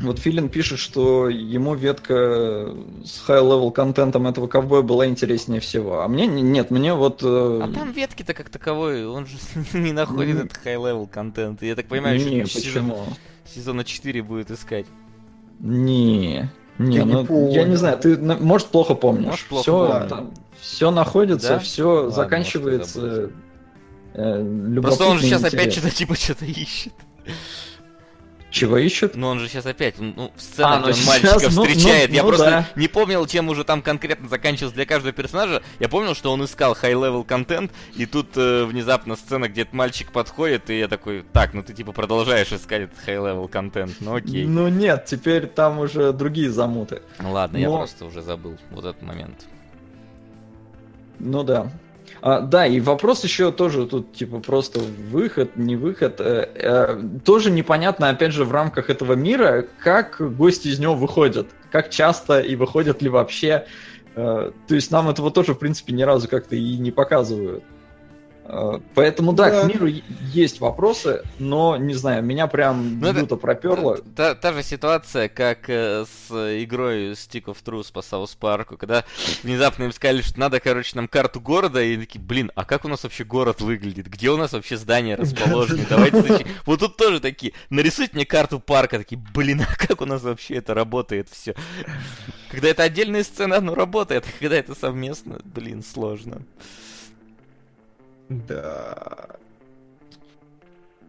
[0.00, 2.74] Вот Филин пишет, что ему ветка
[3.04, 6.00] с high-level контентом этого ковбоя была интереснее всего.
[6.00, 7.22] А мне нет, мне вот...
[7.22, 7.60] Э...
[7.62, 9.36] А там ветки-то как таковой, он же
[9.78, 10.44] не находит mm.
[10.46, 11.62] этот high-level контент.
[11.62, 12.94] Я так понимаю, не, что почему?
[12.94, 13.06] Сезон,
[13.54, 14.86] сезона 4 будет искать.
[15.58, 16.50] Не,
[16.80, 19.26] не, я ну, не я не знаю, ты, может, плохо помнишь.
[19.26, 20.30] Может, плохо все, там,
[20.60, 21.58] все находится, да?
[21.58, 23.30] все Ладно, заканчивается.
[24.14, 25.54] Э, Просто он же сейчас интерес.
[25.54, 26.94] опять что-то типа что-то ищет.
[28.50, 29.14] Чего ищет?
[29.14, 32.10] Ну он же сейчас опять, ну, сцена, а, где ну, он мальчика сейчас, ну, встречает.
[32.10, 32.68] Ну, я ну, просто да.
[32.74, 35.62] не помнил, чем уже там конкретно заканчивалось для каждого персонажа.
[35.78, 40.10] Я помнил, что он искал high-level контент, и тут э, внезапно сцена, где этот мальчик
[40.10, 44.44] подходит, и я такой, так, ну ты типа продолжаешь искать этот high-level контент, ну окей.
[44.44, 47.02] Ну нет, теперь там уже другие замуты.
[47.20, 47.64] Ну ладно, Но...
[47.64, 49.46] я просто уже забыл вот этот момент.
[51.20, 51.70] Ну да.
[52.22, 56.20] А, да, и вопрос еще тоже тут, типа, просто выход, не выход.
[56.20, 61.48] Э, э, тоже непонятно, опять же, в рамках этого мира, как гости из него выходят.
[61.70, 63.66] Как часто и выходят ли вообще.
[64.16, 67.64] Э, то есть нам этого тоже, в принципе, ни разу как-то и не показывают.
[68.52, 69.86] Э, поэтому, да, да, к миру
[70.32, 73.98] есть вопросы, но, не знаю, меня прям ну, люто проперло.
[73.98, 76.30] Та, та, та же ситуация, как э, с
[76.62, 79.04] игрой Stick of Truth по Саус Парку, когда
[79.44, 82.88] внезапно им сказали, что надо, короче, нам карту города, и такие, блин, а как у
[82.88, 84.08] нас вообще город выглядит?
[84.08, 85.86] Где у нас вообще здания расположены?
[85.88, 90.22] Давайте Вот тут тоже такие, нарисуйте мне карту парка, такие, блин, а как у нас
[90.22, 91.54] вообще это работает все?
[92.50, 96.42] Когда это отдельная сцена, оно работает, а когда это совместно, блин, сложно.
[98.30, 99.26] Да.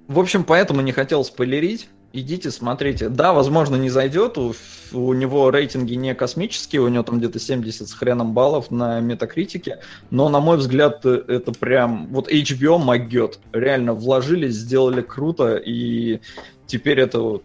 [0.07, 1.87] В общем, поэтому не хотел спойлерить.
[2.13, 3.07] Идите, смотрите.
[3.07, 4.37] Да, возможно, не зайдет.
[4.37, 4.53] У,
[4.91, 9.79] у него рейтинги не космические, у него там где-то 70 с хреном баллов на метакритике.
[10.09, 12.07] Но, на мой взгляд, это прям...
[12.07, 13.39] Вот HBO могет.
[13.53, 16.19] Реально вложились, сделали круто, и
[16.67, 17.43] теперь это вот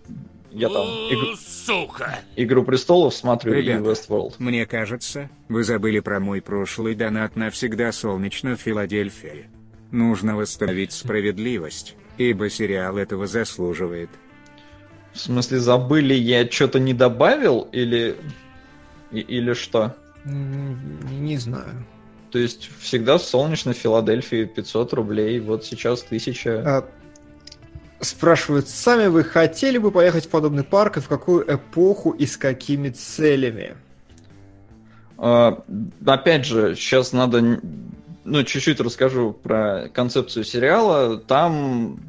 [0.51, 1.37] я там игру...
[1.37, 2.19] Сука!
[2.35, 4.37] Игру престолов смотрю Ребята, и Westworld.
[4.39, 9.51] Мне кажется, вы забыли про мой прошлый донат навсегда солнечно в Филадельфии.
[9.91, 14.11] Нужно восстановить справедливость, ибо сериал этого заслуживает.
[15.13, 18.17] В смысле, забыли, я что-то не добавил или...
[19.13, 19.97] И, или что?
[20.25, 21.87] Не, не знаю.
[22.31, 26.63] То есть всегда в солнечной Филадельфии 500 рублей, вот сейчас 1000.
[26.67, 26.89] А,
[28.01, 32.37] спрашивают, сами вы хотели бы поехать в подобный парк и в какую эпоху и с
[32.37, 33.77] какими целями?
[35.19, 35.65] А,
[36.05, 37.61] опять же, сейчас надо
[38.27, 41.17] ну, чуть-чуть расскажу про концепцию сериала.
[41.19, 42.01] Там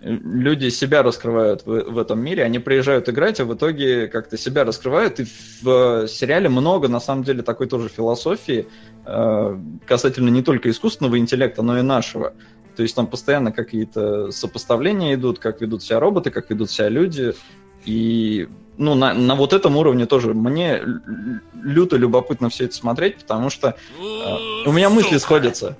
[0.00, 4.64] люди себя раскрывают в, в этом мире, они приезжают играть, а в итоге как-то себя
[4.64, 5.20] раскрывают.
[5.20, 5.26] И
[5.62, 8.66] в сериале много, на самом деле, такой тоже философии
[9.06, 12.34] э, касательно не только искусственного интеллекта, но и нашего.
[12.76, 17.34] То есть там постоянно какие-то сопоставления идут, как ведут себя роботы, как ведут себя люди.
[17.84, 20.82] И ну, на, на вот этом уровне тоже мне
[21.54, 24.02] люто любопытно все это смотреть, потому что э,
[24.66, 25.76] у меня мысли сходятся.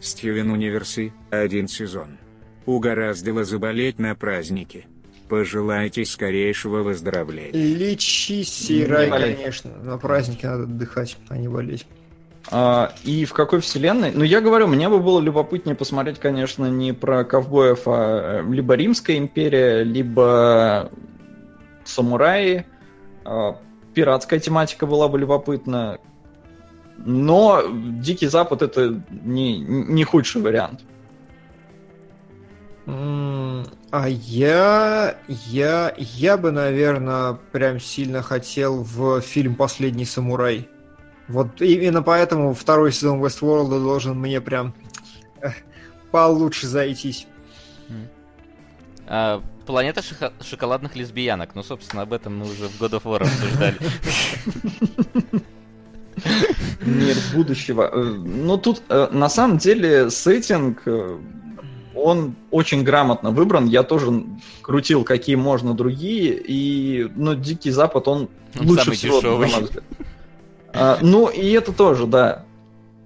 [0.00, 2.18] Стивен Универси, один сезон.
[2.66, 4.86] Угораздило заболеть на празднике.
[5.28, 7.52] Пожелайте скорейшего выздоровления.
[7.52, 9.70] Лечись, Сирай, конечно.
[9.82, 11.86] На празднике надо отдыхать, а не болеть.
[12.50, 14.12] А, и в какой вселенной?
[14.12, 18.74] Ну, я говорю, мне бы было любопытнее посмотреть, конечно, не про ковбоев, а э, либо
[18.74, 20.90] Римская империя, либо
[21.84, 22.66] самураи,
[23.24, 23.56] а,
[23.94, 25.98] пиратская тематика была бы любопытна.
[27.04, 27.62] Но
[28.00, 30.80] Дикий Запад это не, не худший вариант.
[32.84, 40.68] А я, я, я бы, наверное, прям сильно хотел в фильм «Последний самурай».
[41.28, 44.74] Вот именно поэтому второй сезон Westworld должен мне прям
[46.10, 47.26] получше зайтись.
[49.06, 51.54] А, планета шока- шоколадных лесбиянок.
[51.54, 53.76] Ну, собственно, об этом мы уже в God of War обсуждали.
[56.84, 57.88] Мир будущего.
[57.92, 61.18] Э, Ну, тут, э, на самом деле, сеттинг, э,
[61.94, 63.66] он очень грамотно выбран.
[63.66, 64.24] Я тоже
[64.62, 66.34] крутил, какие можно другие.
[66.46, 68.28] И, ну, Дикий Запад, он,
[68.58, 69.48] Он лучше самый всего, на дешевый.
[69.48, 69.84] мой взгляд.
[70.74, 72.44] А, ну, и это тоже, да.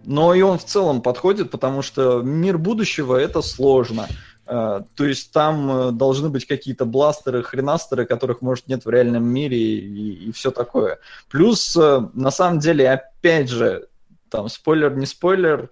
[0.05, 4.07] Но и он в целом подходит, потому что мир будущего это сложно.
[4.47, 9.27] А, То есть там э, должны быть какие-то бластеры, хренастеры, которых, может, нет в реальном
[9.27, 11.01] мире и, все такое.
[11.29, 13.89] Плюс, э, на самом деле, опять же,
[14.31, 15.71] там, спойлер, не спойлер,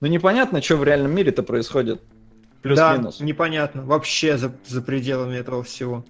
[0.00, 2.00] ну непонятно, что в реальном мире-то происходит.
[2.62, 3.18] Плюс-минус.
[3.18, 3.82] Да, непонятно.
[3.82, 6.04] Вообще за, за пределами этого всего.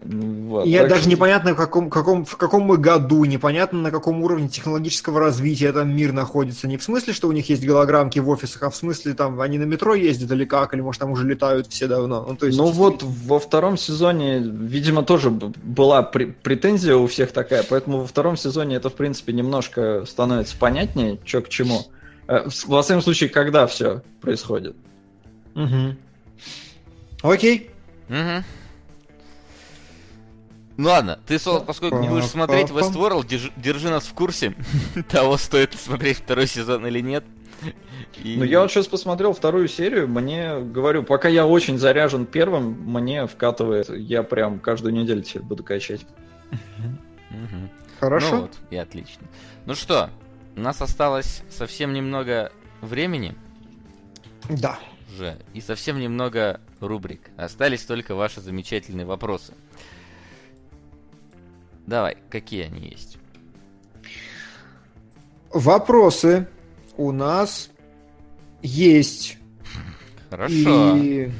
[0.00, 4.22] Вот, Я даже что- непонятно, в каком, каком, в каком мы году, непонятно, на каком
[4.22, 6.68] уровне технологического развития этот мир находится.
[6.68, 9.58] Не в смысле, что у них есть голограммки в офисах, а в смысле, там, они
[9.58, 12.24] на метро ездят или как, или, может, там уже летают все давно.
[12.28, 17.32] Ну, то есть, Ну вот во втором сезоне, видимо, тоже была пр- претензия у всех
[17.32, 21.82] такая, поэтому во втором сезоне это, в принципе, немножко становится понятнее, что к чему.
[22.28, 24.76] Э, Во всяком случае, когда все происходит.
[25.54, 25.96] Мгм.
[27.22, 27.70] Окей.
[28.08, 28.44] Мгм.
[30.78, 32.68] Ну ладно, ты, Сол, поскольку не будешь смотреть.
[32.70, 34.54] Westworld, держи, держи нас в курсе
[35.10, 37.24] того, стоит смотреть второй сезон или нет.
[38.22, 42.80] И- Ну, я вот сейчас посмотрел вторую серию, мне, говорю, пока я очень заряжен первым,
[42.84, 46.06] мне вкатывает, я прям каждую неделю теперь буду качать.
[48.00, 48.36] Хорошо.
[48.36, 49.26] Ну вот, и отлично.
[49.66, 50.10] Ну что,
[50.56, 53.34] у нас осталось совсем немного времени
[54.48, 54.78] Да.
[55.12, 57.30] уже, и совсем немного рубрик.
[57.36, 59.54] Остались только ваши замечательные вопросы.
[61.88, 63.16] Давай, какие они есть?
[65.50, 66.46] Вопросы
[66.98, 67.70] у нас
[68.60, 69.38] есть.
[70.28, 70.96] Хорошо.
[70.98, 71.30] И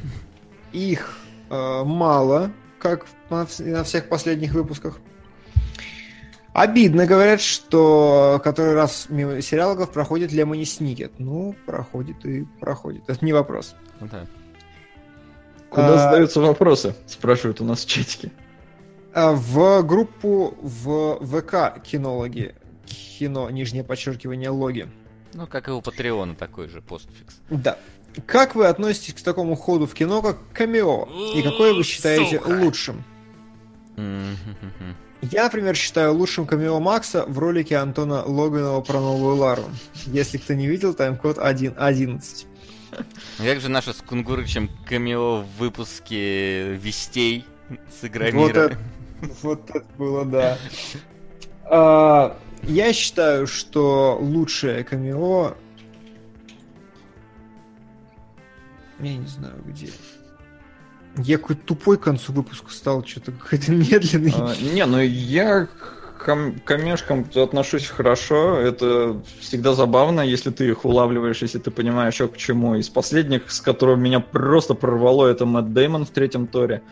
[0.73, 1.19] их
[1.51, 5.01] э, мало, как на, на всех последних выпусках.
[6.55, 11.13] Обидно, говорят, что который раз мимо сериалов проходит Лемони Сникет.
[11.19, 13.03] Ну, проходит и проходит.
[13.07, 13.77] Это не вопрос.
[14.01, 14.25] Да.
[15.69, 16.95] Куда А, задаются вопросы?
[17.07, 18.33] Спрашивают у нас в чатике.
[19.15, 22.55] А В группу в ВК кинологи,
[22.87, 24.89] кино, нижнее подчеркивание, логи.
[25.35, 27.41] Ну, как и у Патреона такой же постфикс.
[27.51, 27.79] Да.
[28.27, 31.09] Как вы относитесь к такому ходу в кино, как камео?
[31.35, 32.49] И какое вы считаете Сука.
[32.49, 33.05] лучшим?
[35.21, 39.65] Я, например, считаю лучшим камео Макса в ролике Антона Логанова про новую Лару.
[40.07, 42.47] Если кто не видел, тайм-код 1.11.
[42.93, 43.03] А
[43.45, 48.49] Как же наше с Кунгурычем камео в выпуске Вестей с Вот Игромира?
[48.67, 48.79] это,
[49.43, 50.59] вот это было, да.
[51.71, 55.55] А, я считаю, что лучшее камео...
[59.01, 59.91] Я не знаю, где.
[61.19, 64.33] Я какой-то тупой к концу выпуска стал, что-то какой-то медленный.
[64.35, 68.57] А, Не, ну я к кам- камешкам отношусь хорошо.
[68.57, 72.77] Это всегда забавно, если ты их улавливаешь, если ты понимаешь, что к чему.
[72.77, 76.83] Из последних, с которого меня просто прорвало, это Мэтт Деймон в третьем торе.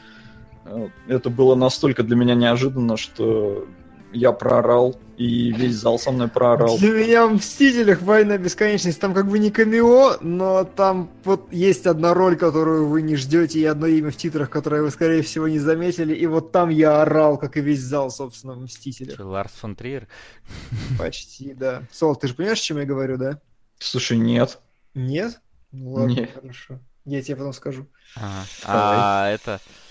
[1.07, 3.67] Это было настолько для меня неожиданно, что
[4.13, 6.79] я проорал, и весь зал со мной проорал.
[6.79, 8.03] Для меня в «Мстителях.
[8.03, 13.03] Война бесконечности» там как бы не камео, но там вот есть одна роль, которую вы
[13.03, 16.53] не ждете, и одно имя в титрах, которое вы, скорее всего, не заметили, и вот
[16.53, 19.19] там я орал, как и весь зал, собственно, в «Мстителях».
[19.21, 20.09] Ларс фон Триер?
[20.99, 21.83] Почти, да.
[21.93, 23.41] Сол, ты же понимаешь, о чем я говорю, да?
[23.79, 24.59] Слушай, нет.
[24.95, 25.41] Нет?
[25.73, 26.31] Ну ладно, Нет.
[26.33, 26.81] хорошо.
[27.05, 27.87] Я тебе потом скажу.
[28.17, 28.45] Ага.
[28.65, 29.61] А это...
[29.67, 29.86] э,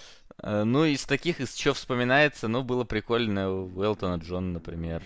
[0.45, 5.01] Ну, из таких, из чего вспоминается, ну, было прикольно у Элтона Джона, например.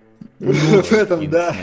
[0.38, 1.54] В этом, да.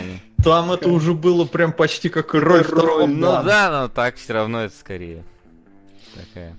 [0.42, 4.62] Там это уже было прям почти как роль второго Ну да, но так все равно
[4.62, 5.24] это скорее.
[6.14, 6.56] Такая.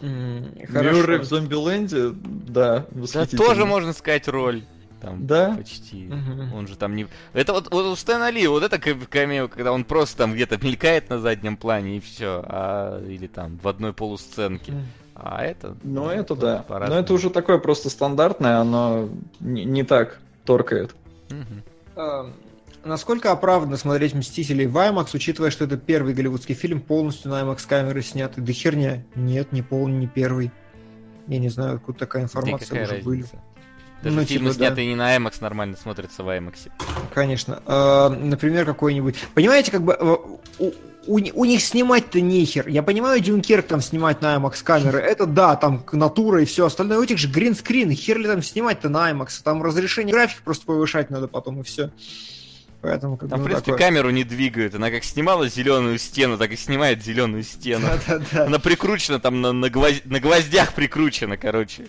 [0.00, 1.24] Мюррей в.
[1.24, 4.64] Зомбиленде, да, Да тоже можно сказать роль.
[5.00, 5.54] Там Да?
[5.56, 6.06] почти.
[6.06, 6.54] Мгм.
[6.54, 7.06] Он же там не...
[7.34, 10.56] Это вот, вот у Стэна Ли, вот это кам- камео, когда он просто там где-то
[10.64, 12.42] мелькает на заднем плане и все.
[12.46, 13.04] А...
[13.06, 14.72] Или там в одной полусценке.
[15.14, 15.76] А это...
[15.82, 16.64] Ну, это да.
[16.68, 19.08] Но это уже такое просто стандартное, оно
[19.40, 20.94] не, не так торкает.
[21.96, 22.30] А,
[22.84, 27.66] Насколько оправданно смотреть «Мстителей» в IMAX, учитывая, что это первый голливудский фильм, полностью на IMAX
[27.66, 28.44] камеры снятый?
[28.44, 29.04] Да херня.
[29.14, 30.52] Нет, не полный, не первый.
[31.26, 33.22] Я не знаю, откуда такая Да информация уже были.
[33.22, 33.42] разница?
[34.02, 34.66] Даже Ну, фильмы, типа, да.
[34.66, 36.70] снятые не на IMAX, нормально смотрятся в IMAX.
[37.14, 37.62] Конечно.
[37.64, 39.16] А, например, какой-нибудь...
[39.32, 39.96] Понимаете, как бы...
[41.06, 42.68] У, у, них снимать-то нехер.
[42.68, 44.98] Я понимаю, Дюнкерк там снимать на IMAX камеры.
[44.98, 46.98] Это да, там натура и все остальное.
[46.98, 47.90] У этих же гринскрин.
[47.92, 49.40] Хер ли там снимать-то на IMAX?
[49.42, 51.90] Там разрешение график просто повышать надо потом и все.
[52.84, 53.86] Поэтому, как Там, бы, в принципе, такое.
[53.86, 54.74] камеру не двигают.
[54.74, 57.86] Она как снимала зеленую стену, так и снимает зеленую стену.
[58.06, 58.44] Да-да-да.
[58.46, 61.86] Она прикручена там на, на, гвоз- на гвоздях прикручена, короче.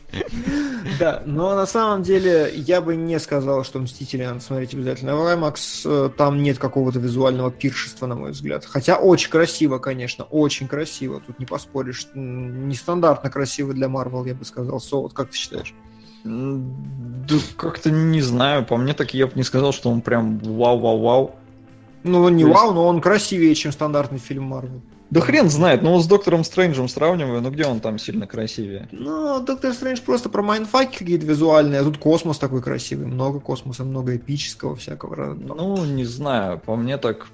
[0.99, 5.19] Да, но на самом деле я бы не сказал, что Мстители надо смотреть обязательно в
[5.21, 5.57] IMAX.
[5.85, 8.63] Э, Там нет какого-то визуального пиршества, на мой взгляд.
[8.65, 11.21] Хотя очень красиво, конечно, очень красиво.
[11.27, 12.07] Тут не поспоришь.
[12.13, 14.79] Нестандартно красиво для Marvel, я бы сказал.
[14.79, 15.73] Соут, как ты считаешь?
[16.25, 21.35] Да как-то не знаю, по мне так я бы не сказал, что он прям вау-вау-вау.
[22.03, 24.81] Ну, он не То есть- вау, но он красивее, чем стандартный фильм Marvel.
[25.11, 28.89] Да хрен знает, ну вот с Доктором Стрэнджем сравниваю, ну где он там сильно красивее?
[28.91, 33.05] Ну, Доктор Стрэндж просто про mindfuck и какие-то визуальные, а тут космос такой красивый.
[33.05, 35.35] Много космоса, много эпического всякого.
[35.35, 37.27] Ну, не знаю, по мне так,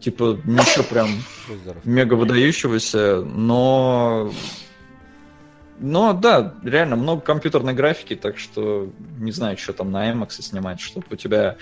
[0.00, 1.08] типа, ничего прям
[1.84, 4.30] мега выдающегося, но...
[5.78, 10.80] Но да, реально много компьютерной графики, так что не знаю, что там на IMAX снимать,
[10.80, 11.56] чтобы у тебя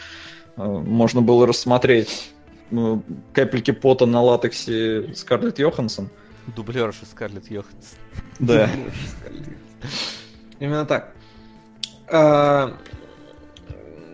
[0.57, 2.33] э, можно было рассмотреть
[2.71, 6.11] ну, капельки пота на латексе Скарлетт Йоханссон.
[6.55, 7.99] Дублерша Скарлетт Йоханссон.
[8.39, 8.69] Да.
[10.61, 11.13] Именно так.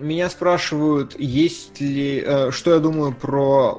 [0.01, 3.77] А, Меня спрашивают, есть ли, э, что я думаю про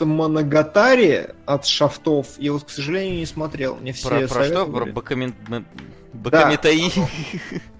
[0.00, 2.26] Моногатари от Шафтов.
[2.38, 3.76] Я вот, к сожалению, не смотрел.
[3.76, 4.34] Мне все Про, про что?
[4.34, 4.90] Про советовали.
[4.92, 5.34] Бакамен...
[5.48, 5.66] м-
[6.14, 6.90] Бакаметаи?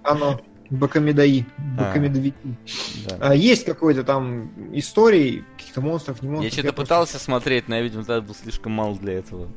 [0.03, 0.41] Оно.
[0.71, 1.47] Бакамедаи.
[1.79, 1.85] А.
[1.85, 2.37] Бакамедовики.
[3.09, 3.17] Да.
[3.21, 6.53] А, Есть какой-то там истории, каких-то монстров, не Я монстров.
[6.53, 9.49] что-то просто- пытался смотреть, но я, видимо, тогда был слишком мал для этого.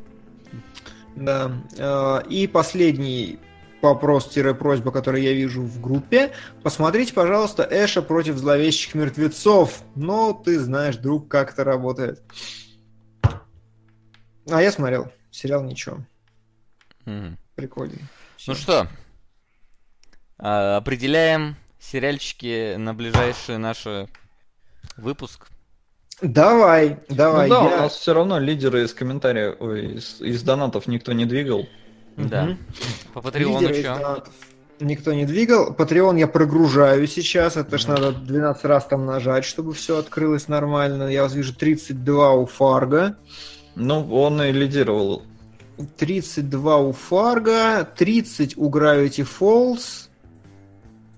[1.16, 1.52] Да.
[1.78, 3.40] Э, И последний
[3.82, 6.32] вопрос-просьба, который я вижу в группе.
[6.64, 9.84] Посмотрите, пожалуйста, Эша против зловещих мертвецов.
[9.96, 12.22] Но ты знаешь, друг, как это работает.
[14.50, 15.12] А я смотрел.
[15.32, 16.00] Сериал ничего.
[17.06, 17.38] Мгм.
[17.56, 18.00] Прикольный.
[18.48, 18.88] Ну что,
[20.40, 23.86] а, определяем сериальчики на ближайший наш
[24.98, 25.48] выпуск.
[26.22, 27.50] Давай, Ну давай.
[27.50, 31.26] да, у я- нас все равно лидеры из комментариев, ой, из, из донатов никто не
[31.26, 31.68] двигал.
[32.18, 32.58] Да.
[33.14, 34.24] По Патреону что?
[34.82, 35.74] Никто не двигал.
[35.74, 37.56] Patreon я прогружаю сейчас.
[37.56, 41.04] Это ж надо 12 раз там нажать, чтобы все открылось нормально.
[41.04, 43.16] Я вижу 32 у Фарго.
[43.76, 45.24] Ну, он и лидировал.
[45.98, 50.10] 32 у Фарго, 30 у Gravity Falls.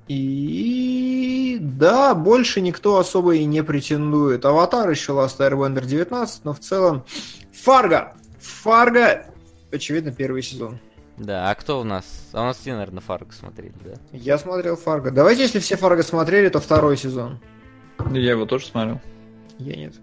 [0.07, 4.43] И да, больше никто особо и не претендует.
[4.45, 7.05] Аватар еще Last Airbender 19, но в целом
[7.53, 8.13] Фарго.
[8.39, 9.25] Фарго,
[9.73, 10.79] очевидно, первый сезон.
[11.17, 12.29] Да, а кто у нас?
[12.33, 13.93] А у нас все, наверное, Фарго смотрели, да?
[14.11, 15.11] Я смотрел Фарго.
[15.11, 17.39] Давайте, если все Фарго смотрели, то второй сезон.
[18.11, 18.99] Я его тоже смотрел.
[19.59, 19.93] Я нет.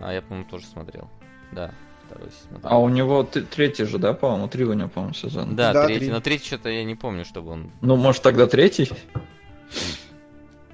[0.00, 1.10] А, я, по-моему, тоже смотрел.
[1.52, 1.72] Да,
[2.06, 2.70] второй смотрел.
[2.72, 4.48] А у него третий же, да, по-моему?
[4.48, 5.54] Три у него, по-моему, сезон.
[5.54, 6.00] Да, Да, третий.
[6.06, 6.10] три.
[6.10, 7.70] Но третий что-то я не помню, чтобы он...
[7.82, 8.90] Ну, может, тогда третий?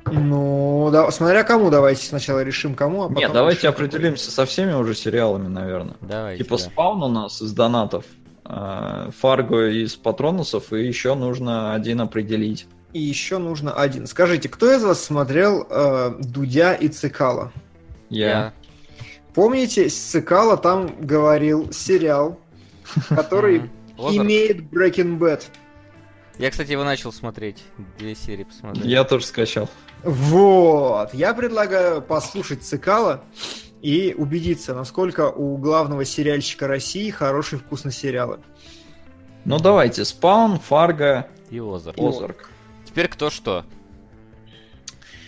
[0.06, 3.22] Ну, да, смотря кому, давайте сначала решим кому, а потом...
[3.22, 5.96] Нет, давайте решим, определимся со всеми уже сериалами, наверное.
[6.02, 6.62] Давайте, Типа да.
[6.62, 8.04] спаун у нас из донатов,
[8.44, 12.66] Фарго из патронусов, и еще нужно один определить.
[12.92, 14.06] И еще нужно один.
[14.06, 17.52] Скажите, кто из вас смотрел э, Дудя и Цикала?
[18.08, 18.52] Я.
[19.34, 22.38] Помните, Цикала там говорил сериал,
[23.08, 25.42] который имеет Breaking Bad.
[26.38, 27.62] Я, кстати, его начал смотреть.
[27.98, 28.86] Две серии посмотрел.
[28.86, 29.68] Я тоже скачал.
[30.02, 31.14] Вот.
[31.14, 33.24] Я предлагаю послушать Цикала
[33.84, 38.38] и убедиться, насколько у главного сериальщика России хороший вкус на сериалы.
[39.44, 41.98] Ну давайте, спаун, Фарго, И Озарк.
[41.98, 42.50] Озарк.
[42.86, 43.66] Теперь кто что?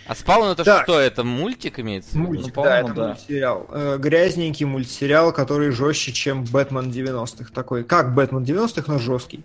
[0.07, 0.85] А Спаун это Так.
[0.85, 0.99] что?
[0.99, 2.17] Это мультик имеется?
[2.17, 3.07] Мультик, Ну, да, это да.
[3.09, 3.67] мультсериал.
[3.71, 7.51] Э, грязненький мультсериал, который жестче, чем Бэтмен 90-х.
[7.53, 9.45] Такой, как Бэтмен 90-х, но жесткий.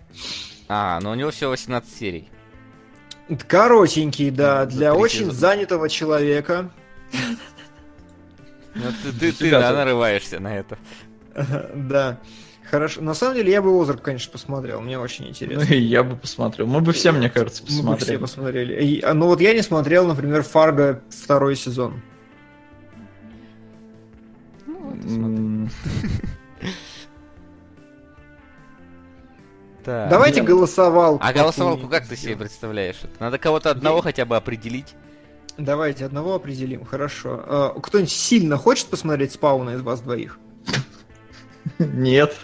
[0.68, 2.30] А, но у него всего 18 серий.
[3.46, 6.70] Коротенький, да, За для очень занятого человека.
[8.74, 10.78] Ну, ты, ты, ты, да, нарываешься на это.
[11.74, 12.18] Да.
[12.70, 13.02] Хорошо.
[13.02, 14.80] На самом деле, я бы Озарк, конечно, посмотрел.
[14.80, 15.74] Мне очень Ну интересно.
[15.74, 16.66] и я бы посмотрел.
[16.66, 18.16] Мы бы все, мне кажется, Мы бы все посмотрели.
[18.16, 18.84] посмотрели.
[18.84, 22.00] И, а, ну вот я не смотрел, например, Фарго второй сезон.
[24.66, 25.68] Ну.
[29.84, 31.24] Давайте голосовалку.
[31.24, 33.00] А голосовалку как ты себе представляешь?
[33.18, 34.94] Надо кого-то одного хотя бы определить.
[35.58, 36.84] Давайте одного определим.
[36.84, 37.42] Хорошо.
[37.46, 40.38] А, Кто-нибудь сильно хочет посмотреть спауна из вас двоих?
[41.78, 42.36] Нет.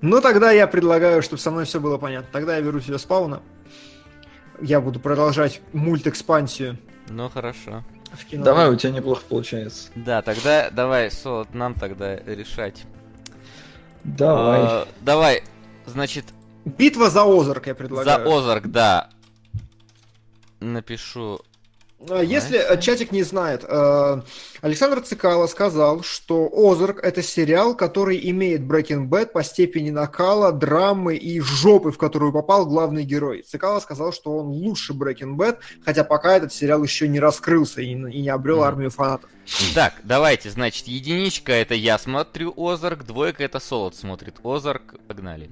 [0.00, 2.28] Ну, тогда я предлагаю, чтобы со мной все было понятно.
[2.32, 3.40] Тогда я беру себе спауна.
[4.60, 7.84] Я буду продолжать мульт-экспансию Ну хорошо.
[8.12, 8.44] в кино.
[8.44, 9.90] Давай, у тебя неплохо получается.
[9.94, 12.84] Да, тогда давай, Солод, нам тогда решать.
[14.04, 14.60] Давай.
[14.62, 15.42] А, давай,
[15.86, 16.26] значит,
[16.64, 18.28] Битва за Озарк, я за предлагаю.
[18.30, 19.08] Озарк, да.
[20.60, 21.40] Напишу
[22.08, 24.22] если а чатик не знает, э,
[24.60, 31.16] Александр Цикало сказал, что «Озарк»— это сериал, который имеет Breaking Bad по степени накала, драмы
[31.16, 33.42] и жопы, в которую попал главный герой.
[33.42, 37.94] Цикало сказал, что он лучше Breaking Bad, хотя пока этот сериал еще не раскрылся и
[37.94, 39.30] не обрел армию фанатов.
[39.74, 44.94] Так, давайте, значит, единичка— это я смотрю Озарк, двойка— это Солод смотрит Озарк.
[45.08, 45.50] Погнали.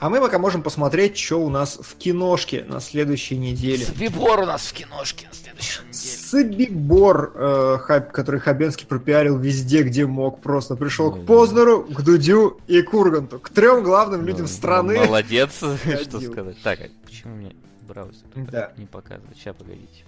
[0.00, 3.84] А мы пока можем посмотреть, что у нас в киношке на следующей неделе.
[3.84, 5.92] Собибор у нас в киношке на следующей неделе.
[5.92, 7.78] Собибор, э,
[8.12, 10.40] который Хабенский пропиарил везде, где мог.
[10.40, 13.40] Просто пришел к Познеру, к Дудю и к Урганту.
[13.40, 15.00] К трем главным людям страны.
[15.00, 15.56] Молодец,
[16.02, 16.62] что сказать.
[16.62, 17.56] Так, а почему мне
[17.88, 18.70] браузер да.
[18.76, 19.36] не показывает?
[19.36, 20.04] Сейчас, погодите.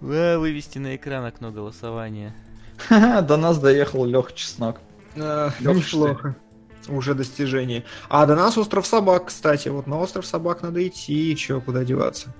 [0.00, 2.34] Вывести на экран окно голосования.
[2.88, 4.80] До нас доехал Лех Чеснок.
[5.14, 6.34] Неплохо
[6.88, 7.84] уже достижение.
[8.08, 9.68] А до нас остров собак, кстати.
[9.68, 12.34] Вот на остров собак надо идти, и чё, куда деваться.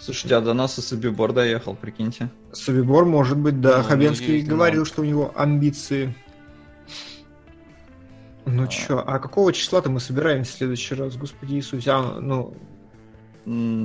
[0.00, 2.30] Слушайте, а до нас и Собибор доехал, прикиньте.
[2.52, 3.78] Собибор, может быть, да.
[3.78, 6.14] Ну, Хабенский говорил, что у него амбиции.
[8.46, 8.66] Ну а...
[8.68, 11.90] чё, а какого числа-то мы собираемся в следующий раз, Господи Иисусе?
[11.90, 12.56] А, ну...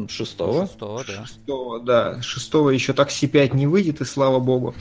[0.10, 0.68] Шестого?
[0.68, 1.26] Шестого, да.
[1.26, 2.22] Шестого, да.
[2.22, 4.74] Шестого еще такси 5 не выйдет, и слава богу.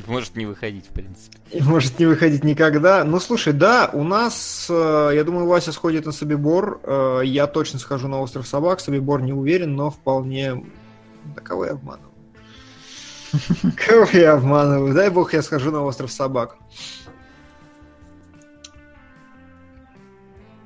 [0.06, 1.38] Может не выходить, в принципе.
[1.50, 3.04] И может не выходить никогда.
[3.04, 6.80] Ну, слушай, да, у нас, э, я думаю, Вася сходит на Собибор.
[6.82, 8.80] Э, я точно схожу на Остров Собак.
[8.80, 10.64] Собибор не уверен, но вполне...
[11.36, 12.10] Да кого я обманываю?
[13.76, 14.94] Кого я обманываю?
[14.94, 16.56] Дай бог я схожу на Остров Собак.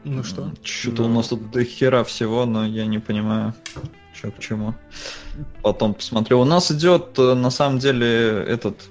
[0.04, 0.52] Ну что?
[0.62, 3.54] Что-то у нас тут до хера всего, но я не понимаю,
[4.14, 4.74] что к чему.
[5.62, 6.40] Потом посмотрю.
[6.40, 8.90] У нас идет, э, на самом деле, этот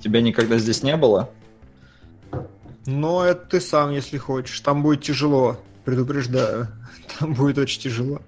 [0.00, 1.30] Тебя никогда здесь не было?
[2.86, 4.58] Но это ты сам, если хочешь.
[4.60, 6.68] Там будет тяжело, предупреждаю.
[7.18, 8.22] Там будет очень тяжело.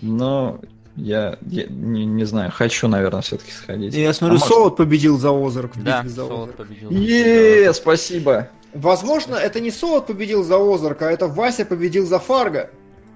[0.00, 0.60] Но
[0.96, 3.94] я, я не, не знаю, хочу, наверное, все-таки сходить.
[3.94, 4.76] Я смотрю, а Солод может...
[4.76, 5.72] победил за Озарк.
[5.76, 6.90] Да, за Солод победил.
[6.90, 8.48] Е, спасибо.
[8.72, 12.70] Возможно, это не Солод победил за Озарк, а это Вася победил за Фарго.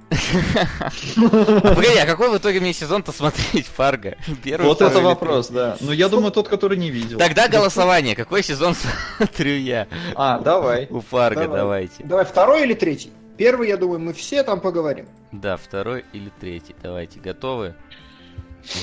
[1.16, 4.16] Погоди, а какой в итоге мне сезон-то смотреть, Фарго?
[4.58, 5.76] Вот это вопрос, да.
[5.80, 7.18] Ну, я думаю, тот, который не видел.
[7.18, 8.14] Тогда голосование.
[8.16, 8.74] Какой сезон
[9.18, 9.86] смотрю я?
[10.14, 10.86] А, давай.
[10.90, 12.04] У Фарго давайте.
[12.04, 13.12] Давай, второй или третий?
[13.36, 15.06] Первый, я думаю, мы все там поговорим.
[15.30, 16.74] Да, второй или третий.
[16.82, 17.74] Давайте, готовы?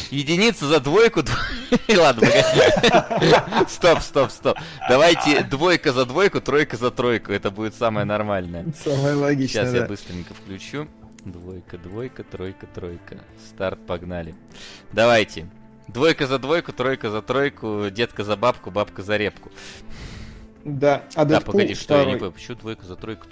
[0.10, 1.22] Единица за двойку.
[1.95, 2.27] Ладно,
[3.68, 4.57] Стоп, стоп, стоп.
[4.88, 7.31] Давайте двойка за двойку, тройка за тройку.
[7.31, 8.65] Это будет самое нормальное.
[8.84, 9.65] Самое логичное.
[9.65, 10.88] Сейчас я быстренько включу.
[11.26, 13.18] Двойка, двойка, тройка, тройка.
[13.49, 14.35] Старт, погнали.
[14.91, 15.49] Давайте.
[15.88, 19.52] Двойка за двойку, тройка за тройку, детка за бабку, бабка за репку.
[20.64, 23.27] Да, а Да, погоди, что я не понял, почему двойка за тройку?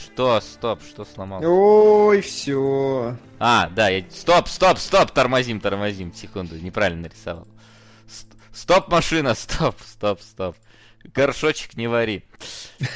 [0.00, 0.40] Что?
[0.40, 1.42] Стоп, что сломал?
[1.44, 3.16] Ой, все.
[3.38, 4.04] А, да, я...
[4.10, 6.12] Стоп, стоп, стоп, тормозим, тормозим.
[6.12, 7.46] Секунду, неправильно нарисовал.
[8.52, 10.56] Стоп, машина, стоп, стоп, стоп.
[11.14, 12.24] Горшочек не вари.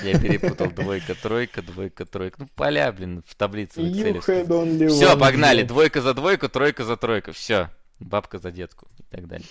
[0.03, 2.37] Я перепутал двойка, тройка, двойка, тройка.
[2.41, 5.62] Ну, поля, блин, в таблице в Все, погнали.
[5.62, 7.32] Двойка за двойку, тройка за тройку.
[7.32, 7.70] Все.
[7.99, 9.47] Бабка за детку и так далее.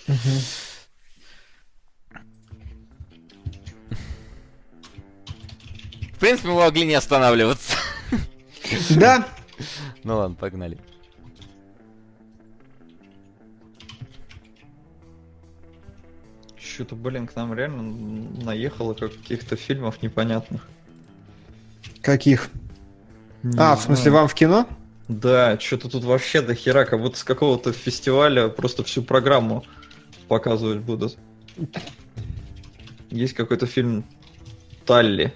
[6.12, 7.76] В принципе, мы могли не останавливаться.
[8.90, 9.26] Да.
[10.04, 10.78] Ну ладно, погнали.
[16.72, 17.82] Что-то, блин, к нам реально
[18.44, 20.68] наехало как каких-то фильмов непонятных.
[22.00, 22.48] Каких?
[23.42, 23.76] Не а, знаю.
[23.76, 24.68] в смысле, вам в кино?
[25.08, 29.64] Да, что-то тут вообще до хера, как будто с какого-то фестиваля просто всю программу
[30.28, 31.18] показывать будут.
[33.10, 34.04] Есть какой-то фильм
[34.86, 35.34] Талли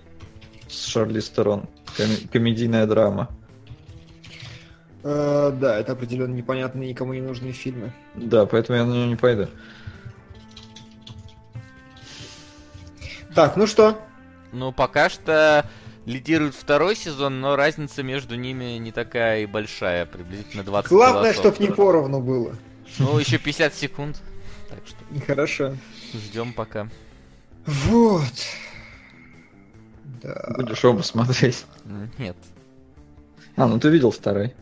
[0.69, 1.69] с Шарли Стерон.
[1.97, 3.28] Ком- комедийная драма.
[5.02, 7.93] Uh, да, это определенно непонятные, никому не нужные фильмы.
[8.15, 9.48] Да, поэтому я на него не пойду.
[13.35, 13.98] Так, ну что?
[14.52, 15.69] Ну, пока что
[16.06, 21.56] лидирует второй сезон, но разница между ними не такая и большая, приблизительно 20 Главное, чтобы
[21.59, 22.55] не поровну было.
[22.98, 24.23] Ну, еще 50 секунд.
[24.69, 25.27] Так что.
[25.27, 25.77] Хорошо.
[26.12, 26.89] Ждем пока.
[27.66, 28.23] Вот.
[30.23, 30.55] Да.
[30.56, 31.65] Будешь оба смотреть?
[32.19, 32.36] Нет.
[33.56, 34.55] А, ну ты видел второй.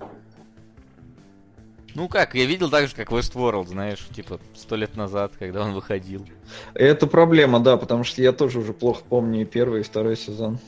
[1.95, 5.75] Ну как, я видел так же, как Westworld, знаешь, типа сто лет назад, когда он
[5.75, 6.27] выходил.
[6.75, 10.59] Это проблема, да, потому что я тоже уже плохо помню и первый, и второй сезон.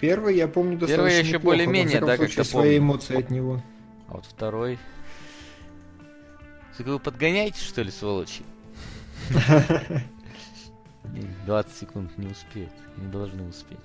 [0.00, 3.62] Первый я помню достаточно Первый еще более-менее, да, как-то свои эмоции от него.
[4.08, 4.78] А вот второй...
[6.78, 8.42] Вы подгоняете, что ли, сволочи?
[11.44, 13.78] 20 секунд не успеют, не должны успеть.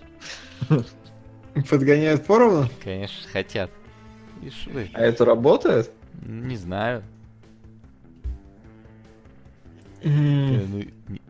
[1.69, 2.69] Подгоняют поровну?
[2.81, 3.69] Конечно, хотят.
[4.41, 4.89] Ишь вы.
[4.93, 5.91] А это работает?
[6.21, 7.03] Не знаю.
[10.01, 11.21] Э, Ну, не,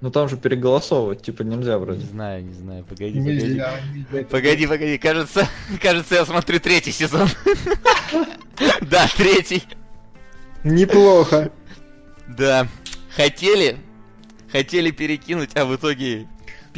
[0.00, 2.00] Ну там же переголосовывать, типа, нельзя не вроде.
[2.06, 2.84] знаю, не знаю.
[2.84, 3.30] Погоди, погоди.
[3.44, 4.28] Нельзя, нельзя.
[4.28, 5.48] Погоди, погоди, кажется,
[5.82, 7.28] кажется, я смотрю третий сезон.
[8.82, 9.62] Да, третий.
[10.62, 11.50] Неплохо.
[12.28, 12.68] Да.
[13.16, 13.76] Хотели,
[14.50, 16.28] хотели перекинуть, а в итоге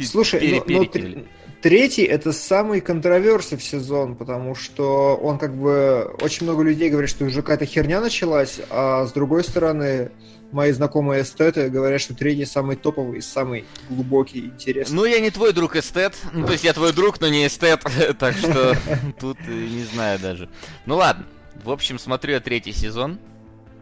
[0.03, 1.27] Слушай, ну- ну, перекинули.
[1.65, 6.15] Тр- третий это самый контроверсив сезон, потому что он как бы...
[6.21, 10.11] Очень много людей говорят, что уже какая-то херня началась, а с другой стороны,
[10.51, 14.95] мои знакомые эстеты говорят, что третий самый топовый, самый глубокий, интересный.
[14.95, 16.13] Ну, я не твой друг эстет.
[16.33, 17.81] Ну, то есть я твой друг, но не эстет.
[18.19, 18.75] Так что
[19.19, 20.49] тут не знаю даже.
[20.85, 21.25] Ну ладно.
[21.63, 23.17] В общем, смотрю я третий сезон.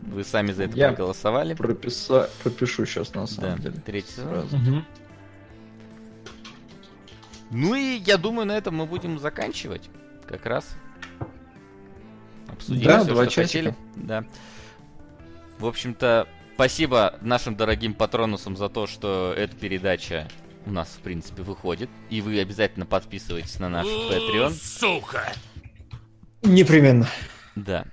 [0.01, 1.53] Вы сами за это Я проголосовали.
[1.53, 2.29] Прописа...
[2.43, 3.75] Пропишу сейчас, на Да, самом деле.
[3.85, 4.49] третий сезон.
[4.49, 4.85] Сразу.
[7.53, 9.89] Ну и я думаю, на этом мы будем заканчивать.
[10.27, 10.75] Как раз.
[12.47, 13.45] Обсудили Да, все, два что часика.
[13.45, 13.75] хотели.
[13.95, 14.25] Да.
[15.59, 20.27] В общем-то, спасибо нашим дорогим патронусам за то, что эта передача
[20.65, 21.89] у нас, в принципе, выходит.
[22.09, 24.49] И вы обязательно подписывайтесь на наш Patreon.
[26.41, 27.07] Непременно.
[27.55, 27.85] Да.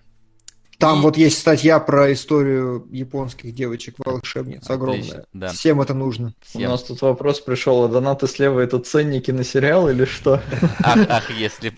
[0.80, 5.00] Там И- вот есть статья про историю японских девочек-волшебниц огромная.
[5.02, 5.48] Отлично, да.
[5.48, 6.28] Всем это нужно.
[6.28, 6.70] У Всем.
[6.70, 10.42] нас тут вопрос пришел, а донаты слева это ценники на сериал или что?
[10.82, 11.76] Ах, ах, если б.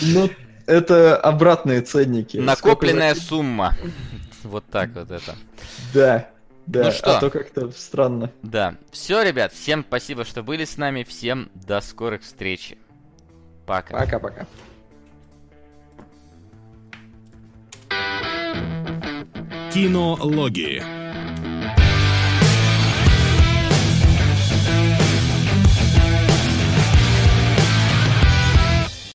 [0.00, 0.30] Ну,
[0.64, 2.38] это обратные ценники.
[2.38, 3.76] Накопленная Сколько сумма.
[4.42, 5.34] Вот так вот это.
[5.92, 6.30] Да,
[6.66, 6.84] да.
[6.84, 7.16] Ну что?
[7.16, 8.30] А то как-то странно.
[8.42, 8.76] Да.
[8.92, 11.02] Все, ребят, всем спасибо, что были с нами.
[11.02, 12.74] Всем до скорых встреч.
[13.66, 13.98] Пока.
[13.98, 14.46] Пока-пока.
[19.76, 21.05] Кинологии.